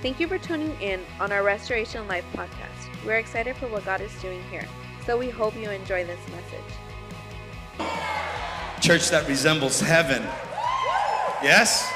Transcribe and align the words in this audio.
Thank 0.00 0.20
you 0.20 0.28
for 0.28 0.38
tuning 0.38 0.80
in 0.80 1.00
on 1.18 1.32
our 1.32 1.42
Restoration 1.42 2.06
Life 2.06 2.24
podcast. 2.32 3.04
We're 3.04 3.18
excited 3.18 3.56
for 3.56 3.66
what 3.66 3.84
God 3.84 4.00
is 4.00 4.14
doing 4.22 4.40
here, 4.44 4.64
so 5.04 5.18
we 5.18 5.28
hope 5.28 5.56
you 5.56 5.70
enjoy 5.70 6.04
this 6.04 6.20
message. 6.28 7.90
Church 8.80 9.10
that 9.10 9.26
resembles 9.26 9.80
heaven. 9.80 10.22
Yes? 11.42 11.92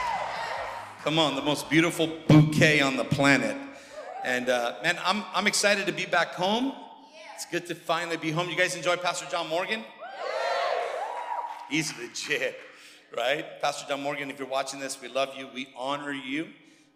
Come 1.05 1.21
on, 1.21 1.37
the 1.37 1.43
most 1.43 1.71
beautiful 1.71 2.11
bouquet 2.27 2.81
on 2.81 2.97
the 2.97 3.05
planet. 3.05 3.57
And 4.25 4.49
uh, 4.49 4.79
man, 4.83 4.99
I'm, 5.05 5.23
I'm 5.33 5.47
excited 5.47 5.87
to 5.87 5.93
be 5.93 6.05
back 6.05 6.35
home. 6.35 6.73
It's 7.37 7.47
good 7.47 7.67
to 7.67 7.77
finally 7.77 8.17
be 8.17 8.33
home. 8.33 8.51
You 8.51 8.57
guys 8.57 8.75
enjoy 8.75 8.97
Pastor 8.97 9.27
John 9.31 9.49
Morgan? 9.49 9.85
He's 11.71 11.97
legit, 11.97 12.59
right? 13.17 13.47
Pastor 13.61 13.87
John 13.89 14.03
Morgan, 14.03 14.29
if 14.29 14.41
you're 14.41 14.49
watching 14.49 14.81
this, 14.81 15.01
we 15.01 15.07
love 15.07 15.37
you. 15.39 15.47
We 15.55 15.69
honor 15.77 16.11
you. 16.13 16.49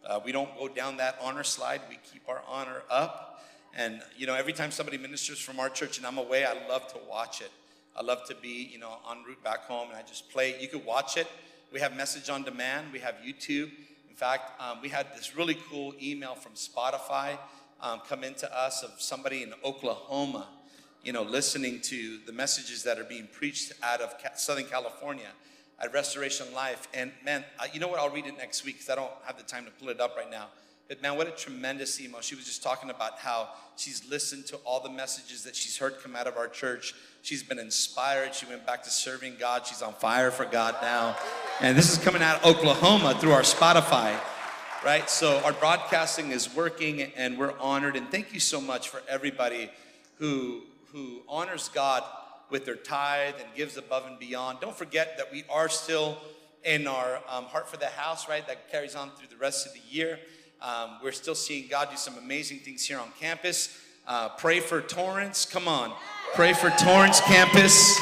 Uh, 0.07 0.21
we 0.25 0.31
don't 0.31 0.57
go 0.57 0.69
down 0.69 0.97
that 0.99 1.19
honor 1.21 1.43
slide. 1.43 1.81
We 1.89 1.99
keep 2.13 2.29
our 2.29 2.41
honor 2.49 2.83
up. 2.89 3.43
And, 3.75 4.01
you 4.17 4.27
know, 4.27 4.35
every 4.35 4.53
time 4.53 4.71
somebody 4.71 4.99
ministers 4.99 5.41
from 5.41 5.59
our 5.59 5.69
church 5.69 5.99
and 5.99 6.07
I'm 6.07 6.17
away, 6.17 6.45
I 6.45 6.55
love 6.69 6.87
to 6.93 6.99
watch 7.09 7.41
it. 7.41 7.51
I 7.97 8.03
love 8.03 8.25
to 8.29 8.35
be, 8.37 8.71
you 8.73 8.79
know, 8.79 8.99
en 9.11 9.25
route 9.27 9.43
back 9.43 9.65
home 9.65 9.89
and 9.89 9.97
I 9.97 10.03
just 10.03 10.31
play. 10.31 10.55
You 10.61 10.69
could 10.69 10.85
watch 10.85 11.17
it. 11.17 11.27
We 11.73 11.81
have 11.81 11.97
message 11.97 12.31
on 12.31 12.45
demand. 12.45 12.93
We 12.93 13.01
have 13.01 13.17
YouTube. 13.17 13.71
In 14.09 14.15
fact, 14.15 14.61
um, 14.63 14.79
we 14.81 14.89
had 14.89 15.09
this 15.17 15.37
really 15.37 15.59
cool 15.69 15.93
email 16.01 16.37
from 16.37 16.53
Spotify 16.53 17.37
um, 17.81 18.01
come 18.09 18.23
into 18.23 18.51
us 18.57 18.83
of 18.83 18.93
somebody 18.99 19.43
in 19.43 19.53
Oklahoma, 19.65 20.47
you 21.03 21.13
know, 21.13 21.23
listening 21.23 21.81
to 21.83 22.19
the 22.27 22.33
messages 22.33 22.85
that 22.85 22.99
are 22.99 23.05
being 23.05 23.29
preached 23.33 23.73
out 23.83 24.01
of 24.01 24.15
Southern 24.37 24.67
California 24.67 25.29
at 25.81 25.93
Restoration 25.93 26.47
Life. 26.55 26.89
And 26.95 27.13
man, 27.25 27.45
uh, 27.59 27.67
you 27.73 27.81
know 27.81 27.89
what? 27.89 27.99
I'll 27.99 28.11
read 28.11 28.27
it 28.27 28.37
next 28.37 28.65
week 28.65 28.77
because 28.77 28.91
I 28.91 28.95
don't 28.95 29.11
have 29.25 29.37
the 29.37 29.45
time 29.45 29.65
to 29.67 29.71
pull 29.73 29.89
it 29.89 30.01
up 30.01 30.17
right 30.17 30.31
now. 30.31 30.47
But 30.89 31.03
man, 31.03 31.17
what 31.17 31.27
a 31.27 31.33
tremendous 31.33 32.01
email. 32.01 32.21
She 32.21 32.37
was 32.37 32.45
just 32.45 32.63
talking 32.63 32.91
about 32.91 33.19
how 33.19 33.49
she's 33.77 34.09
listened 34.09 34.47
to 34.47 34.57
all 34.59 34.81
the 34.81 34.91
messages 34.91 35.43
that 35.43 35.57
she's 35.57 35.77
heard 35.77 35.97
come 36.01 36.15
out 36.15 36.29
of 36.29 36.37
our 36.37 36.47
church. 36.47 36.95
She's 37.23 37.43
been 37.43 37.59
inspired. 37.59 38.35
She 38.35 38.47
went 38.47 38.65
back 38.65 38.85
to 38.85 38.91
serving 38.91 39.35
God. 39.39 39.67
She's 39.67 39.83
on 39.83 39.95
fire 39.95 40.31
for 40.31 40.45
God 40.45 40.77
now. 40.81 41.17
And 41.61 41.77
this 41.77 41.91
is 41.91 41.99
coming 41.99 42.23
out 42.23 42.43
of 42.43 42.57
Oklahoma 42.57 43.17
through 43.21 43.33
our 43.33 43.43
Spotify, 43.43 44.17
right? 44.85 45.11
So 45.11 45.41
our 45.45 45.53
broadcasting 45.53 46.31
is 46.31 46.55
working 46.55 47.03
and 47.17 47.37
we're 47.37 47.59
honored. 47.59 47.97
And 47.97 48.09
thank 48.09 48.33
you 48.33 48.39
so 48.39 48.61
much 48.61 48.89
for 48.89 49.03
everybody 49.09 49.71
who, 50.19 50.63
who 50.93 51.23
honors 51.29 51.69
God 51.69 52.05
with 52.51 52.65
their 52.65 52.77
tithe 52.77 53.35
and 53.41 53.49
gives 53.55 53.77
above 53.77 54.07
and 54.07 54.19
beyond. 54.19 54.61
Don't 54.61 54.77
forget 54.77 55.17
that 55.19 55.33
we 55.33 55.45
are 55.51 55.69
still 55.69 56.19
in 56.65 56.87
our 56.87 57.21
um, 57.29 57.45
Heart 57.45 57.69
for 57.69 57.77
the 57.77 57.87
House, 57.87 58.29
right? 58.29 58.47
That 58.47 58.71
carries 58.71 58.95
on 58.95 59.11
through 59.13 59.29
the 59.29 59.37
rest 59.37 59.67
of 59.67 59.73
the 59.73 59.81
year. 59.89 60.19
Um, 60.61 60.99
we're 61.03 61.13
still 61.13 61.35
seeing 61.35 61.69
God 61.69 61.91
do 61.91 61.97
some 61.97 62.17
amazing 62.19 62.59
things 62.61 62.85
here 62.85 62.99
on 62.99 63.09
campus. 63.21 63.79
Uh, 64.07 64.31
pray 64.31 64.61
for 64.61 64.81
Torrance. 64.81 65.45
Come 65.45 65.69
on. 65.69 65.93
Pray 66.35 66.53
for 66.53 66.71
Torrance 66.71 67.21
campus. 67.21 68.01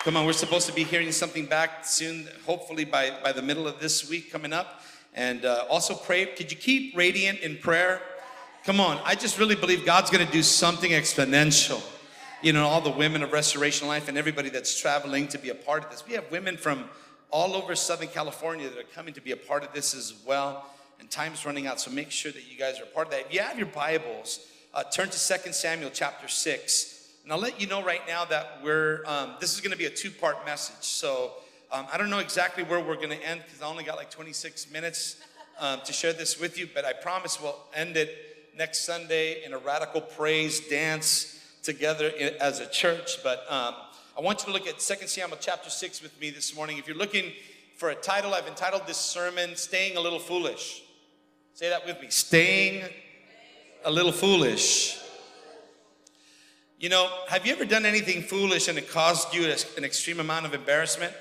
Come 0.00 0.16
on, 0.16 0.24
we're 0.24 0.32
supposed 0.32 0.68
to 0.68 0.72
be 0.72 0.84
hearing 0.84 1.10
something 1.10 1.46
back 1.46 1.84
soon, 1.84 2.28
hopefully 2.46 2.84
by, 2.84 3.10
by 3.24 3.32
the 3.32 3.42
middle 3.42 3.66
of 3.66 3.80
this 3.80 4.08
week 4.08 4.30
coming 4.30 4.52
up. 4.52 4.82
And 5.14 5.44
uh, 5.44 5.64
also 5.68 5.94
pray, 5.94 6.26
could 6.26 6.50
you 6.52 6.56
keep 6.56 6.96
radiant 6.96 7.40
in 7.40 7.56
prayer? 7.56 8.00
Come 8.64 8.78
on, 8.78 9.00
I 9.04 9.16
just 9.16 9.38
really 9.38 9.56
believe 9.56 9.84
God's 9.84 10.10
gonna 10.10 10.30
do 10.30 10.42
something 10.42 10.92
exponential 10.92 11.82
you 12.42 12.52
know, 12.52 12.66
all 12.66 12.82
the 12.82 12.90
women 12.90 13.22
of 13.22 13.32
Restoration 13.32 13.88
Life 13.88 14.08
and 14.08 14.18
everybody 14.18 14.50
that's 14.50 14.78
traveling 14.78 15.26
to 15.28 15.38
be 15.38 15.48
a 15.48 15.54
part 15.54 15.84
of 15.84 15.90
this. 15.90 16.06
We 16.06 16.14
have 16.14 16.30
women 16.30 16.56
from 16.58 16.84
all 17.30 17.54
over 17.54 17.74
Southern 17.74 18.08
California 18.08 18.68
that 18.68 18.78
are 18.78 18.94
coming 18.94 19.14
to 19.14 19.22
be 19.22 19.32
a 19.32 19.36
part 19.36 19.64
of 19.64 19.72
this 19.72 19.94
as 19.94 20.14
well. 20.26 20.66
And 21.00 21.10
time's 21.10 21.46
running 21.46 21.66
out, 21.66 21.80
so 21.80 21.90
make 21.90 22.10
sure 22.10 22.32
that 22.32 22.50
you 22.50 22.58
guys 22.58 22.78
are 22.78 22.84
a 22.84 22.88
part 22.88 23.06
of 23.06 23.12
that. 23.12 23.26
If 23.26 23.34
you 23.34 23.40
have 23.40 23.58
your 23.58 23.68
Bibles, 23.68 24.46
uh, 24.74 24.84
turn 24.84 25.08
to 25.08 25.38
2 25.44 25.52
Samuel 25.52 25.90
chapter 25.92 26.28
6. 26.28 27.08
And 27.24 27.32
I'll 27.32 27.38
let 27.38 27.60
you 27.60 27.66
know 27.66 27.82
right 27.82 28.02
now 28.06 28.24
that 28.26 28.60
we're, 28.62 29.02
um, 29.06 29.34
this 29.40 29.54
is 29.54 29.60
gonna 29.60 29.76
be 29.76 29.86
a 29.86 29.90
two 29.90 30.10
part 30.10 30.44
message. 30.44 30.84
So 30.84 31.32
um, 31.72 31.86
I 31.90 31.96
don't 31.96 32.10
know 32.10 32.18
exactly 32.18 32.64
where 32.64 32.80
we're 32.80 33.00
gonna 33.00 33.14
end 33.14 33.42
because 33.44 33.62
I 33.62 33.66
only 33.66 33.82
got 33.82 33.96
like 33.96 34.10
26 34.10 34.70
minutes 34.70 35.16
um, 35.58 35.80
to 35.86 35.92
share 35.92 36.12
this 36.12 36.38
with 36.38 36.58
you, 36.58 36.68
but 36.72 36.84
I 36.84 36.92
promise 36.92 37.40
we'll 37.40 37.58
end 37.74 37.96
it 37.96 38.14
next 38.56 38.84
Sunday 38.84 39.42
in 39.44 39.54
a 39.54 39.58
radical 39.58 40.02
praise 40.02 40.60
dance 40.68 41.35
together 41.66 42.12
as 42.40 42.60
a 42.60 42.66
church. 42.66 43.22
But 43.22 43.44
um, 43.50 43.74
I 44.16 44.22
want 44.22 44.40
you 44.40 44.46
to 44.46 44.52
look 44.52 44.66
at 44.66 44.78
2 44.78 45.06
Samuel 45.06 45.36
chapter 45.40 45.68
6 45.68 46.00
with 46.00 46.18
me 46.20 46.30
this 46.30 46.54
morning. 46.56 46.78
If 46.78 46.86
you're 46.86 46.96
looking 46.96 47.32
for 47.76 47.90
a 47.90 47.94
title, 47.94 48.32
I've 48.32 48.46
entitled 48.46 48.86
this 48.86 48.96
sermon, 48.96 49.56
Staying 49.56 49.96
a 49.96 50.00
Little 50.00 50.20
Foolish. 50.20 50.82
Say 51.52 51.68
that 51.68 51.84
with 51.84 52.00
me 52.00 52.06
Staying 52.08 52.84
a 53.84 53.90
Little 53.90 54.12
Foolish. 54.12 54.98
You 56.78 56.88
know, 56.88 57.10
have 57.28 57.44
you 57.44 57.52
ever 57.52 57.64
done 57.64 57.84
anything 57.84 58.22
foolish 58.22 58.68
and 58.68 58.78
it 58.78 58.90
caused 58.90 59.34
you 59.34 59.44
an 59.76 59.84
extreme 59.84 60.20
amount 60.20 60.46
of 60.46 60.54
embarrassment? 60.54 61.12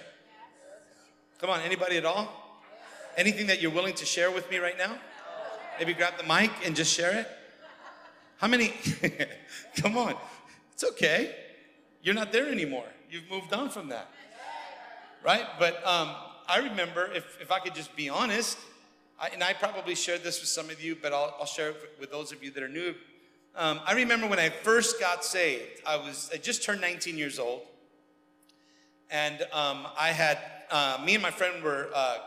Come 1.39 1.50
on, 1.50 1.61
anybody 1.61 1.97
at 1.97 2.05
all? 2.05 2.29
Anything 3.17 3.47
that 3.47 3.61
you're 3.61 3.72
willing 3.72 3.94
to 3.95 4.05
share 4.05 4.29
with 4.29 4.50
me 4.51 4.57
right 4.57 4.78
now? 4.78 4.95
Maybe 5.79 5.94
grab 5.94 6.13
the 6.17 6.23
mic 6.23 6.51
and 6.66 6.75
just 6.75 6.94
share 6.94 7.17
it. 7.17 7.28
How 8.38 8.47
many? 8.47 8.73
Come 9.78 9.97
on. 9.97 10.16
It's 10.73 10.84
okay. 10.84 11.35
You're 12.01 12.16
not 12.16 12.31
there 12.31 12.47
anymore. 12.47 12.85
You've 13.09 13.29
moved 13.29 13.53
on 13.53 13.69
from 13.69 13.90
that. 13.90 14.09
Right? 15.23 15.46
But 15.57 15.85
um, 15.88 16.12
I 16.47 16.59
remember, 16.59 17.09
if, 17.13 17.41
if 17.41 17.51
I 17.51 17.59
could 17.59 17.73
just 17.73 17.96
be 17.96 18.09
honest, 18.09 18.57
I, 19.19 19.29
and 19.29 19.44
I 19.44 19.53
probably 19.53 19.96
shared 19.96 20.23
this 20.23 20.40
with 20.41 20.50
some 20.50 20.69
of 20.69 20.84
you, 20.84 20.97
but 21.01 21.13
I'll, 21.13 21.35
I'll 21.40 21.46
share 21.46 21.69
it 21.69 21.78
with 22.00 22.12
those 22.12 22.31
of 22.31 22.44
you 22.44 22.51
that 22.51 22.62
are 22.62 22.69
new. 22.69 22.94
Um, 23.56 23.79
I 23.85 23.94
remember 23.94 24.28
when 24.28 24.40
I 24.40 24.50
first 24.50 25.00
got 25.00 25.23
saved, 25.23 25.81
I 25.88 25.96
was 25.96 26.29
I 26.34 26.38
just 26.38 26.62
turned 26.62 26.81
19 26.81 27.17
years 27.17 27.40
old, 27.40 27.62
and 29.09 29.41
um, 29.53 29.88
I 29.97 30.09
had 30.09 30.40
uh, 30.69 31.02
me 31.06 31.13
and 31.13 31.23
my 31.23 31.31
friend 31.31 31.63
were 31.63 31.90
uh, 31.96 32.17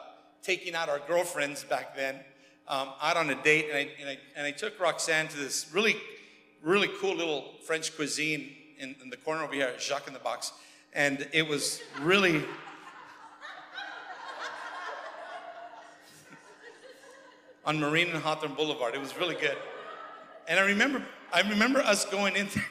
taking 0.42 0.74
out 0.74 0.88
our 0.88 1.00
girlfriends 1.06 1.64
back 1.64 1.94
then 1.94 2.20
um, 2.68 2.90
out 3.00 3.16
on 3.16 3.30
a 3.30 3.42
date, 3.42 3.66
and 3.70 3.76
I, 3.76 3.88
and 4.00 4.08
I, 4.10 4.18
and 4.36 4.46
I 4.46 4.50
took 4.50 4.78
Roxanne 4.78 5.28
to 5.28 5.36
this 5.36 5.70
really 5.72 5.96
really 6.62 6.88
cool 7.00 7.14
little 7.14 7.54
French 7.62 7.94
cuisine 7.94 8.50
in, 8.78 8.94
in 9.02 9.10
the 9.10 9.16
corner 9.16 9.42
over 9.42 9.54
here, 9.54 9.72
Jacques 9.78 10.06
in 10.06 10.12
the 10.12 10.18
Box. 10.18 10.52
And 10.92 11.28
it 11.32 11.46
was 11.48 11.80
really. 12.00 12.42
on 17.64 17.78
Marine 17.80 18.08
and 18.08 18.18
Hawthorne 18.22 18.54
Boulevard. 18.54 18.94
It 18.94 19.00
was 19.00 19.16
really 19.16 19.34
good. 19.34 19.56
And 20.48 20.58
I 20.58 20.64
remember, 20.64 21.02
I 21.32 21.40
remember 21.42 21.80
us 21.80 22.04
going 22.04 22.36
in 22.36 22.46
there. 22.54 22.64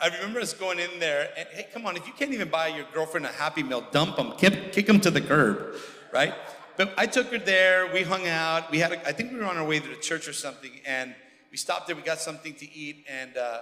I 0.00 0.08
remember 0.16 0.40
us 0.40 0.52
going 0.52 0.80
in 0.80 0.90
there, 0.98 1.30
and 1.38 1.46
hey, 1.52 1.68
come 1.72 1.86
on, 1.86 1.96
if 1.96 2.08
you 2.08 2.12
can't 2.12 2.32
even 2.32 2.48
buy 2.48 2.66
your 2.68 2.84
girlfriend 2.92 3.24
a 3.24 3.28
Happy 3.28 3.62
Meal, 3.62 3.84
dump 3.92 4.16
them, 4.16 4.32
kick, 4.36 4.72
kick 4.72 4.86
them 4.88 4.98
to 5.00 5.12
the 5.12 5.20
curb, 5.20 5.76
right? 6.12 6.34
But 6.76 6.94
I 6.96 7.06
took 7.06 7.26
her 7.28 7.38
there, 7.38 7.92
we 7.92 8.02
hung 8.02 8.26
out, 8.26 8.70
we 8.70 8.78
had, 8.78 8.92
a, 8.92 9.06
I 9.06 9.12
think 9.12 9.30
we 9.30 9.38
were 9.38 9.44
on 9.44 9.58
our 9.58 9.64
way 9.64 9.78
to 9.78 9.88
the 9.88 9.96
church 9.96 10.26
or 10.26 10.32
something, 10.32 10.70
and 10.86 11.14
we 11.50 11.58
stopped 11.58 11.86
there, 11.86 11.94
we 11.94 12.02
got 12.02 12.18
something 12.18 12.54
to 12.54 12.74
eat, 12.74 13.04
and 13.08 13.36
uh, 13.36 13.58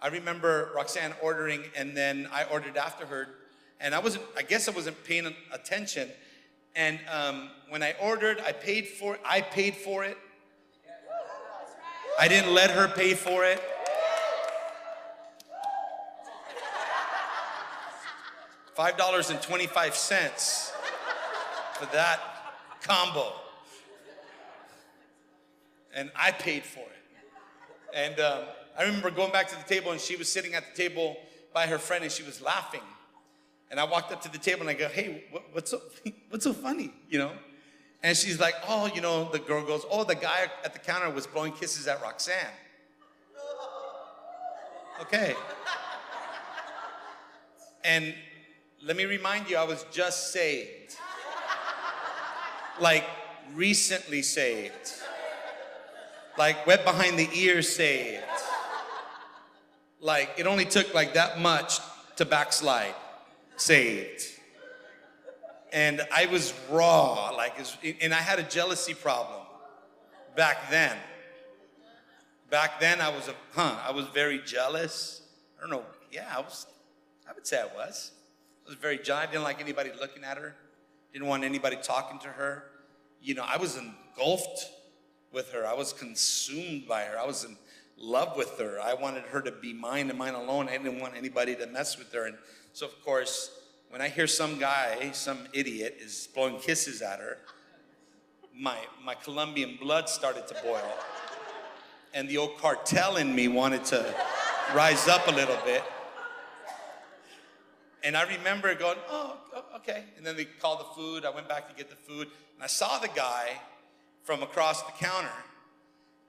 I 0.00 0.08
remember 0.08 0.70
Roxanne 0.74 1.12
ordering, 1.20 1.64
and 1.76 1.94
then 1.94 2.28
I 2.32 2.44
ordered 2.44 2.78
after 2.78 3.04
her, 3.04 3.28
and 3.78 3.94
I 3.94 3.98
wasn't, 3.98 4.24
I 4.36 4.42
guess 4.42 4.68
I 4.68 4.70
wasn't 4.70 5.04
paying 5.04 5.34
attention. 5.52 6.08
And 6.74 6.98
um, 7.12 7.50
when 7.68 7.82
I 7.82 7.94
ordered, 8.00 8.40
I 8.40 8.52
paid 8.52 8.88
for, 8.88 9.18
I 9.24 9.42
paid 9.42 9.74
for 9.76 10.04
it. 10.04 10.16
I 12.18 12.28
didn't 12.28 12.54
let 12.54 12.70
her 12.70 12.88
pay 12.88 13.14
for 13.14 13.44
it. 13.44 13.62
Five 18.74 18.96
dollars 18.96 19.28
and 19.28 19.42
twenty-five 19.42 19.94
cents 19.94 20.72
for 21.80 21.86
that 21.96 22.20
combo, 22.82 23.32
and 25.94 26.10
I 26.14 26.30
paid 26.30 26.64
for 26.64 26.80
it. 26.80 26.86
And 27.94 28.20
um, 28.20 28.44
I 28.78 28.82
remember 28.82 29.10
going 29.10 29.32
back 29.32 29.48
to 29.48 29.56
the 29.56 29.64
table, 29.64 29.92
and 29.92 30.00
she 30.00 30.16
was 30.16 30.30
sitting 30.30 30.54
at 30.54 30.64
the 30.70 30.82
table 30.82 31.16
by 31.54 31.66
her 31.66 31.78
friend, 31.78 32.04
and 32.04 32.12
she 32.12 32.22
was 32.22 32.42
laughing. 32.42 32.82
And 33.70 33.80
I 33.80 33.84
walked 33.84 34.12
up 34.12 34.20
to 34.22 34.30
the 34.30 34.38
table 34.38 34.62
and 34.62 34.70
I 34.70 34.74
go, 34.74 34.88
"Hey, 34.88 35.24
what, 35.30 35.44
what's 35.52 35.70
so 35.70 35.80
what's 36.28 36.44
so 36.44 36.52
funny?" 36.52 36.92
You 37.08 37.18
know. 37.18 37.32
And 38.02 38.16
she's 38.16 38.38
like, 38.38 38.54
"Oh, 38.68 38.90
you 38.94 39.00
know." 39.00 39.30
The 39.30 39.38
girl 39.38 39.64
goes, 39.64 39.84
"Oh, 39.90 40.04
the 40.04 40.14
guy 40.14 40.48
at 40.64 40.72
the 40.72 40.78
counter 40.78 41.08
was 41.10 41.26
blowing 41.26 41.52
kisses 41.52 41.86
at 41.86 42.02
Roxanne." 42.02 42.54
Okay. 45.00 45.34
And 47.84 48.14
let 48.82 48.96
me 48.96 49.04
remind 49.04 49.48
you, 49.48 49.56
I 49.56 49.64
was 49.64 49.84
just 49.90 50.32
saved. 50.32 50.96
Like 52.80 53.04
recently 53.54 54.22
saved 54.22 55.00
like 56.40 56.66
wet 56.66 56.84
behind 56.84 57.18
the 57.18 57.28
ears 57.34 57.68
saved. 57.68 58.24
Like 60.00 60.30
it 60.38 60.46
only 60.46 60.64
took 60.64 60.94
like 60.94 61.12
that 61.12 61.38
much 61.38 61.80
to 62.16 62.24
backslide, 62.24 62.94
saved. 63.56 64.22
And 65.72 66.00
I 66.10 66.26
was 66.26 66.54
raw, 66.70 67.30
like, 67.36 67.54
and 68.00 68.12
I 68.12 68.22
had 68.22 68.38
a 68.38 68.42
jealousy 68.42 68.94
problem 68.94 69.42
back 70.34 70.70
then. 70.70 70.96
Back 72.50 72.80
then, 72.80 73.00
I 73.00 73.10
was 73.10 73.28
a 73.28 73.34
huh. 73.52 73.76
I 73.86 73.92
was 73.92 74.06
very 74.06 74.40
jealous. 74.44 75.22
I 75.58 75.60
don't 75.60 75.70
know. 75.70 75.84
Yeah, 76.10 76.26
I 76.34 76.40
was. 76.40 76.66
I 77.28 77.32
would 77.34 77.46
say 77.46 77.60
I 77.60 77.66
was. 77.66 78.12
I 78.66 78.70
was 78.70 78.78
very 78.78 78.98
jealous. 78.98 79.28
I 79.28 79.30
didn't 79.30 79.44
like 79.44 79.60
anybody 79.60 79.90
looking 80.00 80.24
at 80.24 80.38
her. 80.38 80.56
Didn't 81.12 81.28
want 81.28 81.44
anybody 81.44 81.76
talking 81.80 82.18
to 82.20 82.28
her. 82.28 82.69
You 83.22 83.34
know, 83.34 83.44
I 83.46 83.56
was 83.56 83.76
engulfed 83.76 84.70
with 85.32 85.52
her. 85.52 85.66
I 85.66 85.74
was 85.74 85.92
consumed 85.92 86.88
by 86.88 87.02
her. 87.02 87.18
I 87.18 87.26
was 87.26 87.44
in 87.44 87.56
love 87.96 88.36
with 88.36 88.58
her. 88.58 88.80
I 88.80 88.94
wanted 88.94 89.24
her 89.24 89.40
to 89.42 89.52
be 89.52 89.72
mine 89.72 90.10
and 90.10 90.18
mine 90.18 90.34
alone. 90.34 90.68
I 90.68 90.78
didn't 90.78 91.00
want 91.00 91.14
anybody 91.16 91.54
to 91.56 91.66
mess 91.66 91.98
with 91.98 92.12
her. 92.12 92.26
And 92.26 92.36
so, 92.72 92.86
of 92.86 93.04
course, 93.04 93.50
when 93.90 94.00
I 94.00 94.08
hear 94.08 94.26
some 94.26 94.58
guy, 94.58 95.10
some 95.12 95.38
idiot, 95.52 95.98
is 96.00 96.28
blowing 96.34 96.58
kisses 96.58 97.02
at 97.02 97.18
her, 97.18 97.38
my, 98.54 98.76
my 99.04 99.14
Colombian 99.14 99.78
blood 99.80 100.08
started 100.08 100.46
to 100.48 100.54
boil. 100.62 100.94
And 102.14 102.28
the 102.28 102.38
old 102.38 102.58
cartel 102.58 103.16
in 103.16 103.34
me 103.34 103.48
wanted 103.48 103.84
to 103.86 104.14
rise 104.74 105.08
up 105.08 105.26
a 105.28 105.32
little 105.32 105.58
bit. 105.64 105.82
And 108.02 108.16
I 108.16 108.22
remember 108.22 108.74
going, 108.74 108.98
oh, 109.08 109.36
okay. 109.76 110.04
And 110.16 110.26
then 110.26 110.36
they 110.36 110.44
called 110.44 110.80
the 110.80 110.94
food. 110.94 111.24
I 111.24 111.30
went 111.30 111.48
back 111.48 111.68
to 111.68 111.74
get 111.74 111.90
the 111.90 111.96
food. 111.96 112.28
And 112.54 112.62
I 112.62 112.66
saw 112.66 112.98
the 112.98 113.08
guy 113.08 113.50
from 114.24 114.42
across 114.42 114.82
the 114.82 114.92
counter. 114.92 115.28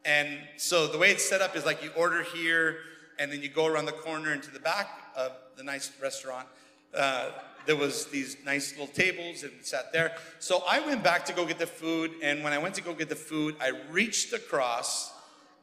And 0.03 0.39
so 0.57 0.87
the 0.87 0.97
way 0.97 1.11
it's 1.11 1.27
set 1.27 1.41
up 1.41 1.55
is 1.55 1.65
like 1.65 1.83
you 1.83 1.91
order 1.95 2.23
here, 2.23 2.77
and 3.19 3.31
then 3.31 3.41
you 3.41 3.49
go 3.49 3.67
around 3.67 3.85
the 3.85 3.91
corner 3.91 4.33
into 4.33 4.49
the 4.49 4.59
back 4.59 4.89
of 5.15 5.31
the 5.55 5.63
nice 5.63 5.91
restaurant. 6.01 6.47
Uh, 6.93 7.29
there 7.67 7.75
was 7.75 8.07
these 8.07 8.37
nice 8.43 8.71
little 8.71 8.87
tables 8.87 9.43
and 9.43 9.51
sat 9.61 9.93
there. 9.93 10.13
So 10.39 10.63
I 10.67 10.79
went 10.79 11.03
back 11.03 11.25
to 11.25 11.33
go 11.33 11.45
get 11.45 11.59
the 11.59 11.67
food, 11.67 12.11
and 12.23 12.43
when 12.43 12.53
I 12.53 12.57
went 12.57 12.73
to 12.75 12.81
go 12.81 12.93
get 12.93 13.09
the 13.09 13.15
food, 13.15 13.55
I 13.61 13.73
reached 13.91 14.33
across, 14.33 15.13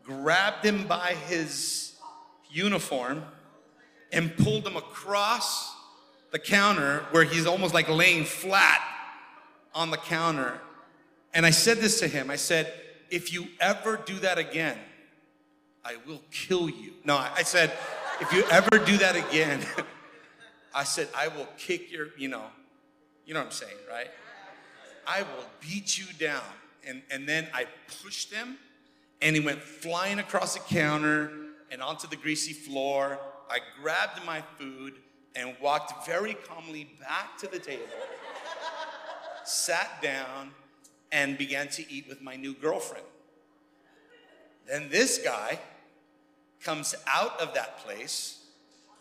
grabbed 0.05 0.65
him 0.65 0.87
by 0.87 1.15
his 1.29 1.95
uniform, 2.49 3.25
and 4.13 4.37
pulled 4.37 4.67
him 4.67 4.77
across 4.77 5.75
the 6.31 6.39
counter 6.39 7.05
where 7.11 7.25
he's 7.25 7.47
almost 7.47 7.75
like 7.75 7.89
laying 7.89 8.25
flat 8.25 8.83
on 9.75 9.91
the 9.91 9.97
counter. 9.97 10.61
And 11.35 11.47
I 11.47 11.51
said 11.51 11.79
this 11.79 12.01
to 12.01 12.09
him 12.09 12.31
I 12.31 12.37
said, 12.37 12.73
If 13.11 13.33
you 13.33 13.49
ever 13.61 13.97
do 13.97 14.19
that 14.21 14.39
again, 14.39 14.79
I 15.85 15.97
will 16.07 16.23
kill 16.31 16.69
you. 16.69 16.93
No, 17.05 17.17
I 17.17 17.43
said, 17.43 17.73
If 18.21 18.33
you 18.33 18.45
ever 18.51 18.79
do 18.79 18.97
that 18.99 19.17
again, 19.17 19.65
I 20.75 20.85
said, 20.85 21.09
I 21.17 21.29
will 21.29 21.49
kick 21.57 21.91
your, 21.91 22.09
you 22.19 22.29
know, 22.29 22.45
you 23.25 23.35
know 23.35 23.41
what 23.41 23.47
I'm 23.47 23.53
saying, 23.53 23.77
right? 23.91 24.09
I 25.07 25.23
will 25.23 25.45
beat 25.61 25.99
you 25.99 26.07
down. 26.19 26.43
And, 26.87 27.03
and 27.11 27.29
then 27.29 27.49
I 27.53 27.67
pushed 28.03 28.33
him, 28.33 28.57
and 29.21 29.35
he 29.35 29.41
went 29.41 29.63
flying 29.63 30.19
across 30.19 30.55
the 30.55 30.61
counter 30.61 31.31
and 31.71 31.83
onto 31.83 32.07
the 32.07 32.17
greasy 32.17 32.53
floor. 32.53 33.19
I 33.51 33.59
grabbed 33.83 34.25
my 34.25 34.43
food 34.59 34.95
and 35.39 35.55
walked 35.61 36.05
very 36.05 36.35
calmly 36.35 36.91
back 37.01 37.39
to 37.39 37.47
the 37.47 37.61
table, 37.61 37.87
sat 39.45 40.03
down, 40.03 40.51
and 41.13 41.39
began 41.39 41.69
to 41.69 41.91
eat 41.91 42.09
with 42.09 42.21
my 42.21 42.35
new 42.35 42.55
girlfriend. 42.55 43.07
Then 44.67 44.89
this 44.91 45.19
guy 45.19 45.61
comes 46.61 46.95
out 47.07 47.41
of 47.41 47.55
that 47.55 47.79
place, 47.79 48.45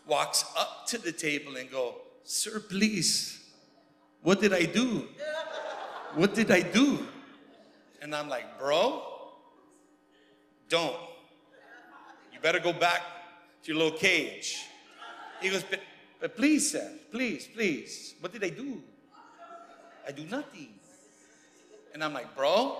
walks 0.06 0.44
up 0.56 0.86
to 0.86 0.98
the 0.98 1.12
table 1.12 1.56
and 1.56 1.68
go, 1.70 1.96
"Sir, 2.22 2.60
please, 2.60 3.40
what 4.22 4.40
did 4.40 4.52
I 4.52 4.62
do? 4.62 5.08
What 6.14 6.34
did 6.34 6.50
I 6.50 6.60
do?" 6.60 7.06
And 8.00 8.14
I'm 8.14 8.28
like, 8.28 8.58
"Bro, 8.58 9.02
don't. 10.68 10.96
You 12.32 12.38
better 12.40 12.60
go 12.60 12.72
back 12.72 13.02
to 13.64 13.72
your 13.72 13.82
little 13.82 13.98
cage." 13.98 14.64
He 15.42 15.50
goes, 15.50 15.64
"But, 16.20 16.36
please, 16.36 16.72
sir, 16.72 16.90
please, 17.10 17.46
please, 17.46 18.14
what 18.20 18.32
did 18.32 18.44
I 18.44 18.50
do? 18.50 18.82
I 20.06 20.12
do 20.12 20.24
nothing." 20.24 20.74
And 21.94 22.02
I'm 22.02 22.12
like, 22.12 22.34
"Bro," 22.34 22.76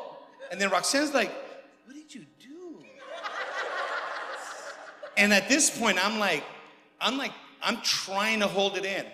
and 0.51 0.61
then 0.61 0.71
Roxanne's 0.71 1.15
like, 1.15 1.33
"What 1.85 1.95
did 1.95 2.15
you 2.15 2.27
do?" 2.41 2.85
And 5.17 5.33
at 5.33 5.49
this 5.49 5.69
point, 5.69 5.99
I'm 6.05 6.19
like, 6.19 6.45
I'm 7.01 7.19
like, 7.19 7.33
I'm 7.63 7.81
trying 7.83 8.41
to 8.41 8.47
hold 8.47 8.77
it 8.77 8.85
in. 8.85 9.05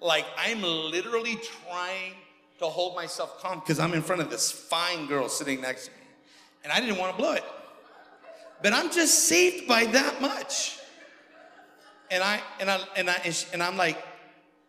Like, 0.00 0.26
I'm 0.36 0.62
literally 0.62 1.36
trying 1.36 2.14
to 2.58 2.66
hold 2.66 2.94
myself 2.94 3.40
calm 3.40 3.60
because 3.60 3.78
I'm 3.78 3.94
in 3.94 4.02
front 4.02 4.20
of 4.22 4.30
this 4.30 4.50
fine 4.52 5.06
girl 5.06 5.28
sitting 5.28 5.60
next 5.60 5.86
to 5.86 5.90
me. 5.92 5.96
And 6.62 6.72
I 6.72 6.80
didn't 6.80 6.98
want 6.98 7.16
to 7.16 7.22
blow 7.22 7.32
it. 7.32 7.44
But 8.62 8.74
I'm 8.74 8.92
just 8.92 9.24
saved 9.28 9.66
by 9.66 9.86
that 9.86 10.20
much. 10.20 10.78
And 12.10 12.22
I 12.22 12.40
and 12.58 12.70
I 12.70 12.80
and 12.96 13.10
I 13.10 13.34
and, 13.52 13.62
I'm 13.62 13.76
like, 13.76 13.96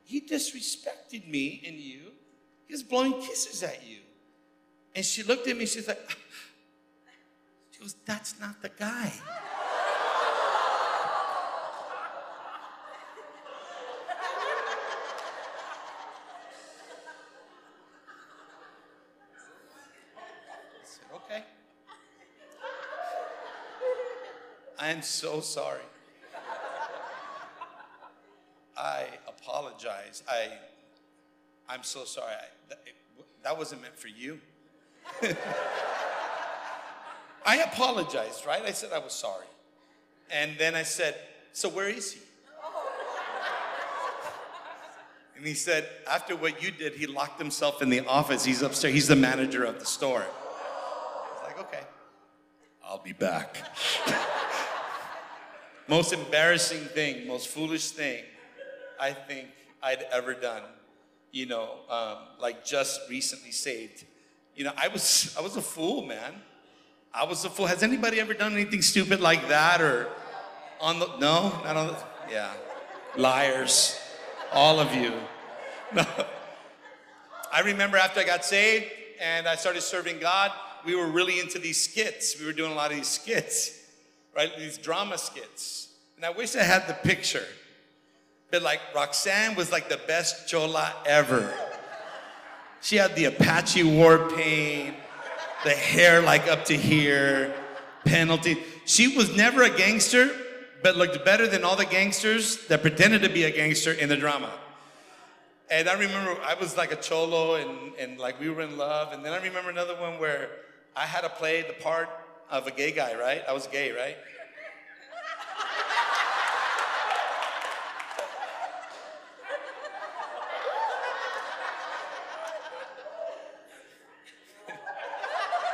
he 0.04 0.22
disrespected 0.22 1.28
me 1.28 1.64
and 1.66 1.76
you. 1.76 2.12
He's 2.68 2.84
blowing 2.84 3.14
kisses 3.14 3.64
at 3.64 3.86
you. 3.88 3.98
And 4.96 5.04
she 5.04 5.24
looked 5.24 5.48
at 5.48 5.58
me, 5.58 5.66
she's 5.66 5.88
like, 5.88 6.00
she 7.72 7.80
goes, 7.80 7.96
that's 8.06 8.40
not 8.40 8.62
the 8.62 8.70
guy. 8.70 9.12
I 24.82 24.90
am 24.90 25.04
so 25.04 25.42
sorry. 25.42 25.91
Apologize. 29.62 30.24
I, 30.28 30.48
I'm 31.70 31.84
so 31.84 32.04
sorry. 32.06 32.32
I, 32.32 32.46
that, 32.70 32.80
that 33.44 33.56
wasn't 33.58 33.82
meant 33.84 33.98
for 33.98 34.08
you. 34.08 34.40
I 37.46 37.58
apologized, 37.58 38.46
right? 38.46 38.64
I 38.64 38.72
said 38.72 38.92
I 38.94 39.00
was 39.00 39.14
sorry. 39.14 39.46
And 40.32 40.58
then 40.58 40.76
I 40.76 40.84
said, 40.84 41.16
So 41.54 41.70
where 41.70 41.90
is 41.90 42.14
he? 42.14 42.22
And 45.38 45.46
he 45.48 45.54
said, 45.56 45.88
After 46.10 46.36
what 46.36 46.62
you 46.64 46.72
did, 46.72 46.94
he 46.94 47.08
locked 47.08 47.40
himself 47.40 47.82
in 47.82 47.90
the 47.90 48.06
office. 48.06 48.46
He's 48.46 48.62
upstairs. 48.62 48.94
He's 48.94 49.08
the 49.08 49.16
manager 49.16 49.64
of 49.64 49.80
the 49.80 49.86
store. 49.86 50.24
I 50.24 51.34
was 51.34 51.42
like, 51.44 51.60
Okay, 51.60 51.84
I'll 52.84 53.02
be 53.04 53.14
back. 53.14 53.58
most 55.88 56.14
embarrassing 56.14 56.86
thing, 56.86 57.28
most 57.28 57.48
foolish 57.48 57.92
thing 57.92 58.24
I 59.02 59.14
think 59.14 59.48
I'd 59.84 60.06
ever 60.12 60.34
done, 60.34 60.64
you 61.32 61.46
know, 61.46 61.70
um, 61.90 62.18
like 62.40 62.64
just 62.64 63.10
recently 63.10 63.52
saved. 63.52 64.06
You 64.56 64.66
know, 64.66 64.74
I 64.78 64.88
was 64.88 65.36
I 65.38 65.42
was 65.42 65.56
a 65.58 65.62
fool, 65.62 66.06
man. 66.06 66.34
I 67.14 67.26
was 67.26 67.44
a 67.46 67.50
fool. 67.50 67.68
Has 67.68 67.84
anybody 67.84 68.20
ever 68.20 68.34
done 68.34 68.54
anything 68.54 68.82
stupid 68.82 69.20
like 69.20 69.48
that 69.50 69.82
or 69.82 70.08
on 70.80 71.00
the 71.00 71.08
no, 71.18 71.50
not 71.64 71.78
on 71.78 71.88
the 71.88 71.98
yeah. 72.30 72.52
Liars. 73.18 74.00
All 74.54 74.80
of 74.80 74.94
you. 74.94 75.14
No. 75.94 76.06
I 77.52 77.62
remember 77.62 77.98
after 77.98 78.22
I 78.22 78.24
got 78.24 78.46
saved 78.46 78.86
and 79.22 79.48
I 79.48 79.56
started 79.56 79.82
serving 79.82 80.20
God, 80.20 80.52
we 80.86 80.96
were 80.96 81.08
really 81.08 81.40
into 81.40 81.60
these 81.60 81.80
skits. 81.80 82.40
We 82.40 82.46
were 82.46 82.54
doing 82.54 82.72
a 82.72 82.76
lot 82.76 82.92
of 82.92 82.98
these 82.98 83.08
skits, 83.08 83.78
right? 84.36 84.52
These 84.58 84.78
drama 84.78 85.18
skits. 85.18 85.90
And 86.16 86.26
I 86.26 86.30
wish 86.30 86.56
I 86.56 86.64
had 86.64 86.88
the 86.88 86.94
picture. 86.94 87.46
But 88.52 88.62
like 88.62 88.82
Roxanne 88.94 89.56
was 89.56 89.72
like 89.72 89.90
the 89.90 90.00
best 90.08 90.48
chola 90.48 90.94
ever. 91.06 91.54
She 92.82 92.98
had 92.98 93.16
the 93.16 93.26
Apache 93.26 93.84
war 93.84 94.30
paint, 94.32 94.96
the 95.64 95.72
hair 95.72 96.22
like 96.22 96.48
up 96.48 96.66
to 96.66 96.76
here, 96.76 97.54
penalty. 98.06 98.58
She 98.86 99.16
was 99.16 99.36
never 99.36 99.64
a 99.64 99.70
gangster, 99.70 100.32
but 100.84 100.98
looked 100.98 101.24
better 101.24 101.48
than 101.48 101.64
all 101.64 101.76
the 101.76 101.86
gangsters 101.86 102.68
that 102.68 102.82
pretended 102.82 103.22
to 103.22 103.30
be 103.30 103.44
a 103.44 103.52
gangster 103.52 103.94
in 103.94 104.10
the 104.10 104.18
drama. 104.18 104.52
And 105.70 105.88
I 105.88 105.94
remember 105.94 106.38
I 106.42 106.56
was 106.56 106.76
like 106.76 106.92
a 106.92 106.98
cholo 106.98 107.56
and, 107.56 107.94
and 107.98 108.20
like 108.20 108.40
we 108.40 108.50
were 108.50 108.62
in 108.62 108.78
love. 108.78 109.14
And 109.14 109.24
then 109.24 109.32
I 109.32 109.42
remember 109.42 109.70
another 109.70 109.96
one 109.96 110.20
where 110.20 110.50
I 110.96 111.06
had 111.06 111.22
to 111.22 111.30
play 111.30 111.62
the 111.62 111.74
part 111.82 112.10
of 112.50 112.68
a 112.68 112.72
gay 112.72 112.92
guy, 112.92 113.16
right? 113.18 113.42
I 113.48 113.54
was 113.54 113.68
gay, 113.68 113.92
right? 113.92 114.18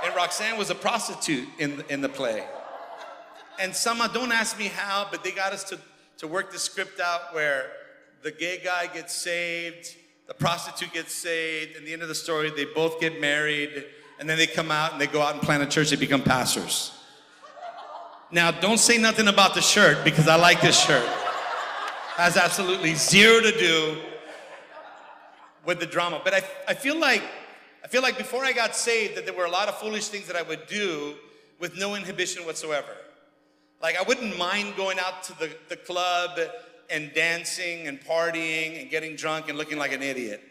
And 0.08 0.16
Roxanne 0.16 0.58
was 0.58 0.70
a 0.70 0.76
prostitute 0.76 1.48
in, 1.60 1.84
in 1.90 2.02
the 2.02 2.10
play. 2.10 2.46
And 3.60 3.76
somehow, 3.76 4.08
don't 4.08 4.32
ask 4.32 4.58
me 4.58 4.68
how, 4.68 5.08
but 5.12 5.24
they 5.24 5.32
got 5.32 5.52
us 5.52 5.64
to, 5.66 5.80
to 6.20 6.28
work 6.28 6.52
the 6.52 6.60
script 6.60 7.00
out 7.00 7.34
where 7.34 7.72
the 8.24 8.32
gay 8.32 8.62
guy 8.64 8.88
gets 8.88 9.14
saved, 9.14 9.96
the 10.28 10.34
prostitute 10.34 10.94
gets 10.94 11.14
saved, 11.14 11.76
and 11.76 11.86
the 11.86 11.92
end 11.92 12.02
of 12.02 12.08
the 12.08 12.16
story, 12.16 12.52
they 12.52 12.66
both 12.66 13.02
get 13.02 13.20
married, 13.20 13.86
and 14.20 14.30
then 14.30 14.38
they 14.38 14.48
come 14.48 14.72
out 14.72 14.94
and 14.94 15.02
they 15.02 15.08
go 15.08 15.22
out 15.22 15.34
and 15.34 15.42
plant 15.44 15.62
a 15.62 15.66
church, 15.66 15.90
they 15.90 15.96
become 15.98 16.22
pastors. 16.22 16.94
Now, 18.32 18.52
don't 18.52 18.80
say 18.80 18.98
nothing 18.98 19.28
about 19.28 19.56
the 19.56 19.62
shirt 19.62 20.04
because 20.04 20.28
I 20.28 20.36
like 20.36 20.62
this 20.62 20.80
shirt. 20.80 21.06
Has 22.16 22.36
absolutely 22.36 22.94
zero 22.96 23.42
to 23.42 23.52
do 23.52 23.98
with 25.66 25.80
the 25.80 25.86
drama. 25.86 26.22
But 26.24 26.34
I, 26.34 26.42
I 26.68 26.74
feel 26.74 27.00
like 27.00 27.24
I 27.88 27.90
feel 27.90 28.02
like 28.02 28.18
before 28.18 28.44
I 28.44 28.52
got 28.52 28.76
saved 28.76 29.16
that 29.16 29.24
there 29.24 29.34
were 29.34 29.46
a 29.46 29.50
lot 29.50 29.70
of 29.70 29.78
foolish 29.78 30.10
things 30.10 30.28
that 30.28 30.36
I 30.36 30.42
would 30.42 30.68
do 30.68 31.16
with 31.58 31.78
no 31.78 31.96
inhibition 31.96 32.46
whatsoever. 32.46 32.92
Like 33.82 33.98
I 33.98 34.02
wouldn't 34.02 34.38
mind 34.38 34.76
going 34.76 35.00
out 35.00 35.24
to 35.24 35.40
the, 35.40 35.50
the 35.70 35.78
club 35.78 36.38
and 36.90 37.14
dancing 37.14 37.88
and 37.88 37.98
partying 38.02 38.82
and 38.82 38.90
getting 38.90 39.16
drunk 39.16 39.48
and 39.48 39.58
looking 39.58 39.78
like 39.78 39.94
an 39.94 40.04
idiot. 40.04 40.44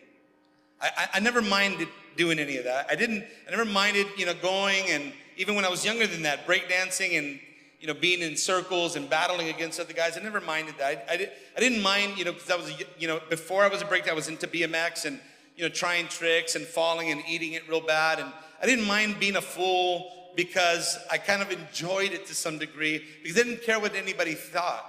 I, 0.81 0.89
I, 0.97 1.09
I 1.13 1.21
never 1.21 1.43
minded 1.43 1.89
doing 2.17 2.39
any 2.39 2.57
of 2.57 2.65
that. 2.65 2.87
I 2.91 2.95
didn't, 2.95 3.23
I 3.47 3.51
never 3.51 3.67
minded, 3.67 4.07
you 4.17 4.25
know, 4.25 4.33
going 4.33 4.87
and 4.89 5.13
even 5.37 5.57
when 5.57 5.67
I 5.67 5.69
was 5.69 5.85
younger 5.85 6.07
than 6.07 6.23
that, 6.23 6.47
breakdancing 6.47 7.19
and, 7.19 7.39
you 7.83 7.87
know, 7.87 7.93
being 7.93 8.23
in 8.23 8.35
circles 8.39 8.97
and 8.97 9.11
battling 9.11 9.51
against 9.51 9.79
other 9.79 9.93
guys. 9.93 10.17
I 10.17 10.23
never 10.23 10.41
minded 10.41 10.79
that. 10.79 11.05
I, 11.07 11.13
I, 11.13 11.17
did, 11.19 11.31
I 11.55 11.61
didn't 11.61 11.83
mind, 11.83 12.17
you 12.17 12.25
know, 12.25 12.33
because 12.33 12.51
I 12.51 12.57
was, 12.57 12.73
you 12.99 13.07
know, 13.07 13.21
before 13.29 13.63
I 13.63 13.69
was 13.69 13.83
a 13.83 13.85
break, 13.85 14.09
I 14.09 14.15
was 14.15 14.29
into 14.29 14.47
BMX 14.47 15.05
and, 15.05 15.21
you 15.57 15.63
know, 15.63 15.69
trying 15.69 16.07
tricks 16.09 16.55
and 16.55 16.65
falling 16.65 17.11
and 17.11 17.23
eating 17.29 17.55
it 17.55 17.69
real 17.69 17.81
bad. 17.81 18.21
And 18.21 18.31
I 18.63 18.67
didn't 18.67 18.87
mind 18.87 19.19
being 19.19 19.37
a 19.37 19.43
fool 19.43 20.13
because 20.37 20.99
I 21.11 21.19
kind 21.19 21.43
of 21.43 21.51
enjoyed 21.51 22.13
it 22.13 22.27
to 22.27 22.35
some 22.35 22.59
degree 22.59 23.03
because 23.23 23.39
I 23.39 23.45
didn't 23.45 23.63
care 23.63 23.81
what 23.81 23.97
anybody 23.97 24.35
thought. 24.35 24.85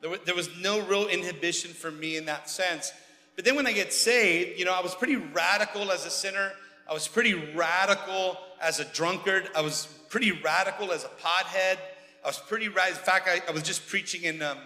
There 0.00 0.10
was, 0.10 0.20
there 0.26 0.34
was 0.34 0.50
no 0.60 0.80
real 0.80 1.06
inhibition 1.06 1.72
for 1.72 1.90
me 1.90 2.16
in 2.16 2.26
that 2.26 2.50
sense. 2.50 2.92
But 3.36 3.44
then 3.44 3.54
when 3.54 3.66
I 3.66 3.72
get 3.72 3.92
saved, 3.92 4.58
you 4.58 4.64
know, 4.64 4.74
I 4.74 4.80
was 4.80 4.94
pretty 4.94 5.16
radical 5.16 5.92
as 5.92 6.04
a 6.06 6.10
sinner. 6.10 6.52
I 6.88 6.92
was 6.92 7.06
pretty 7.06 7.34
radical 7.34 8.36
as 8.60 8.80
a 8.80 8.84
drunkard. 8.84 9.48
I 9.54 9.60
was 9.60 9.86
pretty 10.08 10.32
radical 10.32 10.90
as 10.90 11.04
a 11.04 11.08
pothead. 11.08 11.78
I 12.24 12.28
was 12.28 12.38
pretty 12.38 12.68
radical. 12.68 12.98
In 12.98 13.04
fact, 13.04 13.28
I, 13.28 13.42
I 13.48 13.52
was 13.52 13.62
just 13.62 13.86
preaching 13.86 14.22
in, 14.22 14.42
um, 14.42 14.58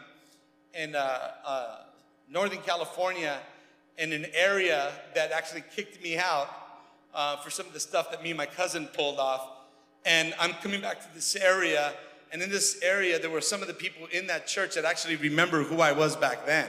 in 0.74 0.94
uh, 0.94 1.30
uh, 1.44 1.76
Northern 2.30 2.60
California 2.60 3.38
in 3.98 4.12
an 4.12 4.26
area 4.34 4.92
that 5.14 5.32
actually 5.32 5.62
kicked 5.74 6.02
me 6.02 6.16
out 6.16 6.48
uh, 7.14 7.36
for 7.36 7.50
some 7.50 7.66
of 7.66 7.72
the 7.72 7.80
stuff 7.80 8.10
that 8.10 8.22
me 8.22 8.30
and 8.30 8.38
my 8.38 8.46
cousin 8.46 8.86
pulled 8.86 9.18
off. 9.18 9.48
And 10.04 10.34
I'm 10.40 10.52
coming 10.54 10.80
back 10.80 11.00
to 11.00 11.14
this 11.14 11.36
area, 11.36 11.92
and 12.32 12.42
in 12.42 12.50
this 12.50 12.80
area, 12.82 13.18
there 13.18 13.30
were 13.30 13.40
some 13.40 13.60
of 13.60 13.68
the 13.68 13.74
people 13.74 14.06
in 14.10 14.26
that 14.26 14.46
church 14.46 14.74
that 14.74 14.84
actually 14.84 15.16
remember 15.16 15.62
who 15.62 15.80
I 15.80 15.92
was 15.92 16.16
back 16.16 16.46
then, 16.46 16.68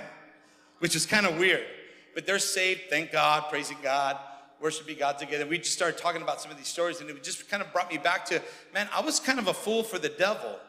which 0.79 0.95
is 0.95 1.05
kind 1.05 1.25
of 1.25 1.37
weird. 1.37 1.65
But 2.13 2.27
they're 2.27 2.39
saved, 2.39 2.81
thank 2.89 3.11
God, 3.11 3.45
praising 3.49 3.77
God, 3.81 4.19
worshiping 4.61 4.97
God 4.99 5.17
together. 5.17 5.45
We 5.45 5.57
just 5.57 5.73
started 5.73 5.97
talking 5.97 6.21
about 6.21 6.41
some 6.41 6.51
of 6.51 6.57
these 6.57 6.67
stories, 6.67 7.01
and 7.01 7.09
it 7.09 7.23
just 7.23 7.49
kind 7.49 7.63
of 7.63 7.71
brought 7.73 7.91
me 7.91 7.97
back 7.97 8.25
to, 8.25 8.41
man, 8.73 8.87
I 8.93 9.01
was 9.01 9.19
kind 9.19 9.39
of 9.39 9.47
a 9.47 9.53
fool 9.53 9.83
for 9.83 9.97
the 9.97 10.09
devil. 10.09 10.59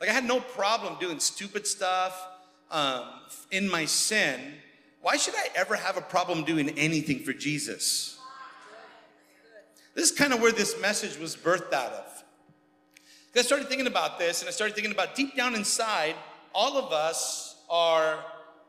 Like 0.00 0.10
I 0.10 0.12
had 0.12 0.24
no 0.24 0.40
problem 0.40 0.96
doing 0.98 1.20
stupid 1.20 1.66
stuff 1.66 2.26
um, 2.70 3.04
in 3.50 3.68
my 3.68 3.84
sin. 3.84 4.40
Why 5.02 5.16
should 5.16 5.34
I 5.34 5.48
ever 5.54 5.76
have 5.76 5.96
a 5.96 6.02
problem 6.02 6.44
doing 6.44 6.70
anything 6.70 7.20
for 7.20 7.32
Jesus? 7.32 8.18
This 9.94 10.10
is 10.10 10.16
kind 10.16 10.32
of 10.32 10.40
where 10.40 10.52
this 10.52 10.80
message 10.80 11.18
was 11.18 11.36
birthed 11.36 11.72
out 11.72 11.92
of. 11.92 12.24
I 13.34 13.42
started 13.42 13.68
thinking 13.68 13.86
about 13.86 14.18
this 14.18 14.40
and 14.42 14.48
I 14.48 14.52
started 14.52 14.74
thinking 14.74 14.92
about 14.92 15.14
deep 15.14 15.36
down 15.36 15.54
inside, 15.54 16.16
all 16.54 16.76
of 16.76 16.92
us 16.92 17.56
are 17.70 18.24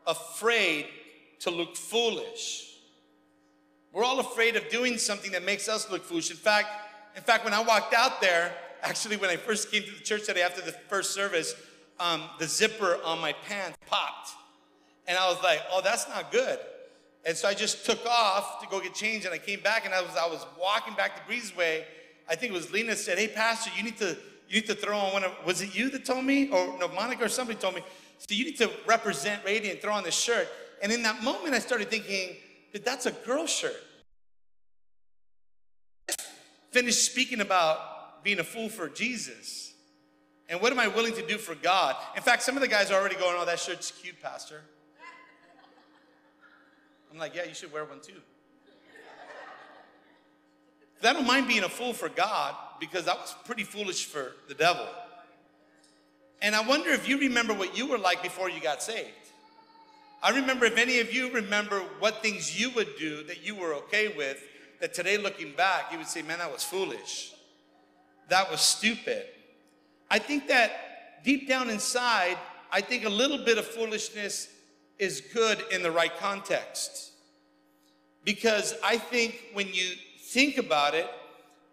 afraid 0.06 0.88
to 1.40 1.50
look 1.50 1.76
foolish. 1.76 2.78
We're 3.92 4.04
all 4.04 4.20
afraid 4.20 4.56
of 4.56 4.70
doing 4.70 4.98
something 4.98 5.32
that 5.32 5.44
makes 5.44 5.68
us 5.68 5.90
look 5.90 6.04
foolish. 6.04 6.30
In 6.30 6.38
fact, 6.38 6.68
in 7.16 7.24
fact, 7.24 7.44
when 7.44 7.54
I 7.54 7.62
walked 7.62 7.94
out 7.94 8.22
there, 8.22 8.54
actually 8.84 9.18
when 9.18 9.30
I 9.30 9.36
first 9.36 9.72
came 9.72 9.84
to 9.84 9.92
the 9.92 10.04
church 10.04 10.26
today 10.28 10.44
after 10.44 10.62
the 10.62 10.72
first 10.72 11.14
service, 11.14 11.56
um, 12.00 12.24
the 12.40 12.48
zipper 12.48 13.00
on 13.04 13.20
my 13.20 13.34
pants 13.48 13.78
popped. 13.88 14.32
And 15.08 15.18
I 15.18 15.28
was 15.30 15.42
like, 15.44 15.62
oh, 15.72 15.82
that's 15.84 16.08
not 16.08 16.32
good. 16.32 16.60
And 17.26 17.38
so 17.38 17.48
I 17.48 17.54
just 17.54 17.86
took 17.86 18.04
off 18.06 18.62
to 18.62 18.68
go 18.68 18.80
get 18.80 18.94
changed, 18.94 19.26
and 19.26 19.34
I 19.34 19.38
came 19.38 19.62
back, 19.62 19.86
and 19.86 19.94
I 19.94 20.02
was 20.02 20.16
I 20.16 20.28
was 20.28 20.46
walking 20.60 20.96
back 20.96 21.16
to 21.16 21.32
Breezeway. 21.32 21.84
I 22.28 22.36
think 22.36 22.52
it 22.52 22.56
was 22.56 22.72
Lena 22.72 22.96
said, 22.96 23.20
"Hey, 23.20 23.28
Pastor, 23.28 23.70
you 23.78 23.84
need 23.84 23.98
to 23.98 24.18
you 24.50 24.62
need 24.62 24.68
to 24.68 24.76
throw 24.76 24.98
on 24.98 25.14
one 25.14 25.24
of 25.24 25.32
was 25.46 25.62
it 25.62 25.76
you 25.76 25.92
that 25.92 26.04
told 26.04 26.26
me, 26.26 26.50
or 26.50 26.76
no, 26.80 26.88
Monica 26.88 27.26
or 27.26 27.30
somebody 27.30 27.60
told 27.60 27.76
me, 27.76 27.84
so 28.18 28.34
you 28.34 28.46
need 28.46 28.58
to 28.58 28.72
represent 28.88 29.46
Radiant, 29.46 29.82
throw 29.82 29.94
on 29.94 30.04
this 30.04 30.16
shirt." 30.16 30.48
And 30.82 30.92
in 30.92 31.04
that 31.04 31.22
moment, 31.22 31.54
I 31.54 31.60
started 31.60 31.92
thinking, 31.92 32.38
that 32.74 32.86
that's 32.86 33.06
a 33.06 33.12
girl 33.12 33.46
shirt. 33.46 33.76
Finished 36.72 37.06
speaking 37.06 37.42
about 37.42 38.24
being 38.24 38.40
a 38.40 38.44
fool 38.44 38.70
for 38.70 38.88
Jesus. 38.88 39.74
And 40.50 40.62
what 40.62 40.72
am 40.72 40.80
I 40.80 40.88
willing 40.88 41.14
to 41.14 41.26
do 41.26 41.38
for 41.38 41.56
God? 41.56 41.96
In 42.16 42.22
fact, 42.22 42.44
some 42.44 42.56
of 42.56 42.62
the 42.62 42.68
guys 42.68 42.92
are 42.92 43.00
already 43.00 43.16
going, 43.16 43.36
Oh, 43.38 43.46
that 43.46 43.60
shirt's 43.60 43.92
cute, 43.92 44.22
Pastor. 44.22 44.62
I'm 47.12 47.20
like, 47.20 47.36
yeah, 47.36 47.46
you 47.46 47.54
should 47.54 47.72
wear 47.74 47.86
one 47.86 48.00
too. 48.02 48.22
I 51.04 51.14
don't 51.14 51.26
mind 51.26 51.48
being 51.48 51.64
a 51.64 51.70
fool 51.70 51.94
for 51.94 52.10
God 52.10 52.56
because 52.80 53.08
I 53.08 53.16
was 53.16 53.36
pretty 53.46 53.64
foolish 53.64 54.06
for 54.06 54.34
the 54.48 54.54
devil. 54.54 54.88
And 56.42 56.56
I 56.56 56.62
wonder 56.62 56.92
if 56.92 57.08
you 57.08 57.20
remember 57.20 57.54
what 57.54 57.78
you 57.78 57.88
were 57.88 57.98
like 57.98 58.22
before 58.22 58.50
you 58.50 58.62
got 58.62 58.82
saved. 58.84 59.10
I 60.24 60.30
remember 60.30 60.66
if 60.66 60.78
any 60.78 61.00
of 61.00 61.14
you 61.14 61.32
remember 61.32 61.80
what 62.00 62.22
things 62.22 62.60
you 62.60 62.70
would 62.72 62.96
do 63.00 63.24
that 63.24 63.44
you 63.44 63.56
were 63.56 63.74
okay 63.74 64.14
with, 64.16 64.44
that 64.80 64.94
today 64.94 65.18
looking 65.18 65.54
back, 65.54 65.92
you 65.92 65.98
would 65.98 66.08
say, 66.08 66.22
man, 66.22 66.40
that 66.40 66.52
was 66.52 66.64
foolish. 66.64 67.34
That 68.30 68.50
was 68.52 68.62
stupid. 68.62 69.26
I 70.10 70.20
think 70.20 70.48
that 70.48 71.24
deep 71.24 71.48
down 71.48 71.70
inside, 71.70 72.38
I 72.72 72.82
think 72.82 73.06
a 73.06 73.10
little 73.10 73.40
bit 73.40 73.58
of 73.58 73.66
foolishness 73.66 74.48
is 75.00 75.22
good 75.34 75.64
in 75.72 75.84
the 75.84 75.92
right 75.92 76.16
context. 76.18 77.12
Because 78.24 78.76
I 78.84 78.98
think 78.98 79.42
when 79.54 79.68
you 79.68 79.96
think 80.20 80.58
about 80.58 80.94
it, 80.94 81.10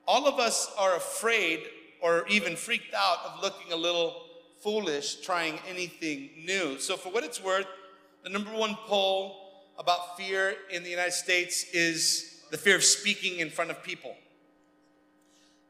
all 0.07 0.27
of 0.27 0.39
us 0.39 0.73
are 0.79 0.97
afraid 0.97 1.65
or 2.01 2.27
even 2.29 2.57
freaked 2.57 2.95
out 2.95 3.19
of 3.27 3.43
looking 3.43 3.73
a 3.73 3.77
little 3.77 4.23
foolish 4.63 5.17
trying 5.17 5.59
anything 5.69 6.31
new. 6.45 6.79
So, 6.79 6.97
for 6.97 7.11
what 7.11 7.25
it's 7.25 7.43
worth, 7.43 7.67
the 8.25 8.31
number 8.31 8.51
one 8.51 8.77
poll 8.87 9.37
about 9.79 10.17
fear 10.17 10.57
in 10.71 10.83
the 10.83 10.91
United 10.91 11.13
States 11.13 11.65
is 11.73 12.43
the 12.51 12.57
fear 12.57 12.77
of 12.77 12.85
speaking 12.85 13.41
in 13.41 13.51
front 13.51 13.71
of 13.71 13.83
people. 13.83 14.17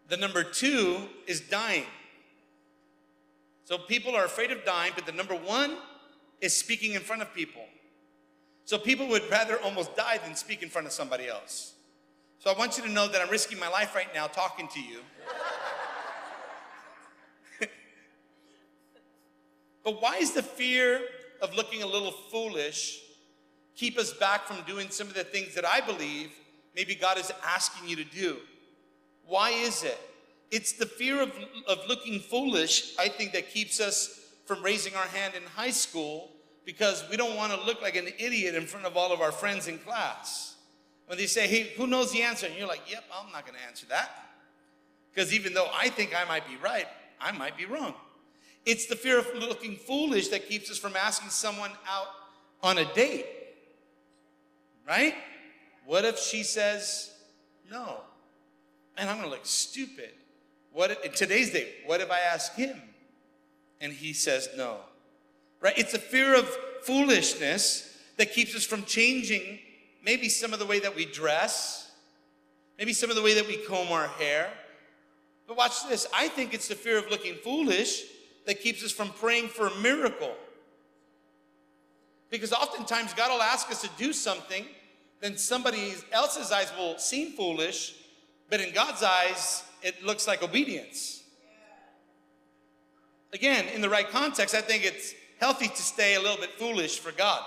The 0.08 0.16
number 0.16 0.42
two 0.42 1.00
is 1.26 1.40
dying. 1.40 1.84
So, 3.64 3.76
people 3.76 4.14
are 4.14 4.24
afraid 4.24 4.50
of 4.50 4.64
dying, 4.64 4.92
but 4.94 5.04
the 5.04 5.12
number 5.12 5.34
one 5.34 5.76
is 6.40 6.54
speaking 6.54 6.94
in 6.94 7.00
front 7.00 7.22
of 7.22 7.34
people. 7.34 7.64
So 8.64 8.78
people 8.78 9.08
would 9.08 9.28
rather 9.30 9.58
almost 9.62 9.96
die 9.96 10.18
than 10.18 10.34
speak 10.34 10.62
in 10.62 10.68
front 10.68 10.86
of 10.86 10.92
somebody 10.92 11.26
else. 11.26 11.74
So 12.38 12.50
I 12.50 12.58
want 12.58 12.76
you 12.76 12.84
to 12.84 12.90
know 12.90 13.08
that 13.08 13.20
I'm 13.20 13.30
risking 13.30 13.58
my 13.58 13.68
life 13.68 13.94
right 13.94 14.12
now 14.14 14.26
talking 14.26 14.68
to 14.68 14.80
you. 14.80 15.00
but 19.84 20.00
why 20.00 20.18
is 20.18 20.32
the 20.32 20.42
fear 20.42 21.00
of 21.40 21.54
looking 21.54 21.82
a 21.82 21.86
little 21.86 22.12
foolish 22.12 23.00
keep 23.74 23.96
us 23.96 24.12
back 24.12 24.44
from 24.44 24.56
doing 24.66 24.90
some 24.90 25.06
of 25.06 25.14
the 25.14 25.24
things 25.24 25.54
that 25.54 25.64
I 25.64 25.80
believe 25.80 26.30
maybe 26.74 26.94
God 26.94 27.16
is 27.16 27.32
asking 27.44 27.88
you 27.88 27.96
to 27.96 28.04
do? 28.04 28.36
Why 29.26 29.50
is 29.50 29.82
it? 29.82 29.98
It's 30.50 30.72
the 30.72 30.86
fear 30.86 31.22
of, 31.22 31.32
of 31.66 31.78
looking 31.88 32.20
foolish, 32.20 32.94
I 32.98 33.08
think, 33.08 33.32
that 33.32 33.50
keeps 33.50 33.80
us 33.80 34.27
from 34.48 34.62
raising 34.62 34.94
our 34.94 35.04
hand 35.04 35.34
in 35.34 35.42
high 35.42 35.70
school 35.70 36.30
because 36.64 37.04
we 37.10 37.18
don't 37.18 37.36
want 37.36 37.52
to 37.52 37.60
look 37.66 37.82
like 37.82 37.96
an 37.96 38.08
idiot 38.18 38.54
in 38.54 38.66
front 38.66 38.86
of 38.86 38.96
all 38.96 39.12
of 39.12 39.20
our 39.20 39.30
friends 39.30 39.68
in 39.68 39.78
class. 39.78 40.56
When 41.06 41.18
they 41.18 41.26
say, 41.26 41.46
hey, 41.46 41.72
who 41.76 41.86
knows 41.86 42.12
the 42.12 42.22
answer? 42.22 42.46
And 42.46 42.56
you're 42.56 42.66
like, 42.66 42.80
yep, 42.90 43.04
I'm 43.14 43.30
not 43.30 43.44
going 43.44 43.58
to 43.58 43.66
answer 43.68 43.84
that. 43.90 44.10
Because 45.12 45.34
even 45.34 45.52
though 45.52 45.68
I 45.74 45.90
think 45.90 46.18
I 46.18 46.26
might 46.26 46.48
be 46.48 46.56
right, 46.56 46.86
I 47.20 47.30
might 47.32 47.58
be 47.58 47.66
wrong. 47.66 47.92
It's 48.64 48.86
the 48.86 48.96
fear 48.96 49.18
of 49.18 49.26
looking 49.34 49.76
foolish 49.76 50.28
that 50.28 50.48
keeps 50.48 50.70
us 50.70 50.78
from 50.78 50.96
asking 50.96 51.28
someone 51.28 51.72
out 51.86 52.08
on 52.62 52.78
a 52.78 52.94
date. 52.94 53.26
Right? 54.86 55.14
What 55.84 56.06
if 56.06 56.18
she 56.18 56.42
says 56.42 57.12
no? 57.70 58.00
And 58.96 59.10
I'm 59.10 59.16
going 59.16 59.28
to 59.28 59.34
look 59.34 59.44
stupid. 59.44 60.10
What 60.72 60.90
if, 60.90 61.04
in 61.04 61.12
today's 61.12 61.52
day, 61.52 61.68
what 61.84 62.00
if 62.00 62.10
I 62.10 62.20
ask 62.20 62.54
him? 62.54 62.80
And 63.80 63.92
he 63.92 64.12
says 64.12 64.48
no. 64.56 64.76
Right? 65.60 65.76
It's 65.76 65.94
a 65.94 65.98
fear 65.98 66.34
of 66.34 66.46
foolishness 66.82 67.96
that 68.16 68.32
keeps 68.32 68.54
us 68.54 68.64
from 68.64 68.84
changing 68.84 69.58
maybe 70.04 70.28
some 70.28 70.52
of 70.52 70.58
the 70.58 70.66
way 70.66 70.78
that 70.80 70.94
we 70.94 71.04
dress, 71.04 71.90
maybe 72.78 72.92
some 72.92 73.10
of 73.10 73.16
the 73.16 73.22
way 73.22 73.34
that 73.34 73.46
we 73.46 73.56
comb 73.56 73.88
our 73.88 74.06
hair. 74.06 74.50
But 75.46 75.56
watch 75.56 75.88
this. 75.88 76.06
I 76.14 76.28
think 76.28 76.54
it's 76.54 76.68
the 76.68 76.74
fear 76.74 76.98
of 76.98 77.10
looking 77.10 77.34
foolish 77.34 78.04
that 78.46 78.60
keeps 78.60 78.84
us 78.84 78.92
from 78.92 79.10
praying 79.10 79.48
for 79.48 79.66
a 79.66 79.74
miracle. 79.76 80.34
Because 82.30 82.52
oftentimes 82.52 83.14
God 83.14 83.30
will 83.30 83.42
ask 83.42 83.70
us 83.70 83.82
to 83.82 83.90
do 83.96 84.12
something, 84.12 84.66
then 85.20 85.36
somebody 85.36 85.94
else's 86.12 86.52
eyes 86.52 86.70
will 86.78 86.98
seem 86.98 87.32
foolish, 87.32 87.94
But 88.48 88.60
in 88.60 88.72
God's 88.72 89.02
eyes, 89.02 89.62
it 89.82 90.02
looks 90.02 90.26
like 90.26 90.42
obedience. 90.42 91.17
Again, 93.32 93.66
in 93.74 93.80
the 93.80 93.88
right 93.88 94.08
context, 94.08 94.54
I 94.54 94.60
think 94.60 94.84
it's 94.84 95.14
healthy 95.38 95.68
to 95.68 95.82
stay 95.82 96.14
a 96.14 96.20
little 96.20 96.38
bit 96.38 96.50
foolish 96.52 96.98
for 96.98 97.12
God. 97.12 97.42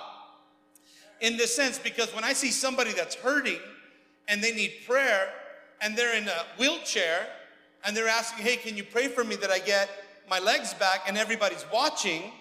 In 1.19 1.37
this 1.37 1.55
sense, 1.55 1.79
because 1.79 2.13
when 2.13 2.23
I 2.23 2.33
see 2.33 2.51
somebody 2.51 2.91
that's 2.93 3.15
hurting 3.15 3.59
and 4.27 4.43
they 4.43 4.53
need 4.53 4.71
prayer 4.87 5.29
and 5.81 5.95
they're 5.95 6.15
in 6.15 6.27
a 6.27 6.45
wheelchair 6.57 7.27
and 7.83 7.95
they're 7.95 8.07
asking, 8.07 8.45
hey, 8.45 8.57
can 8.57 8.77
you 8.77 8.83
pray 8.83 9.07
for 9.07 9.23
me 9.23 9.35
that 9.37 9.49
I 9.49 9.59
get 9.59 9.89
my 10.29 10.39
legs 10.39 10.73
back 10.75 11.01
and 11.07 11.17
everybody's 11.17 11.65
watching, 11.73 12.31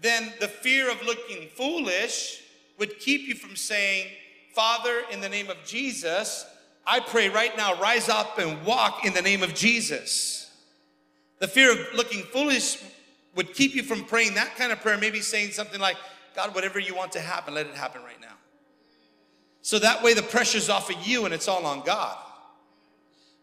then 0.00 0.32
the 0.40 0.48
fear 0.48 0.90
of 0.90 1.00
looking 1.02 1.48
foolish 1.54 2.42
would 2.78 2.98
keep 2.98 3.28
you 3.28 3.34
from 3.34 3.56
saying, 3.56 4.08
Father, 4.54 5.02
in 5.10 5.20
the 5.20 5.28
name 5.28 5.48
of 5.48 5.56
Jesus, 5.64 6.44
I 6.86 7.00
pray 7.00 7.28
right 7.28 7.56
now, 7.56 7.80
rise 7.80 8.08
up 8.08 8.38
and 8.38 8.64
walk 8.66 9.04
in 9.06 9.14
the 9.14 9.22
name 9.22 9.42
of 9.42 9.54
Jesus. 9.54 10.41
The 11.42 11.48
fear 11.48 11.72
of 11.72 11.78
looking 11.96 12.22
foolish 12.22 12.80
would 13.34 13.52
keep 13.52 13.74
you 13.74 13.82
from 13.82 14.04
praying 14.04 14.34
that 14.34 14.54
kind 14.54 14.70
of 14.70 14.78
prayer, 14.80 14.96
maybe 14.96 15.18
saying 15.18 15.50
something 15.50 15.80
like, 15.80 15.96
God, 16.36 16.54
whatever 16.54 16.78
you 16.78 16.94
want 16.94 17.10
to 17.12 17.20
happen, 17.20 17.54
let 17.54 17.66
it 17.66 17.74
happen 17.74 18.00
right 18.04 18.20
now. 18.20 18.34
So 19.60 19.80
that 19.80 20.04
way 20.04 20.14
the 20.14 20.22
pressure's 20.22 20.68
off 20.68 20.88
of 20.88 21.04
you 21.04 21.24
and 21.24 21.34
it's 21.34 21.48
all 21.48 21.66
on 21.66 21.82
God. 21.84 22.16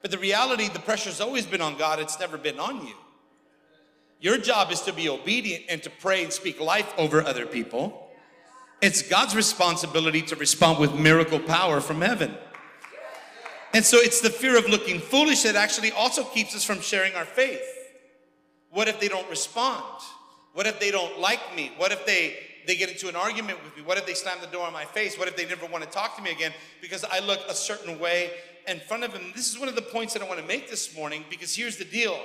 But 0.01 0.11
the 0.11 0.17
reality, 0.17 0.69
the 0.69 0.79
pressure's 0.79 1.19
always 1.19 1.45
been 1.45 1.59
on 1.59 1.77
God, 1.77 1.99
it's 1.99 2.17
never 2.17 2.37
been 2.37 2.57
on 2.57 2.87
you. 2.87 2.95
Your 4.21 4.37
job 4.37 4.71
is 4.71 4.79
to 4.83 4.93
be 4.93 5.09
obedient 5.09 5.65
and 5.67 5.83
to 5.83 5.89
pray 5.89 6.23
and 6.23 6.31
speak 6.31 6.61
life 6.61 6.93
over 6.97 7.21
other 7.21 7.45
people. 7.45 8.07
It's 8.81 9.01
God's 9.01 9.35
responsibility 9.35 10.21
to 10.21 10.37
respond 10.37 10.79
with 10.79 10.95
miracle 10.95 11.39
power 11.41 11.81
from 11.81 11.99
heaven. 11.99 12.33
And 13.73 13.83
so 13.83 13.97
it's 13.97 14.21
the 14.21 14.29
fear 14.29 14.57
of 14.57 14.69
looking 14.69 15.01
foolish 15.01 15.43
that 15.43 15.57
actually 15.57 15.91
also 15.91 16.23
keeps 16.23 16.55
us 16.55 16.63
from 16.63 16.79
sharing 16.79 17.13
our 17.15 17.25
faith. 17.25 17.75
What 18.71 18.87
if 18.87 18.99
they 18.99 19.07
don't 19.07 19.29
respond? 19.29 19.83
What 20.53 20.67
if 20.67 20.79
they 20.79 20.91
don't 20.91 21.19
like 21.19 21.55
me? 21.55 21.71
What 21.77 21.91
if 21.91 22.05
they 22.05 22.37
they 22.67 22.75
get 22.75 22.89
into 22.89 23.09
an 23.09 23.15
argument 23.15 23.63
with 23.63 23.75
me? 23.75 23.81
What 23.81 23.97
if 23.97 24.05
they 24.05 24.13
slam 24.13 24.37
the 24.41 24.47
door 24.47 24.67
in 24.67 24.73
my 24.73 24.85
face? 24.85 25.17
What 25.17 25.27
if 25.27 25.35
they 25.35 25.45
never 25.47 25.65
want 25.65 25.83
to 25.83 25.89
talk 25.89 26.15
to 26.17 26.21
me 26.21 26.31
again 26.31 26.53
because 26.81 27.03
I 27.03 27.19
look 27.19 27.39
a 27.47 27.53
certain 27.55 27.97
way 27.99 28.31
in 28.67 28.79
front 28.81 29.03
of 29.03 29.11
them? 29.11 29.31
This 29.35 29.49
is 29.51 29.57
one 29.57 29.69
of 29.69 29.75
the 29.75 29.81
points 29.81 30.13
that 30.13 30.21
I 30.21 30.27
want 30.27 30.39
to 30.39 30.45
make 30.45 30.69
this 30.69 30.95
morning 30.95 31.25
because 31.31 31.55
here's 31.55 31.77
the 31.77 31.85
deal. 31.85 32.19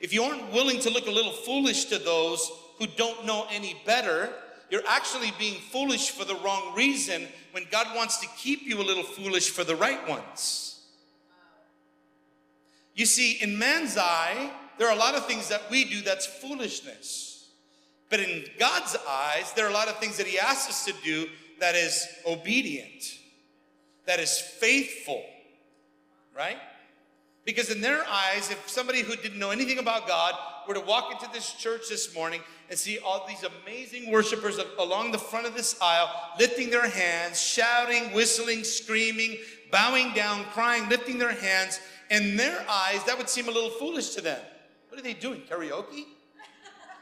If 0.00 0.14
you 0.14 0.22
aren't 0.22 0.52
willing 0.52 0.80
to 0.80 0.90
look 0.90 1.06
a 1.06 1.10
little 1.10 1.32
foolish 1.32 1.86
to 1.86 1.98
those 1.98 2.50
who 2.78 2.86
don't 2.86 3.26
know 3.26 3.46
any 3.50 3.78
better, 3.84 4.30
you're 4.70 4.86
actually 4.88 5.34
being 5.38 5.60
foolish 5.70 6.10
for 6.10 6.24
the 6.24 6.36
wrong 6.36 6.74
reason 6.74 7.28
when 7.50 7.66
God 7.70 7.94
wants 7.94 8.18
to 8.20 8.26
keep 8.38 8.62
you 8.62 8.80
a 8.80 8.84
little 8.84 9.02
foolish 9.02 9.50
for 9.50 9.64
the 9.64 9.76
right 9.76 10.08
ones. 10.08 10.80
You 12.94 13.04
see, 13.04 13.32
in 13.42 13.58
man's 13.58 13.98
eye, 13.98 14.50
there 14.80 14.88
are 14.88 14.96
a 14.96 14.98
lot 14.98 15.14
of 15.14 15.26
things 15.26 15.50
that 15.50 15.70
we 15.70 15.84
do 15.84 16.00
that's 16.00 16.24
foolishness. 16.24 17.50
But 18.08 18.20
in 18.20 18.46
God's 18.58 18.96
eyes, 19.06 19.52
there 19.52 19.66
are 19.66 19.68
a 19.68 19.74
lot 19.74 19.88
of 19.88 19.98
things 19.98 20.16
that 20.16 20.26
He 20.26 20.38
asks 20.38 20.70
us 20.70 20.86
to 20.86 20.94
do 21.04 21.28
that 21.58 21.74
is 21.74 22.08
obedient, 22.26 23.18
that 24.06 24.20
is 24.20 24.38
faithful, 24.38 25.22
right? 26.34 26.56
Because 27.44 27.68
in 27.68 27.82
their 27.82 28.02
eyes, 28.08 28.50
if 28.50 28.70
somebody 28.70 29.02
who 29.02 29.16
didn't 29.16 29.38
know 29.38 29.50
anything 29.50 29.78
about 29.78 30.08
God 30.08 30.34
were 30.66 30.72
to 30.72 30.80
walk 30.80 31.12
into 31.12 31.30
this 31.30 31.52
church 31.52 31.90
this 31.90 32.14
morning 32.14 32.40
and 32.70 32.78
see 32.78 32.98
all 33.00 33.26
these 33.28 33.44
amazing 33.62 34.10
worshipers 34.10 34.58
along 34.78 35.12
the 35.12 35.18
front 35.18 35.46
of 35.46 35.54
this 35.54 35.78
aisle, 35.82 36.08
lifting 36.38 36.70
their 36.70 36.88
hands, 36.88 37.38
shouting, 37.38 38.14
whistling, 38.14 38.64
screaming, 38.64 39.36
bowing 39.70 40.14
down, 40.14 40.42
crying, 40.54 40.88
lifting 40.88 41.18
their 41.18 41.34
hands, 41.34 41.80
in 42.08 42.38
their 42.38 42.64
eyes, 42.66 43.04
that 43.04 43.18
would 43.18 43.28
seem 43.28 43.46
a 43.46 43.52
little 43.52 43.70
foolish 43.70 44.14
to 44.14 44.22
them. 44.22 44.40
What 44.90 45.00
are 45.00 45.02
they 45.02 45.14
doing? 45.14 45.42
Karaoke? 45.48 46.04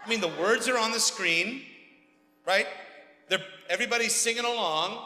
I 0.05 0.09
mean, 0.09 0.21
the 0.21 0.31
words 0.41 0.69
are 0.69 0.79
on 0.79 0.93
the 0.93 1.01
screen, 1.01 1.63
right? 2.47 2.67
They're, 3.29 3.43
everybody's 3.69 4.15
singing 4.15 4.45
along, 4.45 4.99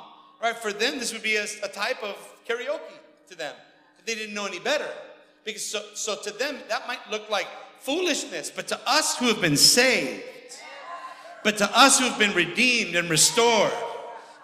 right? 0.43 0.57
For 0.57 0.73
them, 0.73 0.99
this 0.99 1.13
would 1.13 1.23
be 1.23 1.37
a, 1.37 1.47
a 1.63 1.69
type 1.69 2.03
of 2.03 2.17
karaoke 2.47 2.99
to 3.29 3.37
them. 3.37 3.55
They 4.05 4.15
didn't 4.15 4.35
know 4.35 4.47
any 4.47 4.59
better. 4.59 4.89
Because 5.45 5.65
so, 5.65 5.83
so 5.95 6.17
to 6.23 6.31
them, 6.31 6.59
that 6.69 6.87
might 6.87 7.01
look 7.11 7.31
like 7.31 7.47
foolishness, 7.81 8.51
but 8.51 8.69
to 8.69 8.81
us 8.87 9.17
who 9.17 9.27
have 9.27 9.41
been 9.41 9.57
saved, 9.57 10.23
but 11.43 11.57
to 11.59 11.79
us 11.79 11.99
who 11.99 12.05
have 12.05 12.19
been 12.19 12.35
redeemed 12.35 12.95
and 12.95 13.11
restored, 13.11 13.73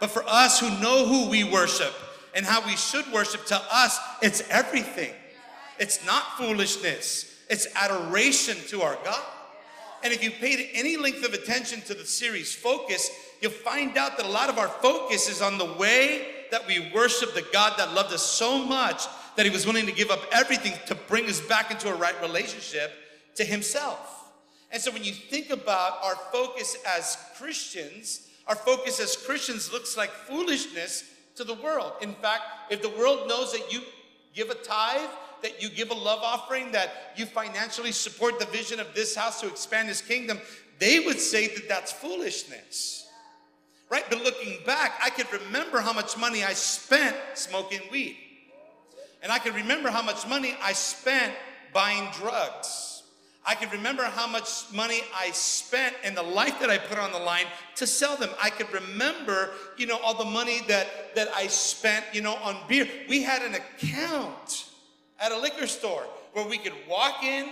but 0.01 0.11
for 0.11 0.25
us 0.27 0.59
who 0.59 0.71
know 0.81 1.07
who 1.07 1.29
we 1.29 1.45
worship 1.45 1.93
and 2.35 2.45
how 2.45 2.65
we 2.67 2.77
should 2.77 3.11
worship, 3.13 3.47
to 3.47 3.61
us, 3.71 3.99
it's 4.23 4.43
everything. 4.49 5.13
It's 5.79 6.05
not 6.05 6.37
foolishness, 6.37 7.28
it's 7.49 7.67
adoration 7.75 8.57
to 8.69 8.83
our 8.83 8.99
God. 9.05 9.23
And 10.03 10.13
if 10.13 10.23
you 10.23 10.31
paid 10.31 10.71
any 10.75 10.97
length 10.97 11.25
of 11.25 11.35
attention 11.35 11.81
to 11.83 11.95
the 11.95 12.05
series 12.05 12.55
Focus, 12.55 13.11
you'll 13.41 13.51
find 13.51 13.97
out 13.97 14.17
that 14.17 14.27
a 14.27 14.31
lot 14.31 14.49
of 14.49 14.59
our 14.59 14.69
focus 14.69 15.29
is 15.29 15.43
on 15.43 15.59
the 15.59 15.75
way 15.75 16.27
that 16.51 16.67
we 16.67 16.91
worship 16.95 17.35
the 17.35 17.47
God 17.53 17.75
that 17.79 17.95
loved 17.95 18.13
us 18.13 18.23
so 18.23 18.59
much 18.65 19.05
that 19.37 19.45
he 19.45 19.51
was 19.51 19.67
willing 19.67 19.87
to 19.87 19.93
give 19.93 20.11
up 20.11 20.21
everything 20.33 20.75
to 20.87 20.95
bring 20.95 21.27
us 21.27 21.41
back 21.41 21.71
into 21.71 21.89
a 21.89 21.95
right 21.95 22.21
relationship 22.23 22.93
to 23.35 23.45
himself. 23.45 24.31
And 24.71 24.83
so 24.83 24.91
when 24.91 25.05
you 25.05 25.13
think 25.13 25.51
about 25.51 25.99
our 26.03 26.17
focus 26.33 26.77
as 26.87 27.17
Christians, 27.37 28.29
our 28.47 28.57
focus 28.57 29.01
as 29.01 29.17
Christians 29.17 29.73
looks 29.73 29.97
like 29.97 30.11
foolishness 30.11 31.05
to 31.37 31.45
the 31.45 31.55
world. 31.55 31.93
In 32.03 32.15
fact, 32.15 32.43
if 32.71 32.83
the 32.83 32.89
world 32.91 33.29
knows 33.29 33.53
that 33.53 33.73
you 33.73 33.81
give 34.35 34.51
a 34.51 34.55
tithe, 34.55 35.09
that 35.43 35.63
you 35.63 35.69
give 35.69 35.91
a 35.91 35.95
love 35.95 36.21
offering, 36.23 36.73
that 36.73 37.13
you 37.17 37.27
financially 37.27 37.93
support 37.93 38.39
the 38.39 38.47
vision 38.47 38.81
of 38.81 38.95
this 38.95 39.15
house 39.15 39.41
to 39.41 39.47
expand 39.47 39.89
his 39.89 40.03
kingdom, 40.03 40.41
they 40.79 41.01
would 41.01 41.21
say 41.21 41.49
that 41.49 41.69
that's 41.69 41.93
foolishness. 41.93 43.07
Right? 43.91 44.05
But 44.09 44.23
looking 44.23 44.59
back, 44.67 44.99
I 45.03 45.11
could 45.11 45.33
remember 45.33 45.81
how 45.81 45.93
much 45.93 46.17
money 46.19 46.45
I 46.45 46.53
spent 46.53 47.17
smoking 47.35 47.81
weed. 47.91 48.17
And 49.23 49.33
I 49.33 49.39
can 49.39 49.55
remember 49.55 49.91
how 49.91 50.03
much 50.03 50.27
money 50.29 50.55
I 50.63 50.73
spent 50.73 51.33
buying 51.73 52.09
drugs. 52.13 53.03
I 53.49 53.55
can 53.55 53.71
remember 53.71 54.05
how 54.05 54.27
much 54.27 54.71
money 54.75 55.01
I 55.17 55.31
spent 55.31 55.95
and 56.05 56.15
the 56.15 56.23
life 56.23 56.61
that 56.61 56.69
I 56.69 56.77
put 56.77 56.99
on 56.99 57.13
the 57.13 57.19
line 57.19 57.47
to 57.77 57.87
sell 57.87 58.15
them. 58.15 58.29
I 58.43 58.51
could 58.51 58.71
remember, 58.73 59.51
you 59.79 59.87
know, 59.87 59.99
all 60.05 60.15
the 60.15 60.25
money 60.25 60.61
that, 60.69 61.15
that 61.15 61.29
I 61.35 61.47
spent, 61.47 62.05
you 62.13 62.21
know, 62.21 62.35
on 62.35 62.59
beer. 62.69 62.87
We 63.09 63.23
had 63.23 63.41
an 63.41 63.55
account 63.55 64.68
at 65.21 65.33
a 65.33 65.39
liquor 65.39 65.67
store 65.67 66.05
where 66.33 66.47
we 66.47 66.59
could 66.59 66.75
walk 66.89 67.23
in, 67.25 67.51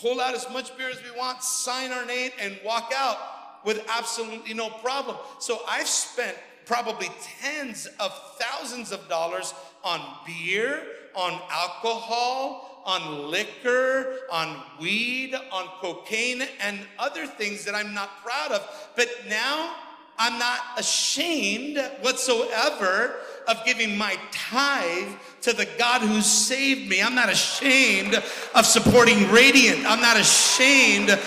pull 0.00 0.20
out 0.20 0.34
as 0.34 0.48
much 0.50 0.76
beer 0.76 0.90
as 0.90 1.02
we 1.02 1.16
want, 1.16 1.42
sign 1.42 1.90
our 1.92 2.04
name, 2.04 2.30
and 2.40 2.58
walk 2.64 2.92
out 2.94 3.18
with 3.64 3.84
absolutely 3.88 4.54
no 4.54 4.68
problem. 4.68 5.16
So 5.38 5.60
I've 5.68 5.88
spent 5.88 6.36
probably 6.66 7.08
tens 7.40 7.86
of 7.98 8.12
thousands 8.38 8.92
of 8.92 9.08
dollars 9.08 9.54
on 9.84 10.00
beer, 10.26 10.82
on 11.14 11.32
alcohol, 11.50 12.82
on 12.84 13.30
liquor, 13.30 14.16
on 14.30 14.62
weed, 14.80 15.34
on 15.34 15.66
cocaine, 15.80 16.42
and 16.60 16.78
other 16.98 17.26
things 17.26 17.64
that 17.64 17.74
I'm 17.74 17.94
not 17.94 18.22
proud 18.22 18.52
of. 18.52 18.90
But 18.94 19.08
now 19.28 19.74
I'm 20.18 20.38
not 20.38 20.60
ashamed 20.78 21.78
whatsoever 22.00 23.16
of 23.48 23.64
giving 23.64 23.96
my 23.96 24.16
tithe 24.32 25.12
to 25.46 25.52
the 25.52 25.68
God 25.78 26.02
who 26.02 26.20
saved 26.22 26.90
me. 26.90 27.00
I'm 27.00 27.14
not 27.14 27.30
ashamed 27.30 28.16
of 28.16 28.66
supporting 28.66 29.30
Radiant. 29.30 29.86
I'm 29.86 30.00
not 30.00 30.18
ashamed 30.18 31.08
of, 31.08 31.20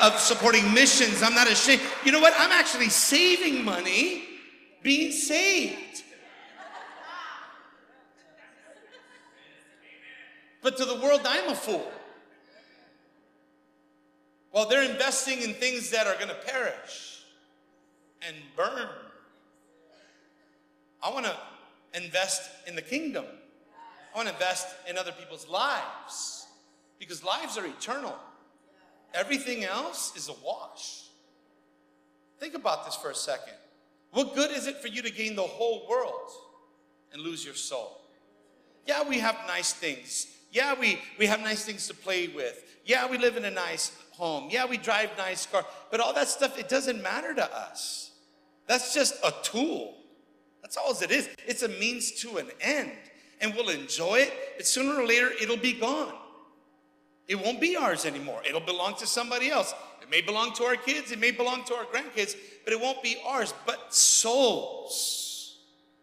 of 0.00 0.20
supporting 0.20 0.72
missions. 0.72 1.24
I'm 1.24 1.34
not 1.34 1.50
ashamed. 1.50 1.82
You 2.04 2.12
know 2.12 2.20
what? 2.20 2.34
I'm 2.38 2.52
actually 2.52 2.88
saving 2.88 3.64
money 3.64 4.22
being 4.80 5.10
saved. 5.10 6.04
But 10.62 10.76
to 10.76 10.84
the 10.84 10.94
world, 10.94 11.22
I'm 11.24 11.50
a 11.50 11.56
fool. 11.56 11.90
While 14.52 14.68
they're 14.68 14.88
investing 14.88 15.42
in 15.42 15.52
things 15.54 15.90
that 15.90 16.06
are 16.06 16.14
going 16.14 16.28
to 16.28 16.38
perish 16.46 17.24
and 18.24 18.36
burn, 18.56 18.86
I 21.02 21.10
want 21.10 21.26
to 21.26 21.36
invest 21.92 22.48
in 22.68 22.76
the 22.76 22.82
kingdom. 22.82 23.24
I 24.14 24.18
want 24.18 24.28
to 24.28 24.34
invest 24.34 24.68
in 24.88 24.96
other 24.96 25.10
people's 25.10 25.48
lives 25.48 26.46
because 27.00 27.24
lives 27.24 27.58
are 27.58 27.66
eternal. 27.66 28.14
Everything 29.12 29.64
else 29.64 30.16
is 30.16 30.28
a 30.28 30.34
wash. 30.44 31.02
Think 32.38 32.54
about 32.54 32.84
this 32.84 32.94
for 32.94 33.10
a 33.10 33.14
second. 33.14 33.54
What 34.12 34.36
good 34.36 34.52
is 34.52 34.68
it 34.68 34.76
for 34.76 34.86
you 34.86 35.02
to 35.02 35.10
gain 35.10 35.34
the 35.34 35.42
whole 35.42 35.88
world 35.88 36.30
and 37.12 37.22
lose 37.22 37.44
your 37.44 37.54
soul? 37.54 38.00
Yeah, 38.86 39.08
we 39.08 39.18
have 39.18 39.36
nice 39.48 39.72
things. 39.72 40.28
Yeah, 40.52 40.74
we, 40.78 41.00
we 41.18 41.26
have 41.26 41.40
nice 41.40 41.64
things 41.64 41.88
to 41.88 41.94
play 41.94 42.28
with. 42.28 42.62
Yeah, 42.84 43.08
we 43.10 43.18
live 43.18 43.36
in 43.36 43.44
a 43.44 43.50
nice 43.50 43.96
home. 44.12 44.48
Yeah, 44.50 44.66
we 44.66 44.76
drive 44.76 45.10
nice 45.18 45.46
car. 45.46 45.64
But 45.90 45.98
all 45.98 46.12
that 46.14 46.28
stuff, 46.28 46.56
it 46.58 46.68
doesn't 46.68 47.02
matter 47.02 47.34
to 47.34 47.56
us. 47.56 48.12
That's 48.68 48.94
just 48.94 49.16
a 49.24 49.32
tool. 49.42 49.96
That's 50.62 50.76
all 50.76 50.96
it 51.02 51.10
is. 51.10 51.28
It's 51.46 51.62
a 51.64 51.68
means 51.68 52.12
to 52.22 52.36
an 52.38 52.46
end. 52.60 52.92
And 53.40 53.54
we'll 53.54 53.68
enjoy 53.68 54.16
it, 54.16 54.32
but 54.56 54.66
sooner 54.66 55.00
or 55.00 55.06
later 55.06 55.30
it'll 55.40 55.56
be 55.56 55.72
gone. 55.72 56.12
It 57.26 57.36
won't 57.36 57.60
be 57.60 57.76
ours 57.76 58.04
anymore. 58.04 58.42
It'll 58.46 58.60
belong 58.60 58.96
to 58.96 59.06
somebody 59.06 59.50
else. 59.50 59.74
It 60.02 60.10
may 60.10 60.20
belong 60.20 60.52
to 60.54 60.64
our 60.64 60.76
kids, 60.76 61.12
it 61.12 61.18
may 61.18 61.30
belong 61.30 61.64
to 61.64 61.74
our 61.74 61.84
grandkids, 61.84 62.36
but 62.64 62.72
it 62.72 62.80
won't 62.80 63.02
be 63.02 63.16
ours. 63.26 63.54
But 63.66 63.94
souls, 63.94 65.58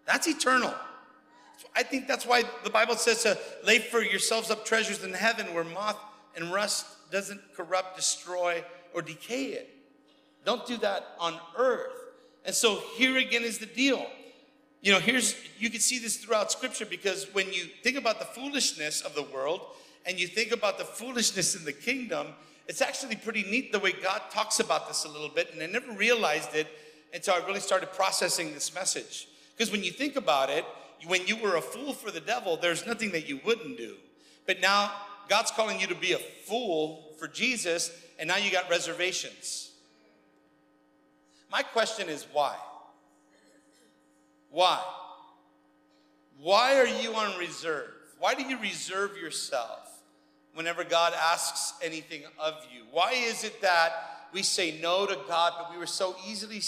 that's 0.06 0.28
eternal. 0.28 0.74
I 1.76 1.84
think 1.84 2.08
that's 2.08 2.26
why 2.26 2.44
the 2.64 2.70
Bible 2.70 2.96
says 2.96 3.24
to 3.24 3.38
lay 3.64 3.80
for 3.80 4.02
yourselves 4.02 4.52
up 4.52 4.66
treasures 4.66 5.04
in 5.04 5.14
heaven 5.14 5.54
where 5.54 5.64
moth 5.64 5.98
and 6.36 6.52
rust 6.52 6.86
doesn't 7.12 7.42
corrupt, 7.56 7.96
destroy, 7.96 8.64
or 8.94 9.02
decay 9.02 9.46
it. 9.46 9.70
Don't 10.46 10.66
do 10.66 10.78
that 10.78 11.06
on 11.20 11.36
earth. 11.56 11.94
And 12.46 12.56
so 12.56 12.82
here 12.96 13.18
again 13.18 13.44
is 13.44 13.60
the 13.60 13.68
deal. 13.68 14.06
You 14.82 14.92
know, 14.92 15.00
here's, 15.00 15.36
you 15.60 15.70
can 15.70 15.80
see 15.80 16.00
this 16.00 16.18
throughout 16.18 16.52
scripture 16.52 16.86
because 16.86 17.28
when 17.34 17.54
you 17.54 17.66
think 17.84 17.98
about 17.98 18.18
the 18.18 18.26
foolishness 18.26 19.02
of 19.02 19.14
the 19.14 19.24
world 19.24 19.62
and 20.08 20.20
you 20.20 20.28
think 20.28 20.52
about 20.52 20.80
the 20.80 20.86
foolishness 20.86 21.56
in 21.56 21.64
the 21.64 21.74
kingdom, 21.74 22.28
it's 22.68 22.82
actually 22.82 23.16
pretty 23.16 23.44
neat 23.44 23.72
the 23.72 23.80
way 23.80 23.92
God 23.92 24.22
talks 24.32 24.60
about 24.60 24.88
this 24.88 25.06
a 25.06 25.10
little 25.10 25.30
bit. 25.30 25.54
And 25.54 25.62
I 25.62 25.68
never 25.68 25.92
realized 25.92 26.56
it 26.56 26.68
until 27.14 27.36
I 27.36 27.46
really 27.46 27.60
started 27.60 27.92
processing 27.94 28.54
this 28.54 28.74
message. 28.74 29.28
Because 29.56 29.72
when 29.72 29.84
you 29.84 29.92
think 29.92 30.16
about 30.16 30.50
it, 30.50 30.66
when 31.06 31.28
you 31.28 31.38
were 31.38 31.58
a 31.58 31.62
fool 31.62 31.94
for 31.94 32.10
the 32.10 32.20
devil, 32.20 32.58
there's 32.58 32.88
nothing 32.88 33.12
that 33.12 33.30
you 33.30 33.40
wouldn't 33.46 33.78
do. 33.78 33.96
But 34.48 34.62
now 34.62 34.92
God's 35.30 35.52
calling 35.52 35.80
you 35.80 35.88
to 35.88 35.96
be 35.96 36.14
a 36.14 36.18
fool 36.18 37.14
for 37.20 37.28
Jesus, 37.28 37.92
and 38.18 38.28
now 38.28 38.38
you 38.38 38.52
got 38.52 38.70
reservations. 38.70 39.72
My 41.52 41.62
question 41.62 42.10
is 42.10 42.26
why? 42.34 42.56
Why? 44.52 44.84
Why 46.38 46.78
are 46.78 46.88
you 46.88 47.14
on 47.16 47.38
reserve? 47.40 47.90
Why 48.20 48.36
do 48.36 48.44
you 48.44 48.60
reserve 48.60 49.18
yourself 49.18 50.02
whenever 50.54 50.84
God 50.84 51.14
asks 51.14 51.74
anything 51.82 52.24
of 52.38 52.56
you? 52.74 52.84
Why 52.92 53.14
is 53.14 53.44
it 53.44 53.62
that 53.62 53.92
we 54.34 54.44
say 54.44 54.80
no 54.82 55.06
to 55.06 55.18
God, 55.28 55.54
but 55.58 55.72
we 55.72 55.78
were 55.78 55.88
so 55.88 56.16
easily 56.28 56.62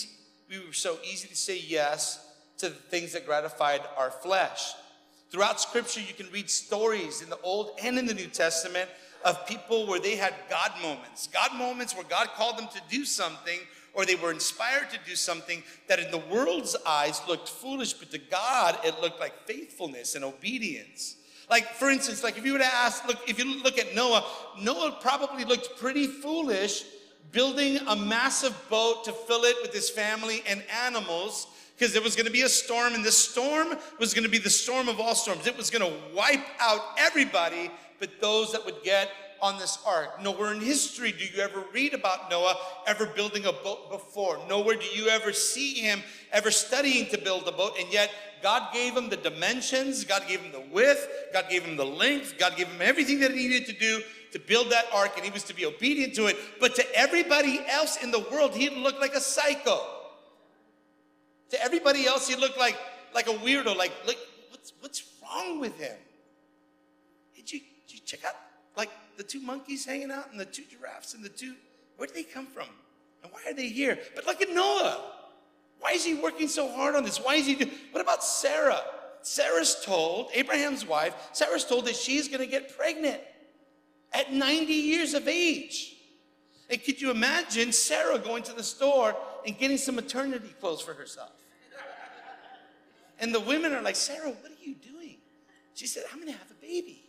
we 0.50 0.60
were 0.60 0.74
so 0.74 0.98
easy 1.04 1.28
to 1.28 1.36
say 1.36 1.60
yes 1.60 2.26
to 2.58 2.70
the 2.70 2.76
things 2.76 3.14
that 3.14 3.26
gratified 3.26 3.82
our 3.98 4.12
flesh? 4.12 4.74
Throughout 5.30 5.60
scripture, 5.60 6.00
you 6.00 6.14
can 6.14 6.32
read 6.32 6.50
stories 6.50 7.22
in 7.22 7.30
the 7.30 7.40
Old 7.42 7.72
and 7.82 7.98
in 7.98 8.06
the 8.06 8.14
New 8.14 8.28
Testament 8.28 8.90
of 9.26 9.48
people 9.48 9.88
where 9.88 10.00
they 10.00 10.16
had 10.16 10.34
God 10.50 10.72
moments. 10.82 11.28
God 11.28 11.58
moments 11.58 11.96
where 11.96 12.04
God 12.04 12.28
called 12.36 12.58
them 12.58 12.68
to 12.68 12.82
do 12.90 13.04
something 13.04 13.60
or 13.94 14.06
they 14.06 14.16
were 14.16 14.32
inspired 14.32 14.90
to 14.92 15.00
do 15.06 15.16
something 15.16 15.64
that 15.88 16.00
in 16.00 16.10
the 16.12 16.18
world's 16.18 16.76
eyes 16.86 17.22
looked 17.28 17.50
foolish, 17.50 17.94
but 17.94 18.12
to 18.12 18.18
God 18.18 18.78
it 18.84 19.00
looked 19.02 19.20
like 19.20 19.48
faithfulness 19.48 20.16
and 20.16 20.24
obedience. 20.24 21.18
Like, 21.50 21.66
for 21.74 21.90
instance, 21.90 22.24
like 22.24 22.38
if 22.38 22.46
you 22.46 22.54
were 22.54 22.60
to 22.60 22.66
ask, 22.66 23.06
look, 23.08 23.18
if 23.28 23.38
you 23.38 23.62
look 23.62 23.78
at 23.78 23.96
Noah, 23.96 24.26
Noah 24.62 24.98
probably 25.02 25.46
looked 25.46 25.78
pretty 25.80 26.08
foolish 26.08 26.86
building 27.32 27.80
a 27.88 27.96
massive 27.96 28.56
boat 28.70 29.04
to 29.06 29.12
fill 29.12 29.44
it 29.44 29.56
with 29.62 29.74
his 29.74 29.90
family 29.90 30.44
and 30.48 30.64
animals 30.86 31.48
because 31.76 31.92
there 31.92 32.02
was 32.02 32.16
going 32.16 32.28
to 32.28 32.32
be 32.32 32.44
a 32.44 32.50
storm, 32.50 32.94
and 32.94 33.04
this 33.04 33.18
storm 33.18 33.70
was 34.00 34.14
going 34.14 34.24
to 34.24 34.30
be 34.30 34.38
the 34.38 34.50
storm 34.50 34.88
of 34.88 35.00
all 35.00 35.16
storms. 35.16 35.48
It 35.48 35.58
was 35.58 35.72
going 35.72 35.84
to 35.84 36.16
wipe 36.16 36.46
out 36.60 36.82
everybody 37.00 37.72
but 38.04 38.20
those 38.20 38.52
that 38.52 38.66
would 38.66 38.84
get 38.84 39.10
on 39.44 39.60
this 39.60 39.78
ark. 39.86 40.24
Nowhere 40.24 40.54
in 40.54 40.62
history 40.62 41.12
do 41.12 41.26
you 41.26 41.44
ever 41.44 41.66
read 41.74 41.94
about 41.94 42.32
Noah 42.32 42.56
ever 42.88 43.06
building 43.06 43.46
a 43.46 43.52
boat 43.52 43.92
before. 43.92 44.40
Nowhere 44.48 44.78
do 44.78 44.86
you 44.86 45.10
ever 45.10 45.34
see 45.34 45.74
him 45.74 46.02
ever 46.32 46.50
studying 46.50 47.10
to 47.10 47.18
build 47.18 47.46
a 47.46 47.52
boat. 47.52 47.74
And 47.78 47.92
yet, 47.92 48.10
God 48.42 48.74
gave 48.74 48.96
him 48.96 49.10
the 49.10 49.18
dimensions, 49.18 50.06
God 50.06 50.24
gave 50.28 50.40
him 50.40 50.52
the 50.54 50.64
width, 50.74 51.08
God 51.34 51.46
gave 51.50 51.64
him 51.64 51.76
the 51.76 51.86
length, 51.86 52.36
God 52.38 52.56
gave 52.56 52.68
him 52.68 52.82
everything 52.82 53.20
that 53.20 53.32
he 53.32 53.48
needed 53.48 53.66
to 53.68 53.74
do 53.74 54.02
to 54.32 54.40
build 54.40 54.72
that 54.72 54.86
ark, 54.94 55.12
and 55.16 55.26
he 55.26 55.32
was 55.32 55.44
to 55.44 55.54
be 55.54 55.66
obedient 55.66 56.16
to 56.16 56.28
it. 56.28 56.38
But 56.60 56.76
to 56.76 56.96
everybody 56.96 57.60
else 57.70 58.02
in 58.02 58.12
the 58.12 58.20
world, 58.32 58.56
he 58.56 58.70
looked 58.70 59.00
like 59.00 59.14
a 59.14 59.22
psycho. 59.22 59.80
To 61.50 61.64
everybody 61.64 62.06
else, 62.06 62.28
he 62.28 62.36
looked 62.36 62.58
like, 62.58 62.78
like 63.14 63.28
a 63.28 63.34
weirdo, 63.34 63.76
like, 63.78 63.92
like 64.08 64.18
what's, 64.50 64.74
what's 64.80 65.04
wrong 65.22 65.60
with 65.60 65.78
him? 65.80 65.96
Did 67.36 67.52
you, 67.52 67.60
did 67.88 67.96
you 67.96 68.00
check 68.06 68.26
out 68.26 68.36
like 68.76 68.90
the 69.18 69.24
two 69.24 69.40
monkeys 69.40 69.86
hanging 69.86 70.12
out 70.12 70.32
and 70.32 70.40
the 70.40 70.46
two 70.46 70.64
giraffes 70.70 71.14
and 71.14 71.24
the 71.24 71.30
two, 71.30 71.56
where 71.98 72.08
did 72.08 72.16
they 72.16 72.24
come 72.24 72.48
from? 72.48 72.68
And 73.24 73.32
why 73.32 73.40
are 73.48 73.54
they 73.54 73.70
here? 73.70 74.00
But 74.16 74.26
look 74.26 74.42
at 74.42 74.54
Noah. 74.54 75.02
Why 75.80 75.92
is 75.92 76.06
he 76.06 76.14
working 76.16 76.48
so 76.48 76.70
hard 76.72 76.96
on 76.96 77.04
this? 77.04 77.18
Why 77.18 77.36
is 77.36 77.46
he 77.46 77.56
doing, 77.56 77.72
what 77.92 78.02
about 78.02 78.24
Sarah? 78.24 78.82
Sarah's 79.22 79.78
told, 79.84 80.30
Abraham's 80.34 80.86
wife, 80.86 81.14
Sarah's 81.32 81.66
told 81.66 81.86
that 81.86 81.96
she's 81.96 82.28
gonna 82.28 82.46
get 82.46 82.78
pregnant 82.78 83.22
at 84.12 84.32
90 84.32 84.74
years 84.74 85.14
of 85.14 85.28
age. 85.28 85.96
And 86.70 86.84
could 86.84 87.02
you 87.02 87.12
imagine 87.12 87.72
Sarah 87.72 88.18
going 88.18 88.44
to 88.44 88.54
the 88.54 88.64
store 88.64 89.16
and 89.46 89.58
getting 89.58 89.78
some 89.78 89.96
maternity 89.96 90.54
clothes 90.60 90.82
for 90.82 90.94
herself? 90.94 91.32
And 93.20 93.34
the 93.34 93.40
women 93.40 93.74
are 93.74 93.82
like, 93.82 93.96
Sarah, 93.96 94.30
what 94.30 94.52
are 94.52 94.64
you 94.64 94.76
doing? 94.76 95.18
She 95.74 95.88
said, 95.88 96.04
I'm 96.12 96.20
gonna 96.20 96.32
have 96.32 96.52
a 96.52 96.62
baby. 96.62 97.03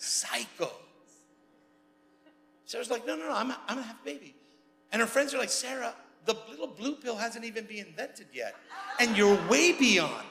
Psycho. 0.00 0.70
Sarah's 2.64 2.90
like, 2.90 3.06
no, 3.06 3.16
no, 3.16 3.28
no, 3.28 3.34
I'm, 3.34 3.50
I'm 3.50 3.58
gonna 3.68 3.82
have 3.82 3.98
a 4.00 4.04
baby. 4.04 4.34
And 4.92 5.00
her 5.00 5.06
friends 5.06 5.34
are 5.34 5.38
like, 5.38 5.50
Sarah, 5.50 5.94
the 6.24 6.34
little 6.48 6.66
blue 6.66 6.94
pill 6.94 7.16
hasn't 7.16 7.44
even 7.44 7.66
been 7.66 7.86
invented 7.86 8.28
yet. 8.32 8.54
And 8.98 9.14
you're 9.14 9.38
way 9.46 9.72
beyond, 9.72 10.24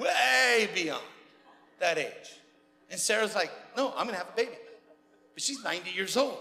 way 0.00 0.68
beyond 0.74 1.04
that 1.78 1.96
age. 1.96 2.40
And 2.90 2.98
Sarah's 2.98 3.36
like, 3.36 3.52
no, 3.76 3.92
I'm 3.96 4.06
gonna 4.06 4.18
have 4.18 4.30
a 4.32 4.36
baby. 4.36 4.56
But 5.32 5.42
she's 5.44 5.62
90 5.62 5.90
years 5.92 6.16
old, 6.16 6.38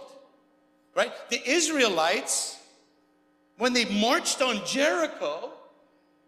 right? 0.96 1.12
The 1.30 1.48
Israelites, 1.48 2.58
when 3.60 3.74
they 3.74 3.86
marched 3.86 4.41
on 4.41 4.65
Jericho 4.65 5.52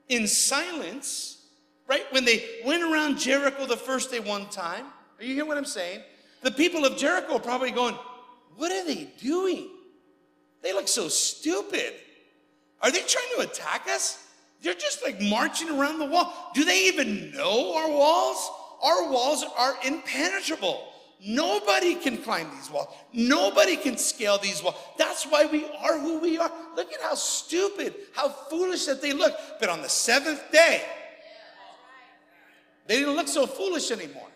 in 0.09 0.27
silence, 0.27 1.47
right? 1.87 2.03
When 2.11 2.23
they 2.23 2.43
went 2.63 2.83
around 2.83 3.17
Jericho 3.17 3.65
the 3.65 3.77
first 3.77 4.11
day 4.11 4.19
one 4.19 4.47
time, 4.49 4.85
are 5.17 5.23
you 5.23 5.33
hearing 5.33 5.47
what 5.47 5.57
I'm 5.57 5.65
saying? 5.65 6.01
The 6.41 6.51
people 6.51 6.85
of 6.85 6.97
Jericho 6.97 7.35
are 7.35 7.39
probably 7.39 7.71
going, 7.71 7.95
What 8.55 8.71
are 8.71 8.85
they 8.85 9.09
doing? 9.21 9.69
They 10.61 10.73
look 10.73 10.87
so 10.87 11.07
stupid. 11.07 11.93
Are 12.81 12.91
they 12.91 13.01
trying 13.01 13.27
to 13.35 13.41
attack 13.41 13.87
us? 13.89 14.25
They're 14.61 14.73
just 14.73 15.03
like 15.03 15.21
marching 15.21 15.69
around 15.69 15.99
the 15.99 16.05
wall. 16.05 16.51
Do 16.53 16.65
they 16.65 16.87
even 16.87 17.31
know 17.31 17.75
our 17.75 17.89
walls? 17.89 18.51
Our 18.83 19.11
walls 19.11 19.45
are 19.57 19.75
impenetrable. 19.85 20.85
Nobody 21.25 21.95
can 21.95 22.17
climb 22.17 22.49
these 22.55 22.69
walls. 22.69 22.93
Nobody 23.11 23.75
can 23.75 23.97
scale 23.97 24.37
these 24.37 24.63
walls. 24.63 24.75
That's 24.97 25.25
why 25.25 25.45
we 25.45 25.65
are 25.65 25.97
who 25.99 26.19
we 26.19 26.37
are. 26.37 26.51
Look 26.77 26.93
at 26.93 27.01
how 27.01 27.15
stupid, 27.15 27.93
how 28.13 28.29
foolish 28.29 28.85
that 28.85 29.01
they 29.01 29.11
look. 29.11 29.33
But 29.59 29.69
on 29.69 29.81
the 29.81 29.89
seventh 29.89 30.49
day, 30.51 30.81
they 32.87 32.99
didn't 32.99 33.15
look 33.15 33.27
so 33.27 33.45
foolish 33.45 33.91
anymore 33.91 34.29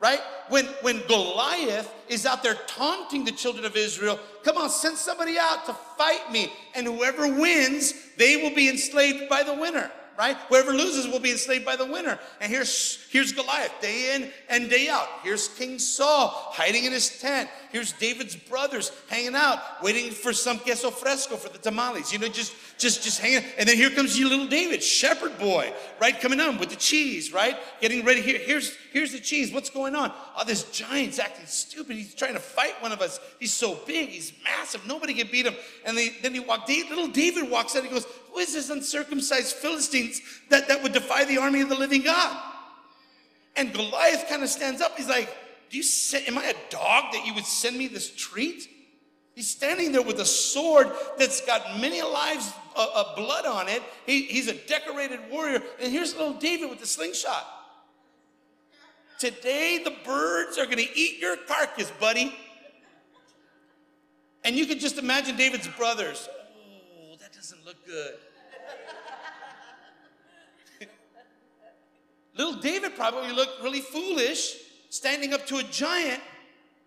right? 0.00 0.20
When, 0.48 0.64
when 0.80 1.06
Goliath 1.06 1.92
is 2.08 2.26
out 2.26 2.42
there 2.42 2.56
taunting 2.66 3.24
the 3.24 3.32
children 3.32 3.64
of 3.64 3.76
Israel, 3.76 4.18
come 4.42 4.56
on, 4.56 4.70
send 4.70 4.96
somebody 4.96 5.38
out 5.38 5.66
to 5.66 5.74
fight 5.96 6.32
me. 6.32 6.52
And 6.74 6.86
whoever 6.86 7.28
wins, 7.28 7.94
they 8.16 8.38
will 8.38 8.54
be 8.54 8.68
enslaved 8.68 9.28
by 9.28 9.42
the 9.42 9.54
winner 9.54 9.90
right? 10.20 10.36
Whoever 10.50 10.72
loses 10.72 11.08
will 11.08 11.18
be 11.18 11.30
enslaved 11.30 11.64
by 11.64 11.76
the 11.76 11.86
winner. 11.86 12.18
And 12.42 12.52
here's, 12.52 12.98
here's 13.08 13.32
Goliath, 13.32 13.72
day 13.80 14.14
in 14.14 14.30
and 14.50 14.68
day 14.68 14.90
out. 14.90 15.08
Here's 15.22 15.48
King 15.48 15.78
Saul 15.78 16.28
hiding 16.28 16.84
in 16.84 16.92
his 16.92 17.18
tent. 17.20 17.48
Here's 17.72 17.92
David's 17.92 18.36
brothers 18.36 18.92
hanging 19.08 19.34
out, 19.34 19.82
waiting 19.82 20.10
for 20.10 20.34
some 20.34 20.58
queso 20.58 20.90
fresco 20.90 21.36
for 21.36 21.48
the 21.48 21.56
tamales. 21.56 22.12
You 22.12 22.18
know, 22.18 22.28
just 22.28 22.52
just 22.76 23.02
just 23.02 23.18
hanging. 23.18 23.44
And 23.58 23.66
then 23.66 23.76
here 23.76 23.90
comes 23.90 24.18
you 24.18 24.28
little 24.28 24.46
David, 24.46 24.82
shepherd 24.82 25.38
boy, 25.38 25.72
right? 26.00 26.20
Coming 26.20 26.40
on 26.40 26.58
with 26.58 26.68
the 26.68 26.76
cheese, 26.76 27.32
right? 27.32 27.56
Getting 27.80 28.04
ready. 28.04 28.20
Here, 28.20 28.38
here's 28.38 28.76
here's 28.92 29.12
the 29.12 29.20
cheese. 29.20 29.54
What's 29.54 29.70
going 29.70 29.94
on? 29.94 30.12
Oh, 30.36 30.44
this 30.44 30.64
giant's 30.64 31.18
acting 31.18 31.46
stupid. 31.46 31.96
He's 31.96 32.14
trying 32.14 32.34
to 32.34 32.40
fight 32.40 32.74
one 32.82 32.92
of 32.92 33.00
us. 33.00 33.20
He's 33.38 33.54
so 33.54 33.78
big. 33.86 34.10
He's 34.10 34.32
massive. 34.44 34.86
Nobody 34.86 35.14
can 35.14 35.28
beat 35.30 35.46
him. 35.46 35.54
And 35.86 35.96
they, 35.96 36.10
then 36.22 36.34
he 36.34 36.40
walked. 36.40 36.68
Little 36.68 37.08
David 37.08 37.48
walks 37.48 37.76
out. 37.76 37.84
He 37.84 37.88
goes, 37.90 38.06
who 38.32 38.38
is 38.38 38.54
this 38.54 38.70
uncircumcised 38.70 39.56
Philistines 39.56 40.20
that, 40.48 40.68
that 40.68 40.82
would 40.82 40.92
defy 40.92 41.24
the 41.24 41.38
army 41.38 41.60
of 41.60 41.68
the 41.68 41.74
living 41.74 42.02
God? 42.02 42.36
And 43.56 43.72
Goliath 43.72 44.28
kind 44.28 44.42
of 44.42 44.48
stands 44.48 44.80
up. 44.80 44.96
He's 44.96 45.08
like, 45.08 45.28
Do 45.70 45.76
you 45.76 45.82
send, 45.82 46.28
am 46.28 46.38
I 46.38 46.46
a 46.46 46.70
dog 46.70 47.12
that 47.12 47.26
you 47.26 47.34
would 47.34 47.44
send 47.44 47.76
me 47.76 47.88
this 47.88 48.14
treat? 48.14 48.68
He's 49.34 49.48
standing 49.48 49.92
there 49.92 50.02
with 50.02 50.20
a 50.20 50.24
sword 50.24 50.90
that's 51.18 51.40
got 51.46 51.80
many 51.80 52.02
lives 52.02 52.52
of 52.76 52.88
uh, 52.94 53.00
uh, 53.00 53.16
blood 53.16 53.46
on 53.46 53.68
it. 53.68 53.82
He, 54.04 54.22
he's 54.22 54.48
a 54.48 54.54
decorated 54.54 55.20
warrior. 55.30 55.62
And 55.80 55.92
here's 55.92 56.14
little 56.14 56.34
David 56.34 56.68
with 56.68 56.80
the 56.80 56.86
slingshot. 56.86 57.46
Today, 59.18 59.80
the 59.82 59.94
birds 60.04 60.58
are 60.58 60.64
going 60.64 60.78
to 60.78 60.98
eat 60.98 61.20
your 61.20 61.36
carcass, 61.36 61.90
buddy. 62.00 62.34
And 64.44 64.56
you 64.56 64.66
can 64.66 64.78
just 64.78 64.98
imagine 64.98 65.36
David's 65.36 65.68
brothers 65.68 66.28
doesn't 67.40 67.64
look 67.64 67.86
good. 67.86 68.16
Little 72.36 72.60
David 72.60 72.94
probably 72.96 73.32
looked 73.32 73.62
really 73.62 73.80
foolish 73.80 74.56
standing 74.90 75.32
up 75.32 75.46
to 75.46 75.56
a 75.56 75.62
giant 75.62 76.20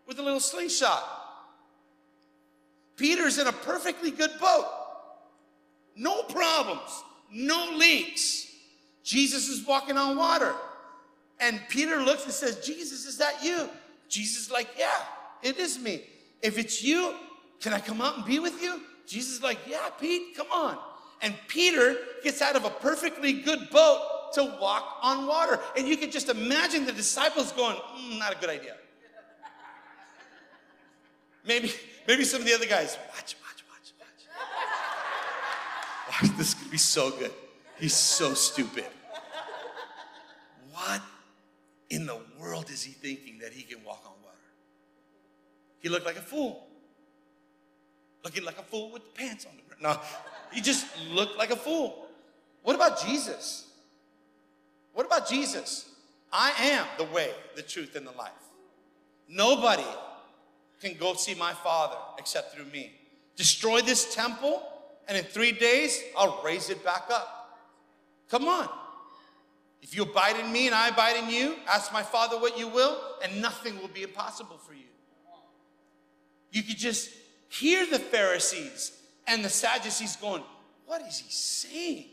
with 0.06 0.20
a 0.20 0.22
little 0.22 0.40
slingshot. 0.40 1.04
Peter's 2.98 3.40
in 3.40 3.48
a 3.48 3.52
perfectly 3.52 4.12
good 4.12 4.30
boat. 4.40 4.68
No 5.96 6.22
problems, 6.22 7.04
no 7.32 7.72
leaks. 7.76 8.46
Jesus 9.04 9.50
is 9.50 9.66
walking 9.66 9.98
on 9.98 10.16
water. 10.16 10.54
And 11.40 11.60
Peter 11.68 12.00
looks 12.00 12.26
and 12.26 12.34
says, 12.34 12.64
Jesus, 12.64 13.08
is 13.08 13.18
that 13.18 13.44
you? 13.44 13.68
Jesus 14.08 14.46
is 14.46 14.52
like, 14.52 14.68
Yeah, 14.78 15.02
it 15.42 15.58
is 15.58 15.80
me. 15.80 16.04
If 16.44 16.60
it's 16.60 16.84
you, 16.84 17.16
can 17.60 17.74
I 17.74 17.80
come 17.80 18.02
out 18.02 18.18
and 18.18 18.26
be 18.26 18.38
with 18.38 18.62
you? 18.62 18.82
Jesus 19.08 19.34
is 19.34 19.44
like, 19.44 19.60
Yeah, 19.68 19.90
Pete, 20.00 20.36
come 20.36 20.48
on. 20.52 20.78
And 21.22 21.36
Peter 21.48 21.96
gets 22.24 22.42
out 22.42 22.56
of 22.56 22.66
a 22.66 22.70
perfectly 22.70 23.34
good 23.34 23.70
boat 23.70 24.34
to 24.34 24.44
walk 24.60 24.98
on 25.02 25.28
water. 25.28 25.60
And 25.78 25.88
you 25.88 25.96
can 25.96 26.12
just 26.12 26.30
imagine 26.30 26.86
the 26.86 26.92
disciples 26.92 27.52
going, 27.52 27.78
mm, 27.78 28.20
Not 28.20 28.36
a 28.36 28.40
good 28.40 28.50
idea. 28.50 28.76
Maybe, 31.46 31.72
maybe 32.08 32.24
some 32.24 32.42
of 32.42 32.48
the 32.48 32.54
other 32.54 32.66
guys, 32.66 32.98
watch, 33.14 33.36
watch, 33.42 33.64
watch, 33.70 33.94
watch. 34.00 36.30
Watch, 36.30 36.38
this 36.38 36.54
could 36.54 36.72
be 36.72 36.78
so 36.78 37.12
good. 37.12 37.32
He's 37.80 37.94
so 37.94 38.34
stupid. 38.34 38.86
What 40.72 41.02
in 41.90 42.06
the 42.06 42.18
world 42.40 42.70
is 42.70 42.84
he 42.84 42.94
thinking 42.94 43.40
that 43.40 43.52
he 43.52 43.64
can 43.64 43.84
walk 43.84 44.04
on 44.06 44.14
water? 44.24 44.38
He 45.80 45.90
looked 45.90 46.06
like 46.06 46.16
a 46.16 46.22
fool. 46.22 46.66
Looking 48.24 48.46
like 48.46 48.58
a 48.58 48.64
fool 48.64 48.92
with 48.92 49.04
the 49.04 49.22
pants 49.22 49.46
on 49.46 49.52
the 49.56 49.76
ground. 49.76 49.98
No, 49.98 50.02
he 50.54 50.62
just 50.62 50.86
looked 51.12 51.38
like 51.38 51.52
a 51.52 51.56
fool. 51.56 52.08
What 52.64 52.76
about 52.76 53.04
Jesus? 53.06 53.68
What 54.94 55.06
about 55.06 55.28
Jesus? 55.28 55.90
I 56.32 56.52
am 56.58 56.86
the 56.98 57.04
way, 57.14 57.32
the 57.56 57.62
truth, 57.62 57.96
and 57.96 58.08
the 58.08 58.12
life. 58.12 58.32
Nobody 59.28 59.86
can 60.82 60.96
go 60.96 61.14
see 61.14 61.36
my 61.36 61.54
Father 61.54 61.98
except 62.18 62.56
through 62.56 62.66
me. 62.66 62.94
Destroy 63.36 63.82
this 63.82 64.14
temple, 64.16 64.64
and 65.08 65.18
in 65.18 65.24
three 65.24 65.52
days, 65.52 66.02
I'll 66.18 66.42
raise 66.44 66.70
it 66.70 66.84
back 66.84 67.10
up. 67.12 67.60
Come 68.30 68.48
on. 68.48 68.70
If 69.82 69.96
you 69.96 70.04
abide 70.04 70.40
in 70.40 70.52
me 70.52 70.68
and 70.68 70.76
I 70.76 70.88
abide 70.90 71.18
in 71.18 71.30
you, 71.30 71.56
ask 71.68 71.92
my 71.92 72.04
Father 72.04 72.38
what 72.40 72.58
you 72.58 72.68
will, 72.70 72.98
and 73.22 73.42
nothing 73.42 73.78
will 73.80 73.90
be 73.90 74.04
impossible 74.04 74.58
for 74.58 74.74
you. 74.74 74.86
You 76.52 76.64
could 76.64 76.78
just 76.78 77.10
hear 77.54 77.86
the 77.86 78.00
Pharisees 78.00 78.92
and 79.28 79.44
the 79.44 79.50
Sadducees 79.50 80.16
going, 80.16 80.44
What 80.86 81.02
is 81.02 81.20
he 81.20 81.30
saying? 81.30 82.06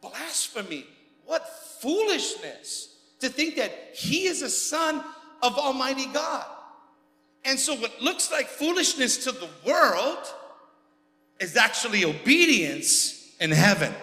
Blasphemy. 0.00 0.86
What 1.24 1.46
foolishness 1.80 2.96
to 3.20 3.28
think 3.28 3.56
that 3.56 3.72
he 3.94 4.26
is 4.26 4.42
a 4.42 4.48
son 4.48 5.02
of 5.42 5.58
Almighty 5.58 6.06
God. 6.06 6.44
And 7.44 7.58
so, 7.58 7.74
what 7.74 8.00
looks 8.00 8.30
like 8.30 8.46
foolishness 8.46 9.24
to 9.24 9.32
the 9.32 9.48
world 9.66 10.18
is 11.40 11.56
actually 11.56 12.04
obedience 12.04 13.36
in 13.40 13.50
heaven. 13.50 13.94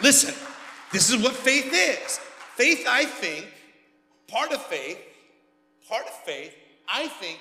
Listen, 0.00 0.34
this 0.92 1.10
is 1.10 1.22
what 1.22 1.34
faith 1.34 1.70
is. 1.72 2.18
Faith, 2.54 2.86
I 2.88 3.04
think, 3.04 3.46
part 4.28 4.52
of 4.52 4.62
faith, 4.62 4.98
part 5.88 6.06
of 6.06 6.12
faith, 6.24 6.54
I 6.88 7.08
think, 7.08 7.38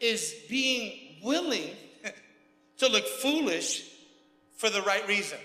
is 0.00 0.34
being 0.48 1.16
willing 1.22 1.70
to 2.78 2.88
look 2.88 3.06
foolish 3.06 3.84
for 4.56 4.70
the 4.70 4.82
right 4.82 5.06
reason. 5.06 5.38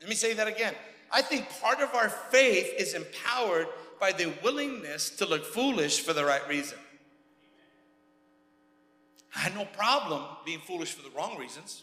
Let 0.00 0.08
me 0.08 0.14
say 0.14 0.34
that 0.34 0.46
again. 0.46 0.74
I 1.10 1.22
think 1.22 1.46
part 1.60 1.80
of 1.80 1.94
our 1.94 2.08
faith 2.08 2.72
is 2.78 2.94
empowered 2.94 3.68
by 4.00 4.12
the 4.12 4.32
willingness 4.42 5.10
to 5.16 5.26
look 5.26 5.44
foolish 5.44 6.00
for 6.00 6.12
the 6.12 6.24
right 6.24 6.46
reason. 6.48 6.78
I 9.34 9.40
had 9.40 9.54
no 9.54 9.64
problem 9.64 10.22
being 10.44 10.60
foolish 10.60 10.92
for 10.92 11.02
the 11.02 11.14
wrong 11.16 11.38
reasons. 11.38 11.82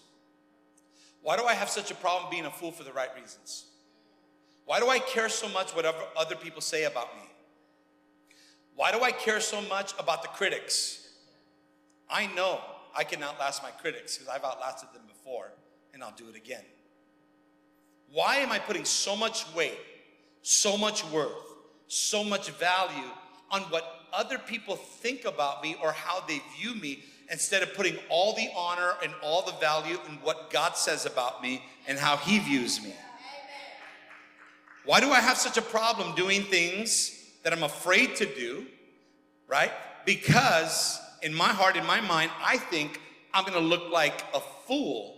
Why 1.21 1.37
do 1.37 1.45
I 1.45 1.53
have 1.53 1.69
such 1.69 1.91
a 1.91 1.95
problem 1.95 2.29
being 2.29 2.45
a 2.45 2.51
fool 2.51 2.71
for 2.71 2.83
the 2.83 2.91
right 2.91 3.09
reasons? 3.15 3.65
Why 4.65 4.79
do 4.79 4.89
I 4.89 4.99
care 4.99 5.29
so 5.29 5.47
much 5.49 5.75
what 5.75 5.85
other 6.17 6.35
people 6.35 6.61
say 6.61 6.85
about 6.85 7.15
me? 7.15 7.21
Why 8.75 8.91
do 8.91 9.01
I 9.01 9.11
care 9.11 9.39
so 9.39 9.61
much 9.61 9.93
about 9.99 10.21
the 10.21 10.29
critics? 10.29 11.02
I 12.13 12.27
know 12.35 12.61
I 12.95 13.03
can 13.03 13.23
outlast 13.23 13.63
my 13.63 13.71
critics 13.71 14.17
because 14.17 14.29
I've 14.29 14.43
outlasted 14.43 14.89
them 14.93 15.01
before 15.07 15.51
and 15.95 16.03
I'll 16.03 16.13
do 16.15 16.29
it 16.29 16.35
again. 16.35 16.63
Why 18.11 18.35
am 18.37 18.51
I 18.51 18.59
putting 18.59 18.85
so 18.85 19.15
much 19.15 19.51
weight, 19.55 19.79
so 20.43 20.77
much 20.77 21.03
worth, 21.05 21.31
so 21.87 22.23
much 22.23 22.51
value 22.51 23.09
on 23.49 23.61
what 23.63 23.83
other 24.13 24.37
people 24.37 24.75
think 24.75 25.25
about 25.25 25.63
me 25.63 25.75
or 25.81 25.91
how 25.91 26.23
they 26.27 26.39
view 26.59 26.75
me 26.75 27.03
instead 27.31 27.63
of 27.63 27.73
putting 27.73 27.97
all 28.09 28.35
the 28.35 28.47
honor 28.55 28.93
and 29.01 29.11
all 29.23 29.41
the 29.41 29.53
value 29.53 29.97
in 30.07 30.13
what 30.17 30.51
God 30.51 30.77
says 30.77 31.07
about 31.07 31.41
me 31.41 31.63
and 31.87 31.97
how 31.97 32.17
He 32.17 32.37
views 32.37 32.83
me? 32.83 32.93
Why 34.85 34.99
do 34.99 35.09
I 35.09 35.19
have 35.19 35.37
such 35.37 35.57
a 35.57 35.63
problem 35.63 36.13
doing 36.13 36.43
things 36.43 37.19
that 37.41 37.53
I'm 37.53 37.63
afraid 37.63 38.15
to 38.17 38.25
do, 38.25 38.67
right? 39.47 39.71
Because 40.05 40.99
in 41.23 41.33
my 41.33 41.49
heart, 41.49 41.75
in 41.75 41.85
my 41.85 42.01
mind, 42.01 42.31
I 42.43 42.57
think 42.57 42.99
I'm 43.33 43.45
gonna 43.45 43.59
look 43.59 43.91
like 43.91 44.23
a 44.33 44.39
fool 44.67 45.17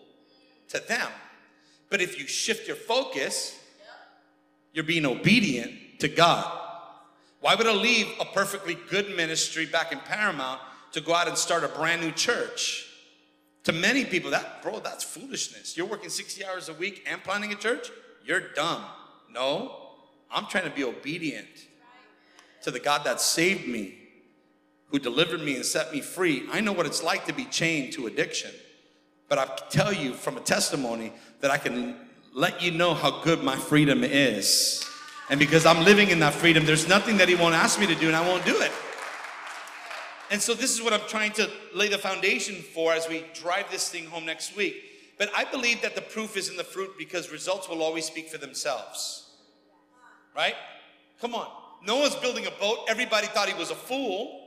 to 0.70 0.80
them. 0.80 1.10
But 1.90 2.02
if 2.02 2.20
you 2.20 2.28
shift 2.28 2.68
your 2.68 2.78
focus, 2.78 3.60
you're 4.74 4.84
being 4.84 5.06
obedient 5.06 6.00
to 6.00 6.08
God. 6.08 6.62
Why 7.40 7.56
would 7.56 7.68
I 7.68 7.74
leave 7.74 8.08
a 8.20 8.26
perfectly 8.26 8.76
good 8.90 9.16
ministry 9.16 9.66
back 9.66 9.92
in 9.92 10.00
Paramount 10.00 10.62
to 10.94 11.02
go 11.02 11.14
out 11.14 11.28
and 11.28 11.38
start 11.38 11.64
a 11.64 11.68
brand 11.68 12.02
new 12.02 12.12
church? 12.12 12.88
To 13.66 13.72
many 13.72 14.06
people, 14.06 14.32
that 14.32 14.62
bro, 14.62 14.80
that's 14.80 15.04
foolishness. 15.04 15.76
You're 15.76 15.86
working 15.88 16.10
60 16.10 16.46
hours 16.46 16.70
a 16.70 16.74
week 16.74 17.04
and 17.10 17.24
planning 17.24 17.52
a 17.52 17.56
church? 17.56 17.90
You're 18.24 18.54
dumb. 18.54 18.84
No, 19.32 19.94
I'm 20.32 20.48
trying 20.48 20.66
to 20.66 20.70
be 20.70 20.84
obedient 20.84 21.48
to 22.64 22.72
the 22.72 22.80
God 22.80 23.04
that 23.06 23.22
saved 23.22 23.68
me, 23.68 24.05
who 24.90 25.00
delivered 25.00 25.42
me 25.42 25.56
and 25.56 25.66
set 25.66 25.92
me 25.92 26.02
free. 26.02 26.48
I 26.52 26.62
know 26.62 26.72
what 26.72 26.86
it's 26.86 27.04
like 27.04 27.26
to 27.26 27.34
be 27.34 27.46
chained 27.46 27.94
to 27.94 28.08
addiction. 28.08 28.52
But 29.28 29.40
I 29.40 29.46
tell 29.70 29.92
you 29.92 30.14
from 30.14 30.38
a 30.38 30.42
testimony 30.42 31.12
that 31.42 31.52
I 31.52 31.58
can 31.58 31.96
let 32.34 32.62
you 32.62 32.72
know 32.72 32.94
how 32.94 33.22
good 33.22 33.44
my 33.44 33.56
freedom 33.56 34.04
is. 34.04 34.88
And 35.30 35.40
because 35.40 35.66
I'm 35.66 35.84
living 35.84 36.10
in 36.10 36.20
that 36.20 36.34
freedom, 36.34 36.66
there's 36.66 36.88
nothing 36.88 37.18
that 37.18 37.28
He 37.28 37.36
won't 37.36 37.56
ask 37.56 37.80
me 37.80 37.88
to 37.88 37.96
do, 37.96 38.08
and 38.08 38.16
I 38.16 38.28
won't 38.28 38.46
do 38.46 38.62
it. 38.62 38.72
And 40.30 40.42
so, 40.42 40.54
this 40.54 40.72
is 40.72 40.82
what 40.82 40.94
I'm 40.94 41.08
trying 41.08 41.32
to 41.34 41.50
lay 41.74 41.88
the 41.88 41.98
foundation 41.98 42.56
for 42.56 42.94
as 42.94 43.08
we 43.08 43.26
drive 43.34 43.72
this 43.72 43.90
thing 43.90 44.06
home 44.06 44.26
next 44.26 44.56
week. 44.56 44.76
But 45.18 45.30
I 45.36 45.46
believe 45.46 45.82
that 45.82 45.96
the 45.96 46.02
proof 46.02 46.36
is 46.38 46.50
in 46.50 46.58
the 46.58 46.64
fruit 46.64 46.92
because 46.98 47.32
results 47.32 47.70
will 47.70 47.82
always 47.82 48.06
speak 48.06 48.30
for 48.30 48.38
themselves. 48.38 49.30
Right? 50.36 50.56
Come 51.22 51.34
on. 51.34 51.48
Noah's 51.86 52.16
building 52.16 52.46
a 52.46 52.52
boat. 52.52 52.80
Everybody 52.88 53.28
thought 53.28 53.48
he 53.48 53.58
was 53.58 53.72
a 53.72 53.76
fool 53.76 54.45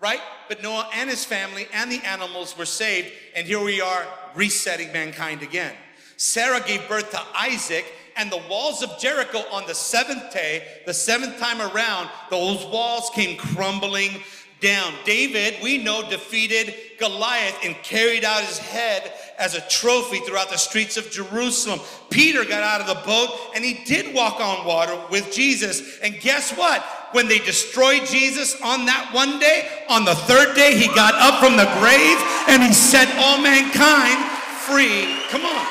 right? 0.00 0.20
But 0.48 0.62
Noah 0.62 0.88
and 0.94 1.08
his 1.08 1.24
family 1.24 1.66
and 1.72 1.90
the 1.90 2.00
animals 2.06 2.56
were 2.56 2.66
saved, 2.66 3.12
and 3.34 3.46
here 3.46 3.62
we 3.62 3.80
are 3.80 4.06
resetting 4.34 4.92
mankind 4.92 5.42
again. 5.42 5.74
Sarah 6.16 6.60
gave 6.60 6.86
birth 6.88 7.10
to 7.10 7.20
Isaac, 7.34 7.86
and 8.16 8.30
the 8.30 8.42
walls 8.48 8.82
of 8.82 8.98
Jericho 8.98 9.38
on 9.50 9.66
the 9.66 9.74
seventh 9.74 10.32
day, 10.32 10.62
the 10.86 10.94
seventh 10.94 11.38
time 11.38 11.60
around, 11.60 12.08
those 12.30 12.64
walls 12.66 13.10
came 13.12 13.36
crumbling 13.36 14.22
down. 14.60 14.94
David, 15.04 15.56
we 15.62 15.78
know, 15.78 16.08
defeated 16.08 16.74
Goliath 16.98 17.58
and 17.64 17.74
carried 17.82 18.24
out 18.24 18.42
his 18.42 18.58
head 18.58 19.12
as 19.38 19.54
a 19.54 19.60
trophy 19.68 20.20
throughout 20.20 20.48
the 20.48 20.56
streets 20.56 20.96
of 20.96 21.10
Jerusalem. 21.10 21.80
Peter 22.08 22.44
got 22.44 22.62
out 22.62 22.80
of 22.80 22.86
the 22.86 23.06
boat 23.06 23.28
and 23.54 23.64
he 23.64 23.84
did 23.84 24.14
walk 24.14 24.40
on 24.40 24.66
water 24.66 24.98
with 25.10 25.32
Jesus. 25.32 25.98
And 26.00 26.18
guess 26.20 26.52
what? 26.56 26.82
When 27.14 27.28
they 27.28 27.38
destroyed 27.38 28.04
Jesus 28.06 28.60
on 28.60 28.86
that 28.86 29.10
one 29.12 29.38
day, 29.38 29.68
on 29.88 30.04
the 30.04 30.16
third 30.16 30.56
day, 30.56 30.76
he 30.76 30.88
got 30.88 31.14
up 31.14 31.38
from 31.38 31.56
the 31.56 31.70
grave 31.78 32.18
and 32.48 32.60
he 32.60 32.72
set 32.72 33.06
all 33.16 33.38
mankind 33.38 34.18
free. 34.66 35.22
Come 35.30 35.46
on. 35.46 35.64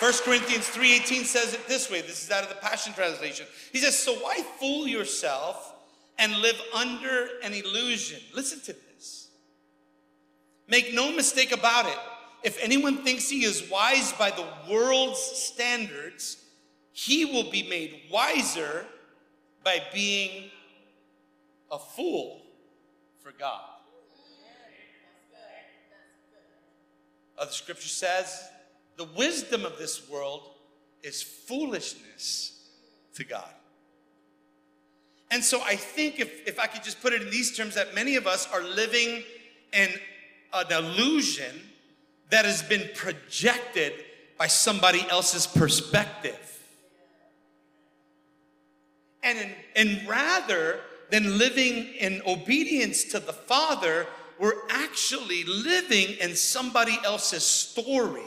1 0.00 0.12
Corinthians 0.24 0.66
3:18 0.66 1.24
says 1.24 1.54
it 1.54 1.68
this 1.68 1.88
way. 1.88 2.00
This 2.00 2.24
is 2.24 2.30
out 2.32 2.42
of 2.42 2.48
the 2.48 2.56
Passion 2.56 2.92
Translation. 2.92 3.46
He 3.72 3.78
says, 3.78 3.96
"So 3.96 4.14
why 4.14 4.42
fool 4.58 4.88
yourself 4.88 5.72
and 6.18 6.36
live 6.38 6.60
under 6.74 7.38
an 7.44 7.54
illusion?" 7.54 8.20
Listen 8.32 8.60
to 8.62 8.72
this. 8.72 9.28
Make 10.66 10.92
no 10.92 11.12
mistake 11.12 11.52
about 11.52 11.86
it. 11.86 11.98
If 12.42 12.58
anyone 12.60 13.04
thinks 13.04 13.28
he 13.28 13.44
is 13.44 13.62
wise 13.70 14.12
by 14.12 14.32
the 14.32 14.46
world's 14.68 15.20
standards, 15.20 16.38
he 16.96 17.26
will 17.26 17.50
be 17.50 17.62
made 17.62 17.94
wiser 18.10 18.86
by 19.62 19.82
being 19.92 20.50
a 21.70 21.78
fool 21.78 22.40
for 23.22 23.32
God. 23.38 23.60
Uh, 27.38 27.44
the 27.44 27.52
scripture 27.52 27.86
says 27.86 28.48
the 28.96 29.04
wisdom 29.14 29.66
of 29.66 29.76
this 29.76 30.08
world 30.08 30.54
is 31.02 31.22
foolishness 31.22 32.62
to 33.12 33.24
God. 33.24 33.50
And 35.30 35.44
so 35.44 35.60
I 35.60 35.76
think 35.76 36.18
if, 36.18 36.48
if 36.48 36.58
I 36.58 36.66
could 36.66 36.82
just 36.82 37.02
put 37.02 37.12
it 37.12 37.20
in 37.20 37.28
these 37.28 37.54
terms, 37.54 37.74
that 37.74 37.94
many 37.94 38.16
of 38.16 38.26
us 38.26 38.48
are 38.50 38.62
living 38.62 39.22
in 39.74 39.90
an 40.54 40.72
illusion 40.72 41.60
that 42.30 42.46
has 42.46 42.62
been 42.62 42.88
projected 42.94 43.92
by 44.38 44.46
somebody 44.46 45.06
else's 45.10 45.46
perspective. 45.46 46.40
And, 49.26 49.38
in, 49.40 49.50
and 49.74 50.08
rather 50.08 50.78
than 51.10 51.36
living 51.36 51.88
in 51.98 52.22
obedience 52.28 53.02
to 53.04 53.18
the 53.18 53.32
Father, 53.32 54.06
we're 54.38 54.68
actually 54.70 55.42
living 55.42 56.16
in 56.20 56.36
somebody 56.36 56.96
else's 57.04 57.42
story. 57.42 58.22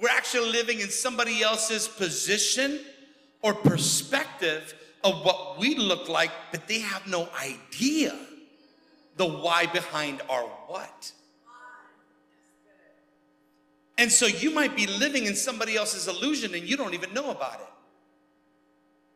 We're 0.00 0.08
actually 0.08 0.50
living 0.50 0.80
in 0.80 0.90
somebody 0.90 1.40
else's 1.40 1.86
position 1.86 2.80
or 3.42 3.54
perspective 3.54 4.74
of 5.04 5.24
what 5.24 5.60
we 5.60 5.76
look 5.76 6.08
like, 6.08 6.32
but 6.50 6.66
they 6.66 6.80
have 6.80 7.06
no 7.06 7.28
idea 7.40 8.18
the 9.16 9.26
why 9.26 9.66
behind 9.66 10.20
our 10.28 10.42
what. 10.66 11.12
And 13.98 14.10
so 14.10 14.26
you 14.26 14.50
might 14.50 14.74
be 14.74 14.88
living 14.88 15.26
in 15.26 15.36
somebody 15.36 15.76
else's 15.76 16.08
illusion 16.08 16.54
and 16.54 16.68
you 16.68 16.76
don't 16.76 16.94
even 16.94 17.14
know 17.14 17.30
about 17.30 17.60
it. 17.60 17.73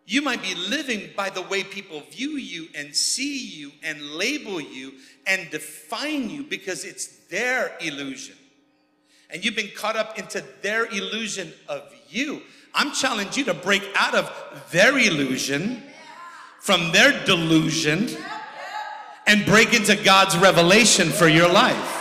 You 0.08 0.22
might 0.22 0.40
be 0.40 0.54
living 0.54 1.10
by 1.14 1.28
the 1.28 1.42
way 1.42 1.62
people 1.62 2.00
view 2.10 2.38
you 2.38 2.68
and 2.74 2.96
see 2.96 3.46
you 3.46 3.72
and 3.82 4.00
label 4.12 4.58
you 4.58 4.94
and 5.26 5.50
define 5.50 6.30
you 6.30 6.44
because 6.44 6.86
it's 6.86 7.08
their 7.28 7.76
illusion. 7.82 8.34
And 9.28 9.44
you've 9.44 9.54
been 9.54 9.70
caught 9.76 9.96
up 9.96 10.18
into 10.18 10.42
their 10.62 10.86
illusion 10.86 11.52
of 11.68 11.82
you. 12.08 12.40
I'm 12.72 12.92
challenging 12.92 13.44
you 13.44 13.52
to 13.52 13.58
break 13.58 13.86
out 13.94 14.14
of 14.14 14.32
their 14.72 14.98
illusion, 14.98 15.82
from 16.58 16.90
their 16.90 17.22
delusion, 17.26 18.08
and 19.26 19.44
break 19.44 19.74
into 19.74 19.94
God's 19.94 20.38
revelation 20.38 21.10
for 21.10 21.28
your 21.28 21.52
life. 21.52 21.94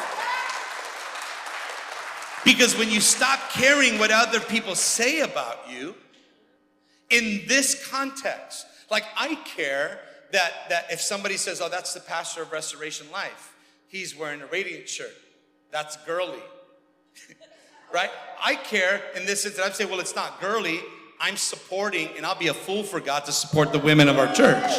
Because 2.45 2.77
when 2.77 2.89
you 2.89 3.01
stop 3.01 3.49
caring 3.49 3.99
what 3.99 4.11
other 4.11 4.39
people 4.39 4.75
say 4.75 5.19
about 5.19 5.69
you, 5.69 5.93
in 7.09 7.43
this 7.47 7.87
context, 7.87 8.65
like 8.89 9.03
I 9.15 9.35
care 9.35 9.99
that, 10.31 10.51
that 10.69 10.91
if 10.91 11.01
somebody 11.01 11.37
says, 11.37 11.61
oh, 11.61 11.69
that's 11.69 11.93
the 11.93 11.99
pastor 11.99 12.41
of 12.41 12.51
Restoration 12.51 13.07
Life, 13.11 13.55
he's 13.87 14.15
wearing 14.15 14.41
a 14.41 14.47
radiant 14.47 14.89
shirt, 14.89 15.15
that's 15.71 15.97
girly. 16.05 16.41
right? 17.93 18.09
I 18.43 18.55
care 18.55 19.01
in 19.15 19.25
this 19.25 19.43
sense 19.43 19.55
that 19.55 19.65
I'm 19.65 19.73
saying, 19.73 19.89
well, 19.89 19.99
it's 19.99 20.15
not 20.15 20.39
girly. 20.41 20.81
I'm 21.19 21.37
supporting, 21.37 22.09
and 22.15 22.25
I'll 22.25 22.37
be 22.37 22.49
a 22.49 22.53
fool 22.53 22.83
for 22.83 22.99
God 22.99 23.25
to 23.25 23.31
support 23.31 23.71
the 23.71 23.79
women 23.79 24.07
of 24.07 24.19
our 24.19 24.31
church. 24.33 24.71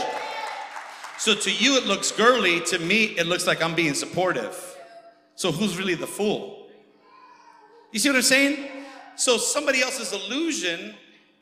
So 1.18 1.34
to 1.34 1.50
you, 1.50 1.76
it 1.76 1.86
looks 1.86 2.12
girly. 2.12 2.60
To 2.60 2.78
me, 2.78 3.04
it 3.04 3.26
looks 3.26 3.46
like 3.46 3.60
I'm 3.60 3.74
being 3.74 3.94
supportive. 3.94 4.56
So 5.34 5.50
who's 5.50 5.76
really 5.76 5.96
the 5.96 6.06
fool? 6.06 6.68
You 7.90 7.98
see 7.98 8.08
what 8.08 8.16
I'm 8.16 8.22
saying? 8.22 8.68
So 9.16 9.36
somebody 9.36 9.82
else's 9.82 10.12
illusion 10.12 10.94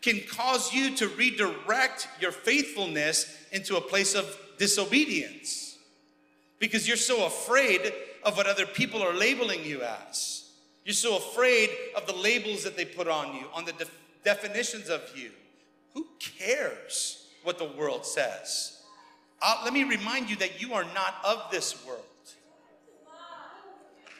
can 0.02 0.20
cause 0.30 0.72
you 0.72 0.94
to 0.96 1.08
redirect 1.08 2.08
your 2.20 2.32
faithfulness 2.32 3.36
into 3.52 3.76
a 3.76 3.80
place 3.80 4.14
of 4.14 4.38
disobedience 4.58 5.78
because 6.58 6.86
you're 6.86 6.96
so 6.96 7.26
afraid 7.26 7.92
of 8.22 8.36
what 8.36 8.46
other 8.46 8.66
people 8.66 9.02
are 9.02 9.14
labeling 9.14 9.64
you 9.64 9.82
as. 9.82 10.50
You're 10.84 10.94
so 10.94 11.16
afraid 11.16 11.70
of 11.96 12.06
the 12.06 12.14
labels 12.14 12.64
that 12.64 12.76
they 12.76 12.84
put 12.84 13.08
on 13.08 13.34
you, 13.34 13.46
on 13.52 13.64
the 13.64 13.72
def- 13.72 13.98
definitions 14.24 14.88
of 14.88 15.02
you. 15.16 15.30
Who 15.94 16.06
cares 16.18 17.26
what 17.42 17.58
the 17.58 17.64
world 17.64 18.06
says? 18.06 18.80
Uh, 19.42 19.60
let 19.64 19.72
me 19.72 19.84
remind 19.84 20.30
you 20.30 20.36
that 20.36 20.60
you 20.62 20.74
are 20.74 20.84
not 20.94 21.16
of 21.24 21.50
this 21.50 21.84
world. 21.86 22.02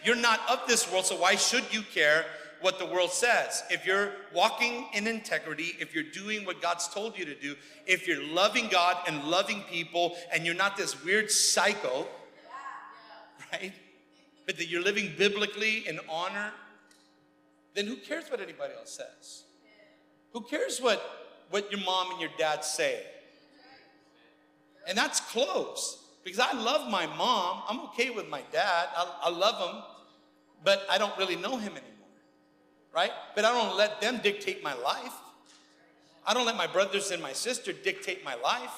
You're 0.05 0.17
not 0.17 0.41
of 0.49 0.61
this 0.69 0.91
world, 0.91 1.05
so 1.05 1.17
why 1.17 1.35
should 1.35 1.65
you 1.73 1.83
care 1.83 2.27
what 2.61 2.79
the 2.79 2.87
world 2.87 3.11
says? 3.11 3.63
If 3.71 3.87
you're 3.87 4.13
walking 4.35 4.87
in 4.93 5.07
integrity, 5.07 5.77
if 5.79 5.95
you're 5.95 6.05
doing 6.05 6.45
what 6.45 6.61
God's 6.63 6.89
told 6.89 7.19
you 7.19 7.25
to 7.25 7.35
do, 7.35 7.55
if 7.87 8.07
you're 8.07 8.23
loving 8.23 8.69
God 8.69 8.97
and 9.07 9.25
loving 9.25 9.63
people, 9.71 10.17
and 10.33 10.45
you're 10.45 10.55
not 10.55 10.77
this 10.77 11.05
weird 11.05 11.31
psycho, 11.31 12.07
right? 13.53 13.73
But 14.47 14.57
that 14.59 14.67
you're 14.67 14.83
living 14.83 15.13
biblically 15.19 15.87
in 15.89 16.01
honor, 16.09 16.53
then 17.75 17.87
who 17.87 17.97
cares 17.97 18.31
what 18.31 18.41
anybody 18.41 18.75
else 18.79 18.93
says? 18.93 19.45
Who 20.33 20.41
cares 20.43 20.81
what, 20.81 21.03
what 21.51 21.71
your 21.71 21.81
mom 21.81 22.13
and 22.13 22.21
your 22.21 22.31
dad 22.39 22.65
say? 22.65 23.03
And 24.89 24.97
that's 24.97 25.21
close 25.21 26.03
because 26.25 26.39
I 26.39 26.53
love 26.53 26.91
my 26.91 27.07
mom. 27.07 27.63
I'm 27.69 27.81
okay 27.87 28.11
with 28.11 28.29
my 28.29 28.43
dad. 28.53 28.89
I, 28.97 29.15
I 29.25 29.31
love 29.31 29.59
him 29.59 29.83
but 30.67 30.85
I 30.91 30.99
don't 30.99 31.17
really 31.17 31.37
know 31.37 31.57
him 31.57 31.73
anymore, 31.73 31.96
right? 32.97 33.13
But 33.35 33.45
I 33.45 33.53
don't 33.53 33.77
let 33.77 34.01
them 34.01 34.21
dictate 34.23 34.65
my 34.65 34.73
life. 34.73 35.13
I 36.27 36.33
don't 36.33 36.47
let 36.47 36.57
my 36.57 36.67
brothers 36.67 37.11
and 37.11 37.23
my 37.23 37.35
sister 37.35 37.73
dictate 37.73 38.25
my 38.25 38.35
life. 38.37 38.75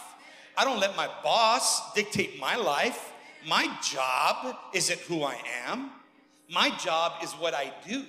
I 0.57 0.65
don't 0.65 0.81
let 0.81 0.97
my 0.97 1.09
boss 1.23 1.93
dictate 1.95 2.41
my 2.41 2.57
life. 2.57 3.13
My 3.47 3.73
job 3.81 4.57
isn't 4.75 4.99
who 5.03 5.23
I 5.23 5.37
am. 5.69 5.93
My 6.51 6.71
job 6.79 7.13
is 7.23 7.31
what 7.35 7.55
I 7.55 7.73
do. 7.87 8.05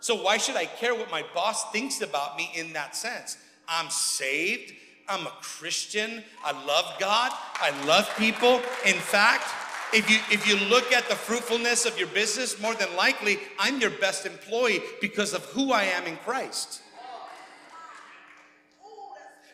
So 0.00 0.22
why 0.22 0.36
should 0.36 0.56
I 0.56 0.66
care 0.66 0.94
what 0.94 1.10
my 1.10 1.24
boss 1.34 1.72
thinks 1.72 2.02
about 2.02 2.36
me 2.36 2.50
in 2.54 2.74
that 2.74 2.94
sense? 2.94 3.38
I'm 3.66 3.88
saved. 3.88 4.74
I'm 5.08 5.26
a 5.26 5.32
Christian. 5.40 6.22
I 6.44 6.52
love 6.66 6.84
God. 7.00 7.32
I 7.54 7.70
love 7.86 8.10
people. 8.18 8.56
In 8.84 8.96
fact, 8.96 9.44
if 9.92 10.10
you 10.10 10.18
if 10.30 10.48
you 10.48 10.56
look 10.68 10.92
at 10.92 11.08
the 11.08 11.14
fruitfulness 11.14 11.86
of 11.86 11.98
your 11.98 12.08
business, 12.08 12.60
more 12.60 12.74
than 12.74 12.94
likely 12.96 13.38
I'm 13.58 13.80
your 13.80 13.90
best 13.90 14.26
employee 14.26 14.80
because 15.00 15.34
of 15.34 15.44
who 15.46 15.72
I 15.72 15.84
am 15.84 16.06
in 16.06 16.16
Christ. 16.18 16.82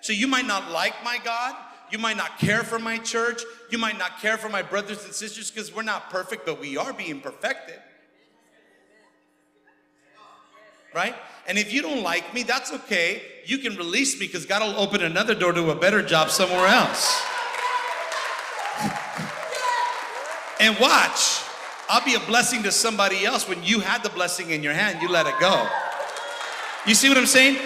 So 0.01 0.12
you 0.12 0.29
might 0.29 0.46
not 0.46 0.70
like 0.70 0.94
my 1.05 1.18
God, 1.24 1.55
you 1.90 1.98
might 1.98 2.16
not 2.16 2.38
care 2.38 2.62
for 2.62 2.79
my 2.79 2.98
church, 2.98 3.42
you 3.70 3.79
might 3.79 3.98
not 3.98 4.20
care 4.20 4.38
for 4.38 4.48
my 4.48 4.62
brothers 4.62 5.05
and 5.05 5.12
sisters 5.12 5.51
because 5.51 5.74
we're 5.74 5.83
not 5.83 6.11
perfect, 6.11 6.46
but 6.46 6.61
we 6.61 6.77
are 6.77 6.92
being 6.92 7.20
perfected. 7.20 7.81
Right? 10.94 11.14
And 11.46 11.59
if 11.59 11.72
you 11.72 11.83
don't 11.83 12.03
like 12.03 12.33
me, 12.33 12.42
that's 12.42 12.72
okay. 12.72 13.22
You 13.44 13.59
can 13.59 13.77
release 13.77 14.18
me 14.18 14.27
because 14.27 14.46
God 14.46 14.62
will 14.62 14.81
open 14.81 15.03
another 15.03 15.35
door 15.35 15.53
to 15.53 15.70
a 15.70 15.74
better 15.74 16.03
job 16.03 16.31
somewhere 16.31 16.66
else. 16.66 17.22
And 20.60 20.76
watch, 20.78 21.42
I'll 21.88 22.04
be 22.04 22.14
a 22.14 22.20
blessing 22.20 22.62
to 22.64 22.72
somebody 22.72 23.24
else 23.24 23.48
when 23.48 23.62
you 23.62 23.80
had 23.80 24.02
the 24.02 24.10
blessing 24.10 24.50
in 24.50 24.62
your 24.62 24.74
hand, 24.74 25.00
you 25.00 25.08
let 25.08 25.26
it 25.26 25.38
go. 25.38 25.68
You 26.86 26.94
see 26.94 27.08
what 27.08 27.18
I'm 27.18 27.26
saying? 27.26 27.58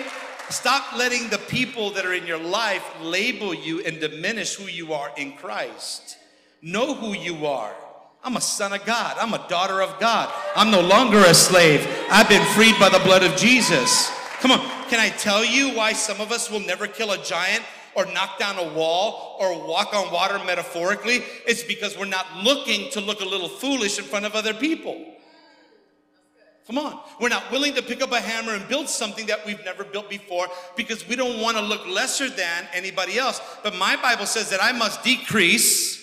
Stop 0.51 0.97
letting 0.97 1.29
the 1.29 1.39
people 1.39 1.91
that 1.93 2.05
are 2.05 2.13
in 2.13 2.27
your 2.27 2.39
life 2.39 2.85
label 3.01 3.55
you 3.55 3.81
and 3.85 4.01
diminish 4.01 4.55
who 4.55 4.65
you 4.65 4.93
are 4.93 5.11
in 5.17 5.33
Christ. 5.33 6.19
Know 6.61 6.95
who 6.95 7.15
you 7.15 7.47
are. 7.47 7.75
I'm 8.23 8.37
a 8.37 8.41
son 8.41 8.73
of 8.73 8.85
God. 8.85 9.17
I'm 9.19 9.35
a 9.35 9.49
daughter 9.49 9.83
of 9.83 9.99
God. 9.99 10.33
I'm 10.55 10.71
no 10.71 10.81
longer 10.81 11.19
a 11.19 11.35
slave. 11.35 11.87
I've 12.11 12.29
been 12.29 12.45
freed 12.55 12.79
by 12.79 12.89
the 12.89 13.01
blood 13.01 13.25
of 13.25 13.37
Jesus. 13.37 14.11
Come 14.41 14.51
on, 14.53 14.61
can 14.89 15.01
I 15.01 15.09
tell 15.09 15.45
you 15.45 15.75
why 15.75 15.93
some 15.93 16.21
of 16.21 16.31
us 16.31 16.51
will 16.51 16.61
never 16.61 16.87
kill 16.87 17.13
a 17.13 17.19
giant 17.25 17.65
or 17.95 18.07
knock 18.07 18.39
down 18.39 18.59
a 18.59 18.73
wall 18.73 19.37
or 19.41 19.67
walk 19.67 19.95
on 19.95 20.13
water 20.13 20.39
metaphorically. 20.45 21.23
It's 21.47 21.63
because 21.63 21.99
we're 21.99 22.07
not 22.07 22.27
looking 22.43 22.91
to 22.93 23.01
look 23.01 23.21
a 23.21 23.25
little 23.25 23.49
foolish 23.49 23.99
in 23.99 24.05
front 24.05 24.25
of 24.25 24.35
other 24.35 24.55
people. 24.55 25.13
Come 26.67 26.79
on. 26.79 27.01
We're 27.21 27.29
not 27.29 27.51
willing 27.51 27.75
to 27.75 27.83
pick 27.83 28.03
up 28.03 28.13
a 28.13 28.21
hammer 28.21 28.55
and 28.55 28.67
build 28.69 28.89
something 28.89 29.27
that 29.27 29.45
we've 29.45 29.63
never 29.65 29.85
built 29.85 30.09
before 30.09 30.47
because 30.77 31.07
we 31.09 31.17
don't 31.17 31.41
want 31.41 31.57
to 31.57 31.63
look 31.63 31.87
lesser 31.87 32.31
than 32.31 32.69
anybody 32.73 33.19
else. 33.19 33.41
But 33.63 33.75
my 33.75 33.97
Bible 33.97 34.27
says 34.27 34.51
that 34.51 34.63
I 34.63 34.73
must 34.73 35.03
decrease 35.03 36.01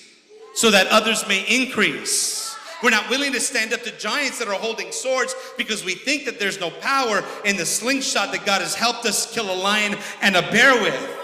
so 0.55 0.69
that 0.71 0.87
others 0.87 1.25
may 1.27 1.41
increase. 1.47 2.57
We're 2.83 2.89
not 2.89 3.09
willing 3.09 3.33
to 3.33 3.39
stand 3.39 3.73
up 3.73 3.83
to 3.83 3.97
giants 3.97 4.39
that 4.39 4.47
are 4.47 4.53
holding 4.53 4.91
swords 4.91 5.35
because 5.57 5.83
we 5.83 5.95
think 5.95 6.25
that 6.25 6.39
there's 6.39 6.59
no 6.59 6.69
power 6.69 7.23
in 7.45 7.57
the 7.57 7.65
slingshot 7.65 8.31
that 8.31 8.45
God 8.45 8.61
has 8.61 8.75
helped 8.75 9.05
us 9.05 9.31
kill 9.33 9.51
a 9.51 9.55
lion 9.55 9.97
and 10.21 10.35
a 10.35 10.41
bear 10.43 10.81
with. 10.81 11.18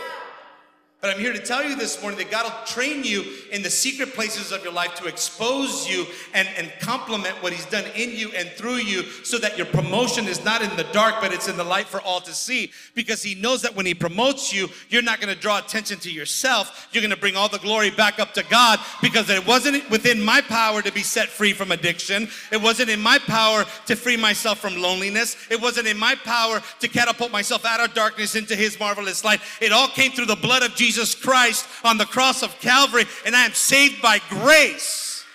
But 1.06 1.14
I'm 1.14 1.22
here 1.22 1.34
to 1.34 1.39
tell 1.39 1.64
you 1.64 1.76
this 1.76 2.01
morning 2.01 2.18
that 2.18 2.32
God 2.32 2.45
will 2.45 2.66
train 2.66 3.03
you 3.03 3.24
in 3.51 3.62
the 3.62 3.70
secret 3.70 4.16
places 4.16 4.51
of 4.51 4.64
your 4.64 4.74
life 4.74 4.95
to 4.95 5.06
expose 5.06 5.88
you 5.88 6.08
and, 6.34 6.47
and 6.58 6.72
complement 6.80 7.36
what 7.43 7.53
He's 7.53 7.68
done 7.68 7.86
in 7.95 8.10
you 8.10 8.32
and 8.32 8.49
through 8.49 8.78
you 8.78 9.03
so 9.24 9.38
that 9.38 9.56
your 9.56 9.68
promotion 9.68 10.26
is 10.26 10.43
not 10.43 10.64
in 10.64 10.76
the 10.76 10.88
dark, 10.93 11.18
but 11.22 11.32
it's 11.32 11.47
in 11.47 11.58
the 11.58 11.64
light 11.64 11.86
for 11.86 12.01
all 12.01 12.22
to 12.22 12.34
see. 12.34 12.72
Because 12.95 13.22
He 13.22 13.36
knows 13.36 13.62
that 13.62 13.76
when 13.76 13.86
He 13.86 13.93
promotes 13.93 14.51
you, 14.51 14.68
you're 14.89 15.03
not 15.03 15.22
going 15.22 15.32
to 15.32 15.39
draw 15.39 15.60
attention 15.60 15.99
to 15.99 16.12
yourself. 16.12 16.88
You're 16.91 17.03
going 17.03 17.12
to 17.12 17.18
bring 17.18 17.36
all 17.36 17.49
the 17.49 17.60
glory 17.60 17.91
back 17.91 18.18
up 18.18 18.34
to 18.34 18.43
God 18.43 18.80
because 18.99 19.30
it 19.30 19.45
wasn't 19.45 19.88
within 19.91 20.20
my 20.20 20.41
power 20.41 20.82
to 20.82 20.91
be 20.91 21.03
set 21.03 21.30
free 21.30 21.53
from 21.53 21.72
addiction. 21.72 22.28
It 22.51 22.60
wasn't 22.60 22.89
in 22.89 22.99
my 22.99 23.20
power 23.20 23.66
to 23.86 23.95
free 23.95 24.18
myself 24.18 24.58
from 24.58 24.76
loneliness. 24.76 25.38
It 25.51 25.62
wasn't 25.62 25.86
in 25.86 25.99
my 25.99 26.16
power 26.16 26.64
to 26.80 26.88
catapult 26.88 27.32
myself 27.32 27.64
out 27.64 27.80
of 27.80 27.93
darkness 27.93 28.34
into 28.36 28.56
His 28.56 28.80
marvelous 28.80 29.24
light. 29.24 29.41
It 29.62 29.72
all 29.72 29.89
came 29.89 30.12
through 30.12 30.26
the 30.26 30.36
blood 30.36 30.64
of 30.64 30.74
Jesus. 30.74 30.95
Jesus 30.96 31.14
Christ 31.14 31.68
on 31.84 31.98
the 31.98 32.06
cross 32.06 32.41
of 32.41 32.58
Calvary, 32.62 33.04
and 33.26 33.36
I 33.36 33.43
am 33.43 33.52
saved 33.52 34.02
by 34.02 34.22
grace. 34.30 35.26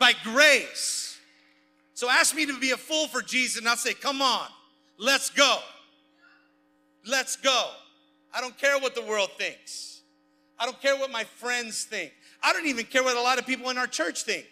By 0.00 0.12
grace. 0.24 1.20
So 1.94 2.10
ask 2.10 2.34
me 2.34 2.44
to 2.46 2.58
be 2.58 2.72
a 2.72 2.76
fool 2.76 3.06
for 3.06 3.22
Jesus, 3.22 3.58
and 3.58 3.68
I'll 3.68 3.76
say, 3.76 3.94
Come 3.94 4.20
on, 4.20 4.48
let's 4.98 5.30
go. 5.30 5.58
Let's 7.06 7.36
go. 7.36 7.70
I 8.34 8.40
don't 8.40 8.58
care 8.58 8.76
what 8.80 8.96
the 8.96 9.02
world 9.02 9.30
thinks. 9.38 10.00
I 10.58 10.64
don't 10.64 10.80
care 10.82 10.96
what 10.96 11.12
my 11.12 11.22
friends 11.22 11.84
think. 11.84 12.12
I 12.42 12.52
don't 12.52 12.66
even 12.66 12.86
care 12.86 13.04
what 13.04 13.16
a 13.16 13.20
lot 13.20 13.38
of 13.38 13.46
people 13.46 13.70
in 13.70 13.78
our 13.78 13.86
church 13.86 14.24
think. 14.24 14.46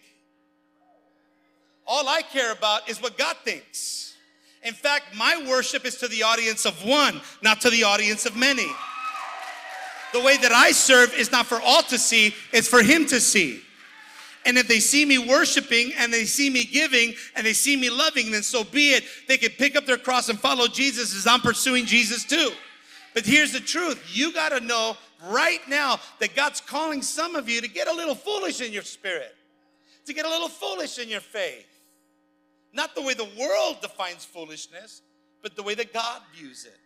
All 1.88 2.08
I 2.08 2.22
care 2.22 2.52
about 2.52 2.88
is 2.88 3.02
what 3.02 3.18
God 3.18 3.36
thinks. 3.44 4.14
In 4.62 4.74
fact, 4.74 5.16
my 5.16 5.44
worship 5.48 5.84
is 5.84 5.96
to 5.96 6.08
the 6.08 6.22
audience 6.22 6.66
of 6.66 6.84
one, 6.84 7.20
not 7.42 7.60
to 7.62 7.70
the 7.70 7.82
audience 7.82 8.26
of 8.26 8.36
many. 8.36 8.68
The 10.12 10.20
way 10.20 10.36
that 10.38 10.52
I 10.52 10.72
serve 10.72 11.12
is 11.14 11.32
not 11.32 11.46
for 11.46 11.60
all 11.60 11.82
to 11.84 11.98
see, 11.98 12.34
it's 12.52 12.68
for 12.68 12.82
Him 12.82 13.06
to 13.06 13.20
see. 13.20 13.60
And 14.46 14.56
if 14.56 14.68
they 14.68 14.78
see 14.78 15.04
me 15.04 15.18
worshiping 15.18 15.92
and 15.98 16.12
they 16.12 16.24
see 16.24 16.48
me 16.48 16.64
giving 16.64 17.14
and 17.34 17.44
they 17.44 17.52
see 17.52 17.76
me 17.76 17.90
loving, 17.90 18.30
then 18.30 18.44
so 18.44 18.62
be 18.62 18.90
it. 18.90 19.02
They 19.26 19.36
can 19.36 19.50
pick 19.50 19.74
up 19.74 19.86
their 19.86 19.96
cross 19.96 20.28
and 20.28 20.38
follow 20.38 20.68
Jesus 20.68 21.16
as 21.16 21.26
I'm 21.26 21.40
pursuing 21.40 21.84
Jesus 21.84 22.24
too. 22.24 22.50
But 23.12 23.26
here's 23.26 23.52
the 23.52 23.60
truth 23.60 24.00
you 24.14 24.32
got 24.32 24.50
to 24.50 24.60
know 24.60 24.96
right 25.24 25.60
now 25.68 25.98
that 26.20 26.36
God's 26.36 26.60
calling 26.60 27.02
some 27.02 27.34
of 27.34 27.48
you 27.48 27.60
to 27.60 27.68
get 27.68 27.88
a 27.88 27.92
little 27.92 28.14
foolish 28.14 28.60
in 28.60 28.72
your 28.72 28.84
spirit, 28.84 29.34
to 30.04 30.14
get 30.14 30.24
a 30.24 30.30
little 30.30 30.48
foolish 30.48 31.00
in 31.00 31.08
your 31.08 31.20
faith. 31.20 31.66
Not 32.72 32.94
the 32.94 33.02
way 33.02 33.14
the 33.14 33.28
world 33.38 33.80
defines 33.80 34.24
foolishness, 34.24 35.02
but 35.42 35.56
the 35.56 35.62
way 35.62 35.74
that 35.74 35.92
God 35.92 36.20
views 36.36 36.66
it 36.66 36.78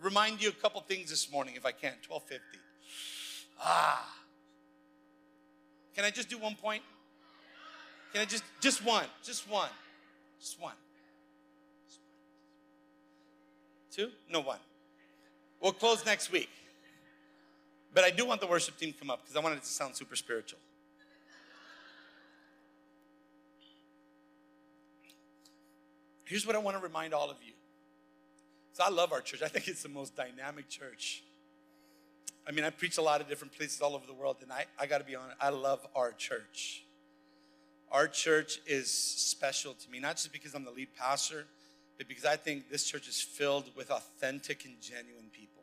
remind 0.00 0.42
you 0.42 0.48
a 0.48 0.52
couple 0.52 0.80
things 0.82 1.10
this 1.10 1.30
morning 1.30 1.54
if 1.56 1.64
I 1.64 1.72
can. 1.72 1.94
1250. 2.06 2.58
Ah. 3.60 4.24
Can 5.94 6.04
I 6.04 6.10
just 6.10 6.28
do 6.28 6.38
one 6.38 6.54
point? 6.54 6.82
Can 8.12 8.22
I 8.22 8.24
just 8.24 8.44
just 8.60 8.84
one? 8.84 9.06
Just 9.22 9.48
one. 9.48 9.70
Just 10.40 10.60
one. 10.60 10.74
Two? 13.90 14.10
No 14.30 14.40
one. 14.40 14.58
We'll 15.60 15.72
close 15.72 16.04
next 16.04 16.30
week. 16.30 16.50
But 17.94 18.04
I 18.04 18.10
do 18.10 18.26
want 18.26 18.40
the 18.40 18.46
worship 18.46 18.76
team 18.76 18.92
to 18.92 18.98
come 18.98 19.08
up 19.08 19.22
because 19.22 19.36
I 19.36 19.40
want 19.40 19.56
it 19.56 19.62
to 19.62 19.68
sound 19.68 19.96
super 19.96 20.16
spiritual. 20.16 20.58
Here's 26.24 26.46
what 26.46 26.56
I 26.56 26.58
want 26.58 26.76
to 26.76 26.82
remind 26.82 27.14
all 27.14 27.30
of 27.30 27.36
you 27.44 27.53
so 28.74 28.82
I 28.84 28.90
love 28.90 29.12
our 29.12 29.20
church. 29.20 29.40
I 29.42 29.48
think 29.48 29.68
it's 29.68 29.84
the 29.84 29.88
most 29.88 30.16
dynamic 30.16 30.68
church. 30.68 31.22
I 32.46 32.50
mean, 32.50 32.64
I 32.64 32.70
preach 32.70 32.98
a 32.98 33.02
lot 33.02 33.20
of 33.20 33.28
different 33.28 33.56
places 33.56 33.80
all 33.80 33.94
over 33.94 34.04
the 34.06 34.12
world, 34.12 34.38
and 34.42 34.52
I, 34.52 34.66
I 34.78 34.86
got 34.86 34.98
to 34.98 35.04
be 35.04 35.14
honest, 35.14 35.36
I 35.40 35.48
love 35.50 35.86
our 35.94 36.10
church. 36.12 36.84
Our 37.92 38.08
church 38.08 38.58
is 38.66 38.90
special 38.90 39.74
to 39.74 39.90
me, 39.90 40.00
not 40.00 40.16
just 40.16 40.32
because 40.32 40.54
I'm 40.54 40.64
the 40.64 40.72
lead 40.72 40.88
pastor, 40.98 41.46
but 41.96 42.08
because 42.08 42.24
I 42.24 42.34
think 42.34 42.68
this 42.68 42.84
church 42.84 43.06
is 43.06 43.20
filled 43.20 43.70
with 43.76 43.92
authentic 43.92 44.64
and 44.64 44.74
genuine 44.80 45.30
people. 45.32 45.62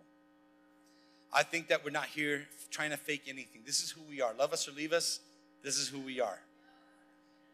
I 1.34 1.44
think 1.44 1.68
that 1.68 1.84
we're 1.84 1.92
not 1.92 2.06
here 2.06 2.48
trying 2.70 2.92
to 2.92 2.98
fake 2.98 3.24
anything. 3.28 3.62
This 3.66 3.84
is 3.84 3.92
who 3.92 4.02
we 4.10 4.22
are. 4.22 4.34
Love 4.34 4.54
us 4.54 4.68
or 4.70 4.72
leave 4.72 4.94
us, 4.94 5.20
this 5.64 5.78
is 5.78 5.90
who 5.90 6.00
we 6.00 6.22
are. 6.22 6.40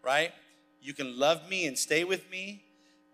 Right? 0.03 0.32
You 0.82 0.93
can 0.93 1.18
love 1.18 1.49
me 1.49 1.66
and 1.66 1.76
stay 1.76 2.03
with 2.03 2.30
me, 2.30 2.64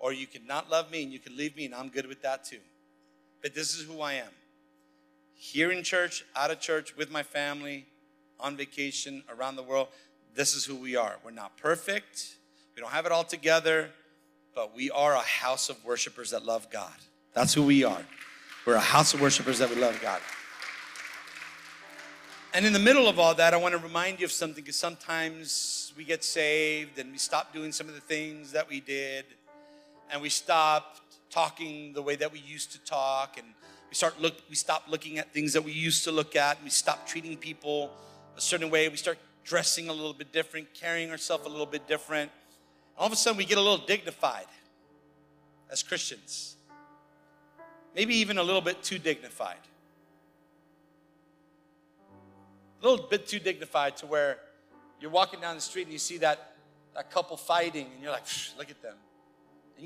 or 0.04 0.12
you 0.12 0.28
can 0.28 0.46
not 0.46 0.70
love 0.70 0.92
me 0.92 1.02
and 1.02 1.14
you 1.14 1.18
can 1.18 1.38
leave 1.38 1.56
me, 1.56 1.64
and 1.64 1.74
I'm 1.74 1.88
good 1.88 2.08
with 2.08 2.22
that 2.24 2.44
too. 2.44 2.60
But 3.42 3.56
this 3.56 3.74
is 3.74 3.86
who 3.86 4.02
I 4.02 4.16
am. 4.16 4.32
Here 5.34 5.72
in 5.72 5.82
church, 5.82 6.26
out 6.36 6.52
of 6.52 6.60
church, 6.60 6.94
with 6.98 7.10
my 7.10 7.24
family, 7.24 7.86
on 8.38 8.58
vacation, 8.58 9.24
around 9.34 9.56
the 9.56 9.64
world, 9.64 9.88
this 10.36 10.56
is 10.56 10.66
who 10.66 10.76
we 10.76 10.98
are. 10.98 11.16
We're 11.24 11.32
not 11.32 11.56
perfect, 11.56 12.36
we 12.76 12.82
don't 12.82 12.92
have 12.92 13.06
it 13.06 13.14
all 13.14 13.24
together, 13.24 13.92
but 14.54 14.76
we 14.76 14.92
are 14.92 15.14
a 15.14 15.22
house 15.22 15.70
of 15.70 15.84
worshipers 15.86 16.32
that 16.32 16.44
love 16.44 16.70
God. 16.70 16.94
That's 17.34 17.54
who 17.54 17.64
we 17.64 17.86
are. 17.86 18.06
We're 18.66 18.76
a 18.76 18.82
house 18.82 19.14
of 19.14 19.22
worshipers 19.22 19.60
that 19.60 19.70
we 19.70 19.78
love 19.78 19.98
God. 20.02 20.20
And 22.54 22.66
in 22.66 22.74
the 22.74 22.80
middle 22.80 23.08
of 23.08 23.20
all 23.20 23.34
that, 23.36 23.54
I 23.54 23.58
want 23.58 23.72
to 23.72 23.80
remind 23.80 24.20
you 24.20 24.26
of 24.26 24.34
something 24.34 24.64
because 24.64 24.76
sometimes 24.76 25.94
we 25.96 26.04
get 26.04 26.26
saved 26.26 27.00
and 27.00 27.10
we 27.10 27.18
stop 27.18 27.54
doing 27.54 27.72
some 27.72 27.88
of 27.88 27.96
the 27.96 28.02
things 28.02 28.52
that 28.52 28.70
we 28.70 28.82
did 28.82 29.26
and 30.14 30.22
we 30.22 30.30
stop 30.30 30.98
talking 31.32 31.92
the 31.94 32.02
way 32.02 32.16
that 32.16 32.32
we 32.32 32.38
used 32.40 32.72
to 32.72 32.80
talk 32.86 33.40
and 33.40 33.48
we 33.90 33.96
start 33.96 34.22
look 34.22 34.36
we 34.48 34.56
stop 34.56 34.84
looking 34.88 35.18
at 35.18 35.34
things 35.34 35.54
that 35.54 35.64
we 35.64 35.72
used 35.72 36.04
to 36.04 36.12
look 36.12 36.36
at 36.36 36.58
and 36.58 36.64
we 36.64 36.70
stop 36.70 37.08
treating 37.08 37.36
people 37.36 37.92
a 38.38 38.42
certain 38.42 38.70
way. 38.70 38.88
We 38.88 38.98
start 38.98 39.18
dressing 39.44 39.90
a 39.90 39.94
little 39.94 40.14
bit 40.14 40.32
different 40.32 40.72
carrying 40.76 41.10
ourselves 41.10 41.48
a 41.48 41.50
little 41.50 41.66
bit 41.66 41.88
different. 41.88 42.32
All 42.96 43.08
of 43.08 43.12
a 43.12 43.16
sudden 43.16 43.38
we 43.38 43.46
get 43.46 43.58
a 43.58 43.62
little 43.62 43.84
dignified 43.86 44.46
as 45.72 45.82
christians. 45.82 46.58
Maybe 47.96 48.16
even 48.18 48.38
a 48.38 48.44
little 48.44 48.62
bit 48.62 48.84
too 48.84 49.00
dignified. 49.00 49.58
A 52.82 52.88
little 52.88 53.08
bit 53.08 53.28
too 53.28 53.40
dignified 53.40 53.98
to 53.98 54.06
where 54.06 54.38
you're 55.02 55.12
walking 55.12 55.42
down 55.42 55.56
the 55.56 55.62
street 55.62 55.84
and 55.84 55.92
you 55.92 56.00
see 56.00 56.20
that 56.20 56.54
that 56.94 57.10
couple 57.10 57.36
fighting 57.36 57.88
and 57.92 58.04
you're 58.04 58.12
like 58.12 58.26
look 58.60 58.70
at 58.70 58.80
them 58.84 58.96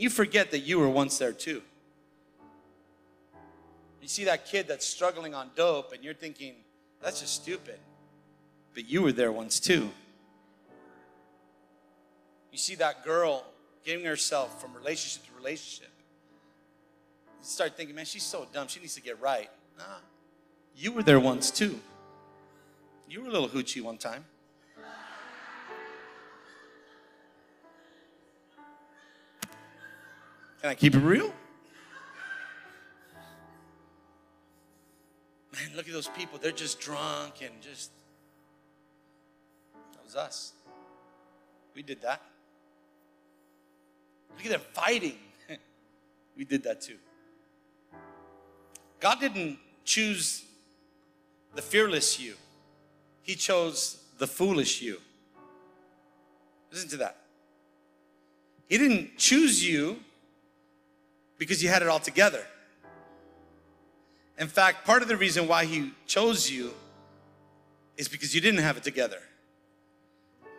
you 0.02 0.10
forget 0.10 0.52
that 0.52 0.60
you 0.60 0.80
were 0.80 0.90
once 0.90 1.18
there 1.18 1.34
too. 1.34 1.62
You 4.02 4.08
see 4.08 4.24
that 4.26 4.46
kid 4.46 4.68
that's 4.68 4.86
struggling 4.86 5.34
on 5.34 5.50
dope, 5.56 5.92
and 5.92 6.04
you're 6.04 6.14
thinking, 6.14 6.56
that's 7.02 7.20
just 7.20 7.34
stupid. 7.42 7.80
But 8.74 8.90
you 8.90 9.02
were 9.02 9.12
there 9.12 9.32
once 9.32 9.60
too. 9.60 9.90
You 12.52 12.58
see 12.58 12.76
that 12.76 13.04
girl 13.04 13.44
giving 13.84 14.06
herself 14.06 14.62
from 14.62 14.74
relationship 14.74 15.28
to 15.28 15.34
relationship. 15.36 15.92
You 17.40 17.46
start 17.46 17.76
thinking, 17.76 17.96
man, 17.96 18.06
she's 18.06 18.24
so 18.24 18.48
dumb. 18.54 18.68
She 18.68 18.80
needs 18.80 18.96
to 18.96 19.02
get 19.02 19.22
right. 19.22 19.50
Nah, 19.78 19.84
you 20.76 20.92
were 20.92 21.04
there 21.04 21.20
once 21.20 21.52
too. 21.52 21.80
You 23.10 23.22
were 23.22 23.28
a 23.28 23.32
little 23.32 23.50
hoochie 23.50 23.82
one 23.82 23.98
time. 23.98 24.26
Can 30.62 30.72
I 30.72 30.76
keep 30.76 30.96
it 30.96 31.00
real? 31.00 31.34
Man, 35.54 35.76
look 35.76 35.88
at 35.88 35.94
those 35.94 36.10
people. 36.10 36.40
They're 36.40 36.52
just 36.52 36.80
drunk 36.80 37.42
and 37.42 37.62
just. 37.62 37.92
That 39.94 40.04
was 40.04 40.16
us. 40.16 40.54
We 41.76 41.84
did 41.84 42.02
that. 42.02 42.22
Look 44.36 44.46
at 44.46 44.52
them 44.52 44.62
fighting. 44.74 45.18
we 46.38 46.44
did 46.44 46.64
that 46.64 46.82
too. 46.82 46.98
God 49.00 49.20
didn't 49.20 49.60
choose 49.84 50.44
the 51.56 51.62
fearless 51.62 52.20
you, 52.20 52.36
He 53.22 53.36
chose 53.36 54.04
the 54.18 54.28
foolish 54.28 54.82
you. 54.82 55.00
Listen 56.72 56.90
to 56.90 56.98
that. 56.98 57.18
He 58.68 58.78
didn't 58.78 59.18
choose 59.18 59.66
you 59.68 60.00
because 61.38 61.62
you 61.62 61.70
had 61.70 61.82
it 61.82 61.88
all 61.88 62.00
together. 62.00 62.46
In 64.38 64.48
fact, 64.48 64.86
part 64.86 65.02
of 65.02 65.08
the 65.08 65.18
reason 65.18 65.48
why 65.48 65.66
he 65.66 65.92
chose 66.06 66.50
you 66.50 66.72
is 67.98 68.08
because 68.08 68.36
you 68.36 68.42
didn't 68.42 68.62
have 68.62 68.78
it 68.78 68.84
together. 68.84 69.20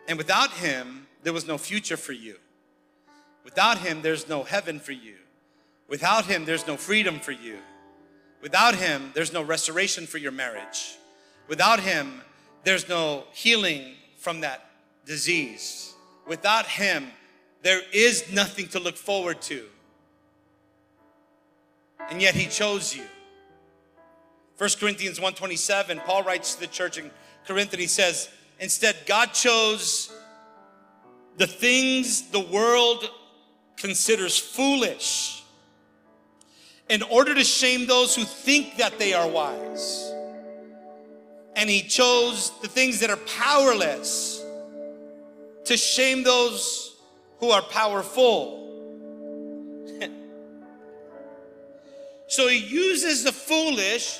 And 0.07 0.17
without 0.17 0.51
him, 0.51 1.07
there 1.23 1.33
was 1.33 1.47
no 1.47 1.57
future 1.57 1.97
for 1.97 2.11
you. 2.11 2.35
Without 3.43 3.77
him, 3.77 4.01
there's 4.01 4.27
no 4.27 4.43
heaven 4.43 4.79
for 4.79 4.91
you. 4.91 5.15
Without 5.87 6.25
him, 6.25 6.45
there's 6.45 6.67
no 6.67 6.77
freedom 6.77 7.19
for 7.19 7.31
you. 7.31 7.57
Without 8.41 8.75
him, 8.75 9.11
there's 9.13 9.33
no 9.33 9.41
restoration 9.41 10.05
for 10.05 10.17
your 10.17 10.31
marriage. 10.31 10.97
Without 11.47 11.79
him, 11.79 12.21
there's 12.63 12.87
no 12.87 13.23
healing 13.33 13.95
from 14.17 14.41
that 14.41 14.69
disease. 15.05 15.93
Without 16.27 16.65
him, 16.65 17.07
there 17.63 17.81
is 17.91 18.31
nothing 18.31 18.67
to 18.69 18.79
look 18.79 18.95
forward 18.95 19.41
to 19.43 19.65
and 22.09 22.21
yet 22.21 22.35
He 22.35 22.47
chose 22.47 22.95
you. 22.95 23.03
1 24.57 24.69
Corinthians 24.79 25.19
1:27, 25.19 26.03
Paul 26.05 26.23
writes 26.23 26.55
to 26.55 26.61
the 26.61 26.67
church 26.67 26.97
in 26.97 27.09
Corinth 27.47 27.71
and 27.71 27.79
he 27.81 27.87
says, 27.87 28.29
instead, 28.59 28.95
God 29.05 29.33
chose 29.33 30.11
the 31.37 31.47
things 31.47 32.29
the 32.29 32.39
world 32.41 33.09
considers 33.77 34.37
foolish 34.37 35.43
in 36.89 37.01
order 37.03 37.33
to 37.33 37.43
shame 37.43 37.87
those 37.87 38.15
who 38.15 38.23
think 38.23 38.77
that 38.77 38.99
they 38.99 39.13
are 39.13 39.27
wise. 39.27 40.11
And 41.55 41.69
he 41.69 41.81
chose 41.81 42.51
the 42.61 42.67
things 42.67 42.99
that 42.99 43.09
are 43.09 43.17
powerless 43.17 44.43
to 45.65 45.77
shame 45.77 46.23
those 46.23 46.97
who 47.39 47.51
are 47.51 47.61
powerful. 47.61 48.68
So 52.29 52.47
he 52.47 52.57
uses 52.57 53.23
the 53.23 53.31
foolish 53.31 54.19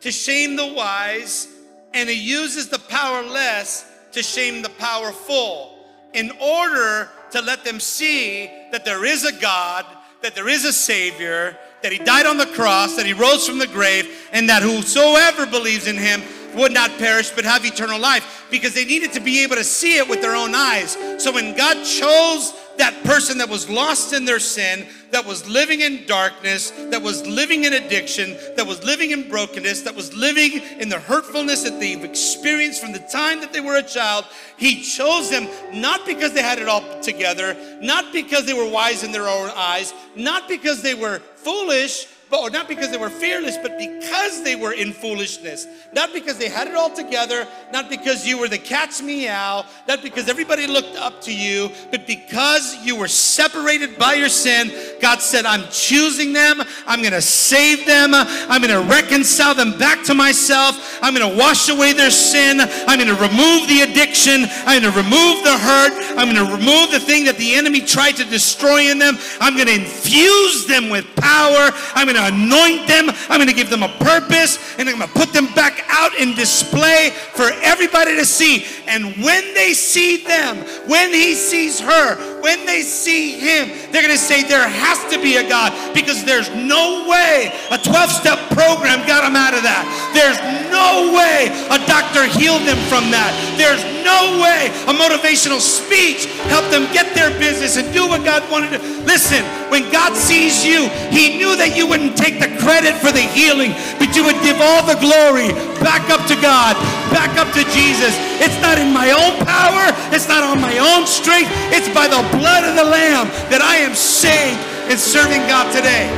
to 0.00 0.10
shame 0.10 0.56
the 0.56 0.72
wise, 0.72 1.48
and 1.92 2.08
he 2.08 2.14
uses 2.14 2.68
the 2.68 2.78
powerless 2.78 3.84
to 4.12 4.22
shame 4.22 4.62
the 4.62 4.70
powerful 4.70 5.78
in 6.14 6.30
order 6.40 7.10
to 7.30 7.42
let 7.42 7.64
them 7.64 7.80
see 7.80 8.50
that 8.72 8.84
there 8.84 9.04
is 9.04 9.24
a 9.24 9.32
God, 9.40 9.84
that 10.22 10.34
there 10.34 10.48
is 10.48 10.64
a 10.64 10.72
Savior, 10.72 11.58
that 11.82 11.92
He 11.92 11.98
died 11.98 12.26
on 12.26 12.38
the 12.38 12.46
cross, 12.46 12.96
that 12.96 13.06
He 13.06 13.12
rose 13.12 13.46
from 13.46 13.58
the 13.58 13.66
grave, 13.66 14.28
and 14.32 14.48
that 14.48 14.62
whosoever 14.62 15.46
believes 15.46 15.86
in 15.86 15.96
Him 15.96 16.22
would 16.54 16.72
not 16.72 16.90
perish 16.98 17.30
but 17.30 17.44
have 17.44 17.64
eternal 17.64 17.98
life 17.98 18.46
because 18.50 18.74
they 18.74 18.84
needed 18.84 19.12
to 19.12 19.20
be 19.20 19.42
able 19.42 19.56
to 19.56 19.64
see 19.64 19.98
it 19.98 20.08
with 20.08 20.20
their 20.20 20.34
own 20.34 20.54
eyes. 20.54 20.96
So 21.22 21.32
when 21.32 21.56
God 21.56 21.84
chose 21.84 22.54
that 22.78 23.04
person 23.04 23.38
that 23.38 23.48
was 23.48 23.68
lost 23.68 24.12
in 24.12 24.24
their 24.24 24.38
sin, 24.38 24.86
that 25.10 25.24
was 25.24 25.48
living 25.48 25.80
in 25.80 26.06
darkness, 26.06 26.70
that 26.70 27.02
was 27.02 27.26
living 27.26 27.64
in 27.64 27.72
addiction, 27.72 28.36
that 28.56 28.66
was 28.66 28.82
living 28.84 29.10
in 29.10 29.28
brokenness, 29.28 29.82
that 29.82 29.94
was 29.94 30.14
living 30.14 30.62
in 30.78 30.88
the 30.88 30.98
hurtfulness 30.98 31.64
that 31.64 31.80
they've 31.80 32.04
experienced 32.04 32.80
from 32.80 32.92
the 32.92 32.98
time 33.00 33.40
that 33.40 33.52
they 33.52 33.60
were 33.60 33.76
a 33.76 33.82
child. 33.82 34.24
He 34.56 34.82
chose 34.82 35.30
them 35.30 35.48
not 35.72 36.06
because 36.06 36.32
they 36.32 36.42
had 36.42 36.58
it 36.58 36.68
all 36.68 37.00
together, 37.00 37.56
not 37.80 38.12
because 38.12 38.46
they 38.46 38.54
were 38.54 38.68
wise 38.68 39.02
in 39.02 39.12
their 39.12 39.28
own 39.28 39.50
eyes, 39.56 39.92
not 40.14 40.48
because 40.48 40.82
they 40.82 40.94
were 40.94 41.18
foolish, 41.36 42.06
but 42.30 42.52
not 42.52 42.68
because 42.68 42.90
they 42.90 42.96
were 42.96 43.10
fearless, 43.10 43.56
but 43.58 43.78
because 43.78 44.42
they 44.42 44.56
were 44.56 44.72
in 44.72 44.92
foolishness. 44.92 45.66
Not 45.92 46.12
because 46.12 46.36
they 46.38 46.48
had 46.48 46.68
it 46.68 46.74
all 46.74 46.90
together, 46.90 47.46
not 47.72 47.88
because 47.88 48.26
you 48.26 48.38
were 48.38 48.48
the 48.48 48.58
cat's 48.58 49.00
meow, 49.00 49.64
not 49.86 50.02
because 50.02 50.28
everybody 50.28 50.66
looked 50.66 50.96
up 50.96 51.20
to 51.22 51.34
you, 51.34 51.70
but 51.90 52.06
because 52.06 52.76
you 52.84 52.96
were 52.96 53.08
separated 53.08 53.98
by 53.98 54.14
your 54.14 54.28
sin. 54.28 54.70
God 55.00 55.20
said, 55.20 55.46
I'm 55.46 55.64
choosing 55.70 56.32
them, 56.32 56.60
I'm 56.86 57.02
gonna 57.02 57.20
save 57.20 57.86
them, 57.86 58.10
I'm 58.14 58.60
gonna 58.60 58.82
reconcile 58.82 59.54
them 59.54 59.78
back 59.78 60.04
to 60.04 60.14
myself, 60.14 60.98
I'm 61.02 61.14
gonna 61.14 61.36
wash 61.36 61.68
away 61.68 61.92
their 61.92 62.10
sin, 62.10 62.60
I'm 62.60 62.98
gonna 62.98 63.14
remove 63.14 63.68
the 63.68 63.86
addiction, 63.88 64.44
I'm 64.66 64.82
gonna 64.82 64.96
remove 64.96 65.44
the 65.44 65.56
hurt, 65.56 66.16
I'm 66.18 66.34
gonna 66.34 66.50
remove 66.50 66.90
the 66.90 67.00
thing 67.00 67.24
that 67.24 67.36
the 67.38 67.54
enemy 67.54 67.80
tried 67.80 68.16
to 68.16 68.24
destroy 68.24 68.90
in 68.90 68.98
them, 68.98 69.16
I'm 69.40 69.56
gonna 69.56 69.70
infuse 69.72 70.66
them 70.66 70.90
with 70.90 71.06
power, 71.16 71.70
I'm 71.94 72.06
gonna 72.06 72.17
to 72.18 72.34
anoint 72.34 72.86
them. 72.86 73.10
I'm 73.28 73.38
going 73.38 73.48
to 73.48 73.54
give 73.54 73.70
them 73.70 73.82
a 73.82 73.88
purpose 73.98 74.58
and 74.78 74.88
I'm 74.88 74.98
going 74.98 75.08
to 75.08 75.14
put 75.14 75.32
them 75.32 75.46
back 75.54 75.84
out 75.88 76.14
in 76.14 76.34
display 76.34 77.10
for 77.34 77.50
everybody 77.62 78.16
to 78.16 78.24
see. 78.24 78.66
And 78.86 79.16
when 79.22 79.54
they 79.54 79.72
see 79.72 80.24
them, 80.24 80.58
when 80.86 81.12
he 81.12 81.34
sees 81.34 81.80
her, 81.80 82.37
when 82.40 82.66
they 82.66 82.82
see 82.82 83.38
him, 83.38 83.68
they're 83.90 84.02
going 84.02 84.14
to 84.14 84.20
say, 84.20 84.42
There 84.42 84.68
has 84.68 84.98
to 85.12 85.20
be 85.20 85.36
a 85.36 85.48
God 85.48 85.72
because 85.94 86.24
there's 86.24 86.50
no 86.54 87.06
way 87.08 87.52
a 87.70 87.78
12 87.78 88.10
step 88.10 88.38
program 88.50 89.06
got 89.06 89.22
them 89.22 89.36
out 89.36 89.54
of 89.54 89.62
that. 89.62 89.84
There's 90.14 90.38
no 90.70 91.14
way 91.14 91.50
a 91.72 91.78
doctor 91.86 92.26
healed 92.26 92.62
them 92.62 92.78
from 92.88 93.10
that. 93.10 93.32
There's 93.56 93.82
no 94.04 94.40
way 94.40 94.70
a 94.88 94.94
motivational 94.94 95.60
speech 95.60 96.26
helped 96.48 96.70
them 96.70 96.88
get 96.92 97.14
their 97.14 97.30
business 97.38 97.76
and 97.76 97.92
do 97.92 98.06
what 98.08 98.24
God 98.24 98.44
wanted 98.50 98.76
to. 98.76 98.80
Listen, 99.04 99.44
when 99.70 99.90
God 99.92 100.16
sees 100.16 100.64
you, 100.64 100.88
He 101.10 101.36
knew 101.36 101.56
that 101.56 101.76
you 101.76 101.86
wouldn't 101.86 102.16
take 102.16 102.40
the 102.40 102.50
credit 102.60 102.94
for 102.96 103.12
the 103.12 103.24
healing, 103.34 103.72
but 103.98 104.14
you 104.16 104.24
would 104.24 104.38
give 104.40 104.60
all 104.60 104.84
the 104.84 104.98
glory 105.00 105.52
back 105.80 106.10
up 106.10 106.26
to 106.28 106.36
God, 106.40 106.76
back 107.10 107.36
up 107.38 107.52
to 107.54 107.62
Jesus. 107.72 108.14
It's 108.42 108.60
not 108.60 108.78
in 108.78 108.92
my 108.92 109.10
own 109.10 109.38
power, 109.46 109.92
it's 110.14 110.28
not 110.28 110.42
on 110.42 110.60
my 110.60 110.78
own 110.78 111.06
strength, 111.06 111.50
it's 111.72 111.88
by 111.90 112.06
the 112.08 112.22
blood 112.36 112.64
of 112.64 112.76
the 112.76 112.84
Lamb 112.84 113.28
that 113.50 113.62
I 113.62 113.76
am 113.76 113.94
saved 113.94 114.60
and 114.90 114.98
serving 114.98 115.42
God 115.46 115.72
today. 115.74 116.08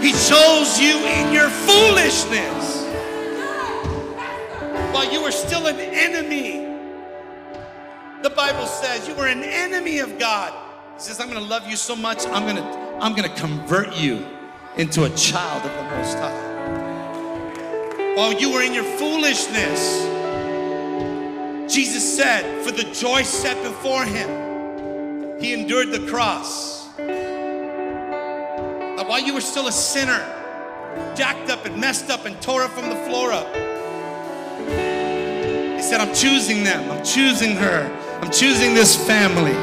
He 0.00 0.12
chose 0.12 0.80
you 0.80 0.96
in 1.04 1.32
your 1.32 1.50
foolishness 1.50 2.86
while 4.94 5.12
you 5.12 5.22
were 5.22 5.32
still 5.32 5.66
an 5.66 5.78
enemy. 5.78 6.66
The 8.22 8.30
Bible 8.30 8.66
says 8.66 9.08
you 9.08 9.14
were 9.14 9.26
an 9.26 9.42
enemy 9.42 9.98
of 9.98 10.18
God. 10.18 10.52
He 10.94 11.00
says, 11.00 11.20
I'm 11.20 11.30
to 11.30 11.40
love 11.40 11.66
you 11.68 11.76
so 11.76 11.96
much, 11.96 12.26
I'm 12.26 12.54
to, 12.54 12.62
I'm 13.00 13.14
to 13.14 13.28
convert 13.40 13.96
you 13.96 14.26
into 14.76 15.04
a 15.04 15.10
child 15.10 15.64
of 15.64 15.72
the 15.72 15.96
Most 15.96 16.18
High. 16.18 16.89
While 18.16 18.32
you 18.34 18.52
were 18.52 18.62
in 18.62 18.74
your 18.74 18.84
foolishness, 18.84 20.02
Jesus 21.72 22.16
said, 22.16 22.64
for 22.64 22.72
the 22.72 22.82
joy 22.92 23.22
set 23.22 23.62
before 23.62 24.04
him, 24.04 25.38
he 25.40 25.54
endured 25.54 25.92
the 25.92 26.04
cross. 26.08 26.88
And 26.98 29.06
while 29.08 29.20
you 29.20 29.32
were 29.32 29.40
still 29.40 29.68
a 29.68 29.72
sinner, 29.72 30.20
jacked 31.14 31.50
up 31.50 31.64
and 31.64 31.80
messed 31.80 32.10
up 32.10 32.26
and 32.26 32.38
tore 32.42 32.62
up 32.62 32.72
from 32.72 32.90
the 32.90 32.96
floor 32.96 33.32
up, 33.32 33.46
he 35.76 35.82
said, 35.82 36.00
I'm 36.00 36.12
choosing 36.14 36.64
them. 36.64 36.90
I'm 36.90 37.04
choosing 37.04 37.54
her. 37.56 37.88
I'm 38.20 38.30
choosing 38.30 38.74
this 38.74 38.96
family. 39.06 39.56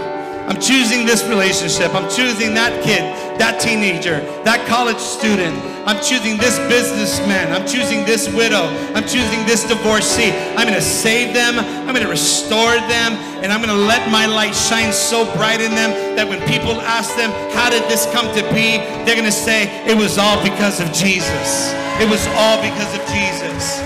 I'm 0.47 0.59
choosing 0.59 1.05
this 1.05 1.23
relationship. 1.25 1.93
I'm 1.93 2.09
choosing 2.09 2.55
that 2.55 2.83
kid, 2.83 3.03
that 3.39 3.59
teenager, 3.59 4.21
that 4.43 4.65
college 4.67 4.97
student. 4.97 5.76
I'm 5.87 6.03
choosing 6.03 6.35
this 6.35 6.59
businessman. 6.67 7.53
I'm 7.53 7.65
choosing 7.65 8.03
this 8.03 8.27
widow. 8.27 8.67
I'm 8.91 9.07
choosing 9.07 9.45
this 9.45 9.63
divorcee. 9.63 10.31
I'm 10.59 10.67
going 10.67 10.73
to 10.73 10.81
save 10.81 11.33
them. 11.33 11.57
I'm 11.57 11.95
going 11.95 12.03
to 12.03 12.11
restore 12.11 12.75
them. 12.91 13.13
And 13.39 13.53
I'm 13.53 13.61
going 13.61 13.73
to 13.73 13.85
let 13.85 14.11
my 14.11 14.25
light 14.25 14.53
shine 14.53 14.91
so 14.91 15.23
bright 15.37 15.61
in 15.61 15.71
them 15.71 15.91
that 16.17 16.27
when 16.27 16.39
people 16.41 16.73
ask 16.81 17.15
them, 17.15 17.31
How 17.55 17.69
did 17.69 17.83
this 17.83 18.05
come 18.11 18.27
to 18.35 18.43
be? 18.53 18.83
they're 19.07 19.15
going 19.15 19.23
to 19.23 19.31
say, 19.31 19.63
It 19.87 19.95
was 19.95 20.17
all 20.17 20.43
because 20.43 20.81
of 20.81 20.91
Jesus. 20.91 21.71
It 22.03 22.09
was 22.11 22.27
all 22.35 22.59
because 22.59 22.91
of 22.91 23.01
Jesus. 23.07 23.79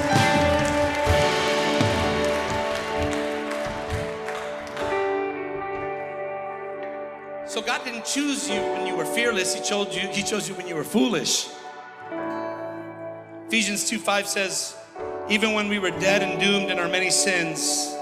So 7.46 7.62
God 7.62 7.86
didn't 7.86 8.06
choose 8.06 8.50
you 8.50 8.60
when 8.74 8.88
you 8.88 8.96
were 8.96 9.06
fearless. 9.06 9.54
He 9.54 9.62
chose 9.62 9.96
you, 9.96 10.08
He 10.08 10.24
chose 10.24 10.50
you 10.50 10.56
when 10.56 10.68
you 10.68 10.74
were 10.74 10.84
foolish. 10.84 11.61
Ephesians 13.52 13.84
2 13.90 14.00
5 14.00 14.28
says, 14.28 14.78
even 15.28 15.52
when 15.52 15.68
we 15.68 15.78
were 15.78 15.92
dead 15.92 16.24
and 16.24 16.40
doomed 16.40 16.72
in 16.72 16.80
our 16.80 16.88
many 16.88 17.12
sins, 17.12 17.94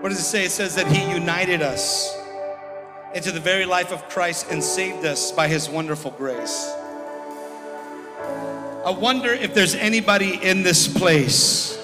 what 0.00 0.10
does 0.10 0.18
it 0.18 0.24
say? 0.24 0.44
It 0.44 0.50
says 0.50 0.74
that 0.74 0.86
He 0.86 1.10
united 1.10 1.62
us 1.62 2.14
into 3.14 3.32
the 3.32 3.40
very 3.40 3.64
life 3.64 3.90
of 3.90 4.06
Christ 4.10 4.48
and 4.50 4.62
saved 4.62 5.06
us 5.06 5.32
by 5.32 5.48
His 5.48 5.70
wonderful 5.70 6.10
grace. 6.10 6.70
I 8.84 8.94
wonder 8.94 9.32
if 9.32 9.54
there's 9.54 9.74
anybody 9.74 10.38
in 10.42 10.62
this 10.62 10.86
place 10.86 11.78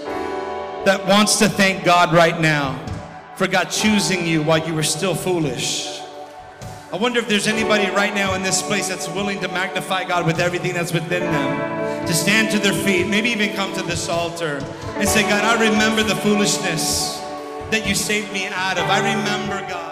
that 0.85 1.03
wants 1.09 1.39
to 1.39 1.49
thank 1.49 1.87
God 1.87 2.13
right 2.13 2.39
now 2.39 2.79
for 3.37 3.47
God 3.47 3.71
choosing 3.71 4.27
you 4.27 4.43
while 4.43 4.69
you 4.69 4.75
were 4.75 4.83
still 4.83 5.15
foolish. 5.15 5.99
I 6.93 6.97
wonder 6.97 7.21
if 7.21 7.27
there's 7.27 7.47
anybody 7.47 7.87
right 7.97 8.15
now 8.15 8.35
in 8.35 8.43
this 8.43 8.61
place 8.61 8.89
that's 8.89 9.09
willing 9.09 9.41
to 9.41 9.49
magnify 9.49 10.05
God 10.05 10.27
with 10.27 10.41
everything 10.41 10.75
that's 10.75 10.93
within 10.93 11.23
them, 11.23 11.82
to 12.07 12.15
stand 12.15 12.51
to 12.51 12.59
their 12.59 12.73
feet, 12.73 13.07
maybe 13.07 13.31
even 13.31 13.55
come 13.55 13.73
to 13.75 13.83
this 13.83 14.09
altar 14.09 14.59
and 14.97 15.09
say, 15.09 15.23
God, 15.23 15.45
I 15.45 15.71
remember 15.71 16.03
the 16.03 16.17
foolishness 16.17 17.19
that 17.71 17.87
you 17.87 17.95
saved 17.95 18.33
me 18.33 18.47
out 18.47 18.79
of. 18.79 18.85
I 18.89 18.99
remember, 18.99 19.67
God. 19.69 19.92